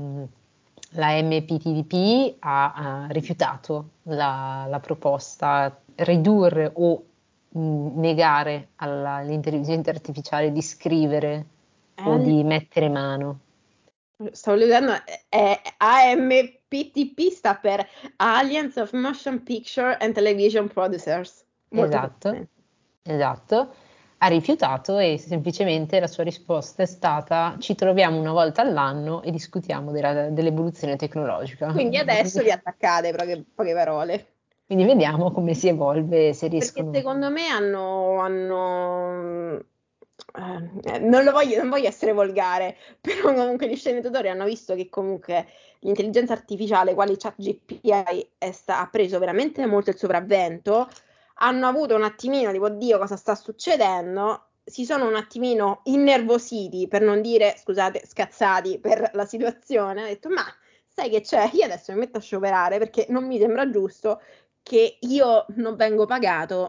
la 0.90 1.22
MPTDP 1.22 2.36
ha, 2.40 2.72
ha 2.74 3.06
rifiutato 3.08 3.88
la, 4.02 4.66
la, 4.68 4.80
proposta 4.80 5.74
ridurre 5.99 6.70
o 6.74 7.05
mh, 7.49 8.01
negare 8.01 8.68
alla, 8.76 9.14
all'intelligenza 9.14 9.90
artificiale 9.90 10.53
di 10.53 10.62
scrivere 10.62 11.46
eh. 11.94 12.03
o 12.09 12.18
di 12.18 12.42
mettere 12.44 12.88
mano. 12.88 13.40
Stavo 14.32 14.57
leggendo, 14.57 14.92
è 15.28 15.61
AMPTP 15.76 17.30
sta 17.30 17.55
per 17.55 17.86
Alliance 18.16 18.80
of 18.80 18.92
Motion 18.92 19.42
Picture 19.44 19.96
and 20.01 20.12
Television 20.12 20.66
Producers. 20.66 21.44
Molto 21.68 21.96
esatto, 21.96 22.46
esatto. 23.03 23.74
Ha 24.20 24.26
rifiutato 24.26 24.99
e 24.99 25.16
semplicemente 25.18 26.01
la 26.01 26.09
sua 26.09 26.24
risposta 26.24 26.82
è 26.82 26.86
stata 26.86 27.55
ci 27.61 27.76
troviamo 27.76 28.18
una 28.18 28.32
volta 28.32 28.62
all'anno 28.62 29.22
e 29.22 29.30
discutiamo 29.30 29.92
della, 29.92 30.30
dell'evoluzione 30.30 30.96
tecnologica. 30.96 31.70
Quindi 31.70 31.99
adesso 31.99 32.42
vi 32.42 32.51
attaccate, 32.51 33.12
poche, 33.12 33.44
poche 33.55 33.74
parole. 33.74 34.26
Quindi 34.68 34.84
vediamo 34.84 35.32
come 35.32 35.54
si 35.54 35.66
evolve, 35.66 36.34
se 36.34 36.46
riescono. 36.46 36.90
Perché 36.90 36.98
secondo 36.98 37.30
me 37.30 37.48
hanno, 37.48 38.18
hanno 38.20 39.64
eh, 40.34 40.98
non, 40.98 41.24
voglio, 41.32 41.56
non, 41.56 41.70
voglio, 41.70 41.88
essere 41.88 42.12
volgare, 42.12 42.76
però 43.00 43.32
comunque 43.32 43.66
gli 43.66 43.76
sceneggiatori 43.76 44.28
hanno 44.28 44.44
visto 44.44 44.74
che 44.74 44.90
comunque 44.90 45.46
l'intelligenza 45.80 46.34
artificiale, 46.34 46.92
quale 46.92 47.16
ChatGPT 47.16 47.80
ha 48.66 48.88
preso 48.92 49.18
veramente 49.18 49.64
molto 49.64 49.88
il 49.88 49.96
sopravvento, 49.96 50.86
hanno 51.36 51.66
avuto 51.66 51.94
un 51.94 52.02
attimino 52.02 52.52
tipo, 52.52 52.66
oddio, 52.66 52.98
cosa 52.98 53.16
sta 53.16 53.34
succedendo? 53.34 54.48
Si 54.64 54.84
sono 54.84 55.08
un 55.08 55.14
attimino 55.14 55.80
innervositi, 55.84 56.88
per 56.88 57.00
non 57.00 57.22
dire, 57.22 57.56
scusate, 57.56 58.02
scazzati 58.04 58.78
per 58.80 59.12
la 59.14 59.24
situazione. 59.24 60.02
Ha 60.02 60.06
detto, 60.08 60.28
ma 60.28 60.44
sai 60.86 61.08
che 61.08 61.22
c'è? 61.22 61.48
Io 61.54 61.64
adesso 61.64 61.90
mi 61.92 62.00
metto 62.00 62.18
a 62.18 62.20
scioperare 62.20 62.76
perché 62.76 63.06
non 63.08 63.24
mi 63.24 63.38
sembra 63.38 63.70
giusto 63.70 64.20
che 64.68 64.98
io 65.00 65.46
non 65.56 65.76
vengo 65.76 66.04
pagato 66.04 66.68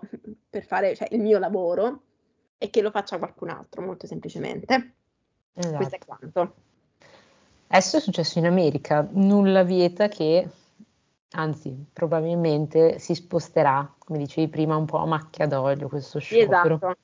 per 0.50 0.64
fare 0.64 0.96
cioè, 0.96 1.10
il 1.12 1.20
mio 1.20 1.38
lavoro 1.38 2.04
e 2.58 2.70
che 2.70 2.82
lo 2.82 2.92
faccia 2.92 3.18
qualcun 3.18 3.50
altro, 3.50 3.82
molto 3.82 4.08
semplicemente. 4.08 4.94
Esatto. 5.54 5.76
Questo 5.76 5.96
è 5.96 6.00
quanto. 6.06 6.56
Adesso 7.68 7.98
è 7.98 8.00
successo 8.00 8.40
in 8.40 8.46
America, 8.46 9.06
nulla 9.12 9.64
vieta 9.64 10.08
che, 10.08 10.48
anzi, 11.32 11.86
probabilmente 11.92 13.00
si 13.00 13.14
sposterà, 13.14 13.94
come 13.98 14.18
dicevi 14.18 14.48
prima, 14.48 14.78
un 14.78 14.86
po' 14.86 15.00
a 15.00 15.06
macchia 15.06 15.46
d'olio 15.46 15.90
questo 15.90 16.20
sciopero. 16.20 16.76
Esatto. 16.76 16.98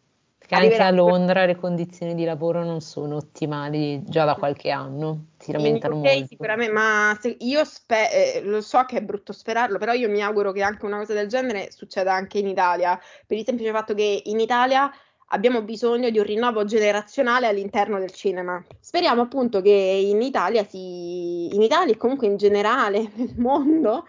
Perché 0.47 0.63
anche 0.63 0.83
a 0.83 0.91
Londra 0.91 1.45
le 1.45 1.55
condizioni 1.55 2.13
di 2.13 2.23
lavoro 2.23 2.63
non 2.63 2.79
sono 2.79 3.15
ottimali 3.15 4.03
già 4.03 4.25
da 4.25 4.35
qualche 4.35 4.69
anno, 4.69 5.25
si 5.39 5.51
lamentano 5.51 5.97
okay, 5.97 6.11
molto. 6.11 6.27
Sicuramente, 6.27 6.71
ma 6.71 7.17
io 7.39 7.65
spe- 7.65 8.35
eh, 8.35 8.41
lo 8.43 8.61
so 8.61 8.83
che 8.85 8.97
è 8.97 9.01
brutto 9.01 9.33
sperarlo, 9.33 9.79
però 9.79 9.93
io 9.93 10.07
mi 10.07 10.21
auguro 10.21 10.51
che 10.51 10.61
anche 10.61 10.85
una 10.85 10.97
cosa 10.97 11.13
del 11.13 11.27
genere 11.27 11.71
succeda 11.71 12.13
anche 12.13 12.37
in 12.37 12.47
Italia, 12.47 12.99
per 13.25 13.37
il 13.37 13.43
semplice 13.43 13.71
fatto 13.71 13.95
che 13.95 14.21
in 14.25 14.39
Italia 14.39 14.91
abbiamo 15.29 15.63
bisogno 15.63 16.11
di 16.11 16.19
un 16.19 16.25
rinnovo 16.25 16.63
generazionale 16.63 17.47
all'interno 17.47 17.97
del 17.97 18.11
cinema. 18.11 18.63
Speriamo 18.79 19.23
appunto 19.23 19.61
che 19.61 19.71
in 19.71 20.21
Italia, 20.21 20.63
si, 20.63 21.55
in 21.55 21.61
Italia 21.63 21.93
e 21.93 21.97
comunque 21.97 22.27
in 22.27 22.37
generale 22.37 23.09
nel 23.15 23.33
mondo 23.37 24.05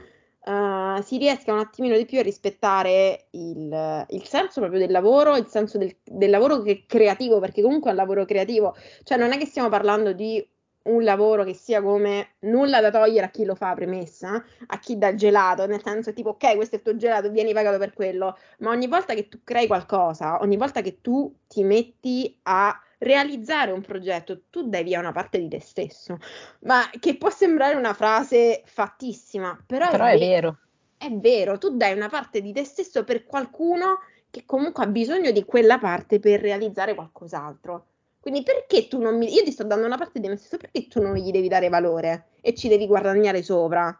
uh, 0.46 1.02
si 1.02 1.18
riesca 1.18 1.52
un 1.52 1.58
attimino 1.58 1.96
di 1.96 2.04
più 2.04 2.18
a 2.18 2.22
rispettare 2.22 3.26
il, 3.32 4.06
il 4.08 4.24
senso 4.24 4.60
proprio 4.60 4.80
del 4.80 4.90
lavoro, 4.90 5.36
il 5.36 5.46
senso 5.46 5.78
del, 5.78 5.96
del 6.04 6.30
lavoro 6.30 6.62
creativo, 6.86 7.40
perché 7.40 7.62
comunque 7.62 7.90
è 7.90 7.92
un 7.92 7.98
lavoro 7.98 8.24
creativo, 8.24 8.74
cioè 9.02 9.18
non 9.18 9.32
è 9.32 9.38
che 9.38 9.46
stiamo 9.46 9.68
parlando 9.68 10.12
di 10.12 10.44
un 10.86 11.02
lavoro 11.02 11.44
che 11.44 11.54
sia 11.54 11.82
come 11.82 12.34
nulla 12.40 12.80
da 12.80 12.90
togliere 12.90 13.26
a 13.26 13.30
chi 13.30 13.44
lo 13.44 13.54
fa, 13.54 13.74
premessa, 13.74 14.42
a 14.66 14.78
chi 14.78 14.96
dà 14.98 15.08
il 15.08 15.16
gelato, 15.16 15.66
nel 15.66 15.82
senso 15.82 16.12
tipo 16.12 16.30
ok, 16.30 16.54
questo 16.54 16.76
è 16.76 16.78
il 16.78 16.84
tuo 16.84 16.96
gelato, 16.96 17.30
vieni 17.30 17.52
pagato 17.52 17.78
per 17.78 17.92
quello, 17.92 18.36
ma 18.58 18.70
ogni 18.70 18.86
volta 18.86 19.14
che 19.14 19.28
tu 19.28 19.40
crei 19.42 19.66
qualcosa, 19.66 20.40
ogni 20.40 20.56
volta 20.56 20.80
che 20.80 21.00
tu 21.00 21.34
ti 21.48 21.64
metti 21.64 22.38
a 22.44 22.80
realizzare 22.98 23.72
un 23.72 23.82
progetto, 23.82 24.42
tu 24.50 24.68
dai 24.68 24.82
via 24.82 24.98
una 24.98 25.12
parte 25.12 25.38
di 25.38 25.48
te 25.48 25.60
stesso, 25.60 26.18
ma 26.60 26.88
che 26.98 27.16
può 27.16 27.30
sembrare 27.30 27.74
una 27.74 27.94
frase 27.94 28.62
fattissima, 28.64 29.58
però, 29.66 29.90
però 29.90 30.06
è, 30.06 30.18
vero. 30.18 30.58
È 30.96 31.10
vero, 31.10 31.58
tu 31.58 31.76
dai 31.76 31.94
una 31.94 32.08
parte 32.08 32.40
di 32.40 32.52
te 32.52 32.64
stesso 32.64 33.04
per 33.04 33.24
qualcuno 33.24 33.98
che 34.30 34.44
comunque 34.44 34.84
ha 34.84 34.88
bisogno 34.88 35.30
di 35.30 35.44
quella 35.44 35.78
parte 35.78 36.18
per 36.18 36.40
realizzare 36.40 36.94
qualcos'altro. 36.94 37.86
Quindi 38.20 38.42
perché 38.42 38.88
tu 38.88 39.00
non 39.00 39.16
mi... 39.16 39.32
Io 39.32 39.44
ti 39.44 39.52
sto 39.52 39.62
dando 39.62 39.86
una 39.86 39.96
parte 39.96 40.18
di 40.18 40.28
me 40.28 40.36
stesso, 40.36 40.56
perché 40.56 40.88
tu 40.88 41.00
non 41.00 41.14
gli 41.14 41.30
devi 41.30 41.48
dare 41.48 41.68
valore 41.68 42.30
e 42.40 42.54
ci 42.54 42.66
devi 42.68 42.86
guadagnare 42.86 43.42
sopra? 43.42 43.96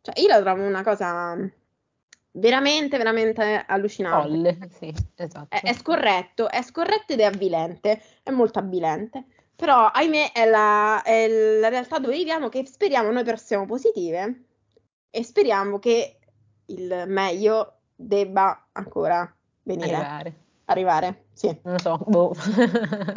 Cioè, 0.00 0.18
io 0.18 0.28
la 0.28 0.40
trovo 0.40 0.62
una 0.62 0.82
cosa 0.82 1.36
veramente, 2.36 2.96
veramente 2.96 3.64
allucinante. 3.66 4.28
Folle, 4.28 4.58
sì, 4.78 4.94
esatto. 5.16 5.54
È, 5.54 5.60
è, 5.62 5.72
scorretto, 5.72 6.50
è 6.50 6.62
scorretto 6.62 7.12
ed 7.12 7.20
è 7.20 7.24
avvilente, 7.24 8.00
è 8.22 8.30
molto 8.30 8.58
avvilente. 8.58 9.24
Però, 9.54 9.86
ahimè, 9.86 10.32
è 10.32 10.44
la, 10.48 11.02
è 11.02 11.26
la 11.28 11.68
realtà 11.68 11.98
dove 11.98 12.16
viviamo 12.16 12.48
che 12.48 12.66
speriamo 12.66 13.10
noi 13.10 13.24
però 13.24 13.36
siamo 13.36 13.64
positive 13.64 14.44
e 15.10 15.24
speriamo 15.24 15.78
che 15.78 16.18
il 16.66 17.04
meglio 17.06 17.78
debba 17.94 18.68
ancora 18.72 19.34
venire. 19.62 19.94
Arrivare 19.94 20.44
arrivare, 20.66 21.26
sì. 21.32 21.46
Non 21.62 21.74
lo 21.74 21.78
so, 21.78 21.98
boh. 22.06 22.34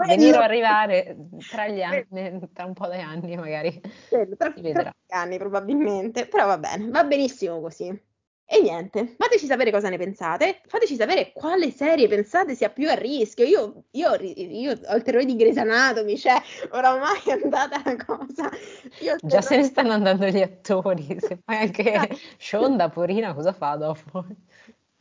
venire 0.07 0.37
o 0.37 0.41
arrivare 0.41 1.15
tra 1.49 1.67
gli 1.67 1.81
anni, 1.81 2.39
tra 2.53 2.65
un 2.65 2.73
po' 2.73 2.87
di 2.87 2.97
anni 2.97 3.35
magari. 3.35 3.81
Quello, 4.07 4.35
tra, 4.35 4.53
tra 4.53 4.93
anni 5.09 5.37
probabilmente, 5.37 6.27
però 6.27 6.45
va 6.45 6.57
bene, 6.57 6.89
va 6.89 7.03
benissimo 7.03 7.59
così. 7.59 8.07
E 8.51 8.61
niente, 8.61 9.13
fateci 9.15 9.45
sapere 9.45 9.69
cosa 9.69 9.89
ne 9.89 9.97
pensate, 9.99 10.61
fateci 10.65 10.95
sapere 10.95 11.31
quale 11.33 11.69
serie 11.69 12.07
pensate 12.07 12.55
sia 12.55 12.71
più 12.71 12.89
a 12.89 12.95
rischio. 12.95 13.45
Io, 13.45 13.83
io, 13.91 14.15
io 14.19 14.71
ho 14.71 14.95
il 14.95 15.03
terrore 15.03 15.25
di 15.25 15.35
Grey's 15.35 15.57
Anatomy, 15.57 16.17
cioè 16.17 16.41
oramai 16.71 17.21
è 17.25 17.31
andata 17.43 17.79
la 17.85 17.95
cosa. 18.03 18.49
Già 19.21 19.41
se 19.41 19.55
ne 19.55 19.63
stanno 19.65 19.91
andando 19.91 20.25
gli 20.25 20.41
attori, 20.41 21.15
se 21.19 21.37
poi 21.37 21.57
anche 21.57 22.09
Shonda, 22.39 22.89
Porina, 22.89 23.35
cosa 23.35 23.53
fa 23.53 23.75
dopo? 23.75 24.25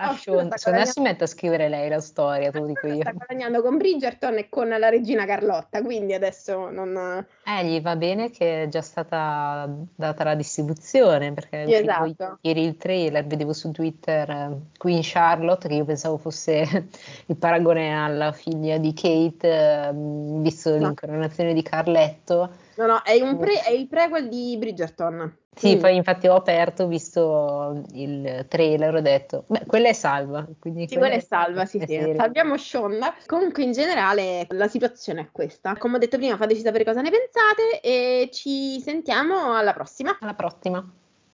Ah, 0.01 0.17
Sean, 0.17 0.49
secondo 0.55 0.79
me 0.79 0.87
si 0.87 1.01
mette 1.01 1.25
a 1.25 1.27
scrivere 1.27 1.69
lei 1.69 1.89
la 1.89 2.01
storia, 2.01 2.53
te 2.53 2.61
lo 2.61 2.67
dico 2.67 2.87
io. 2.87 3.01
Sta 3.01 3.11
guadagnando 3.11 3.61
con 3.63 3.79
Bridgerton 3.79 4.39
e 4.39 4.49
con 4.49 4.69
la 4.69 4.89
regina 4.89 5.27
Carlotta, 5.27 5.83
quindi 5.83 6.15
adesso 6.15 6.71
non... 6.71 7.27
Eh, 7.45 7.65
gli 7.65 7.81
va 7.81 7.97
bene 7.97 8.31
che 8.31 8.63
è 8.63 8.69
già 8.69 8.81
stata 8.81 9.69
data 9.97 10.23
la 10.23 10.37
distribuzione, 10.37 11.33
perché 11.33 11.63
esatto. 11.63 12.39
ieri 12.43 12.63
il 12.63 12.77
trailer 12.77 13.27
vedevo 13.27 13.53
su 13.53 13.73
Twitter 13.73 14.31
eh, 14.31 14.57
Queen 14.79 15.01
Charlotte, 15.03 15.67
che 15.67 15.75
io 15.75 15.85
pensavo 15.85 16.17
fosse 16.17 16.87
il 17.27 17.37
paragone 17.37 17.93
alla 17.93 18.31
figlia 18.31 18.79
di 18.79 18.93
Kate, 18.93 19.49
eh, 19.49 19.91
visto 19.95 20.71
no. 20.71 20.77
l'incoronazione 20.77 21.53
di 21.53 21.63
Carletto. 21.63 22.67
No, 22.79 22.87
no, 22.87 23.03
è, 23.03 23.37
pre- 23.37 23.63
è 23.63 23.73
il 23.73 23.89
prequel 23.89 24.29
di 24.29 24.57
Bridgerton. 24.57 25.37
Sì, 25.53 25.75
mm. 25.75 25.81
poi 25.81 25.97
infatti 25.97 26.29
ho 26.29 26.37
aperto, 26.37 26.85
ho 26.85 26.87
visto 26.87 27.83
il 27.95 28.47
trailer, 28.49 28.95
ho 28.95 29.01
detto, 29.01 29.47
beh, 29.49 29.65
quella 29.67 29.89
è 29.89 29.93
salva. 29.93 30.47
Quindi 30.61 30.87
sì, 30.87 30.97
quella 30.97 31.17
è 31.17 31.21
salva, 31.21 31.65
sì, 31.65 31.83
sì. 31.85 32.15
Salviamo 32.15 32.57
Shonda. 32.57 33.17
Comunque 33.27 33.65
in 33.65 33.73
generale 33.73 34.47
la 34.51 34.69
situazione 34.69 35.23
è 35.23 35.29
questa. 35.33 35.75
Come 35.77 35.97
ho 35.97 35.99
detto 35.99 36.19
prima, 36.19 36.37
fateci 36.37 36.61
sapere 36.61 36.85
cosa 36.85 37.01
ne 37.01 37.11
pensate 37.11 37.81
e 37.81 38.31
ci 38.33 38.81
sentiamo 38.81 39.57
alla 39.57 39.73
prossima. 39.73 40.17
Alla 40.21 40.35
prossima. 40.35 40.89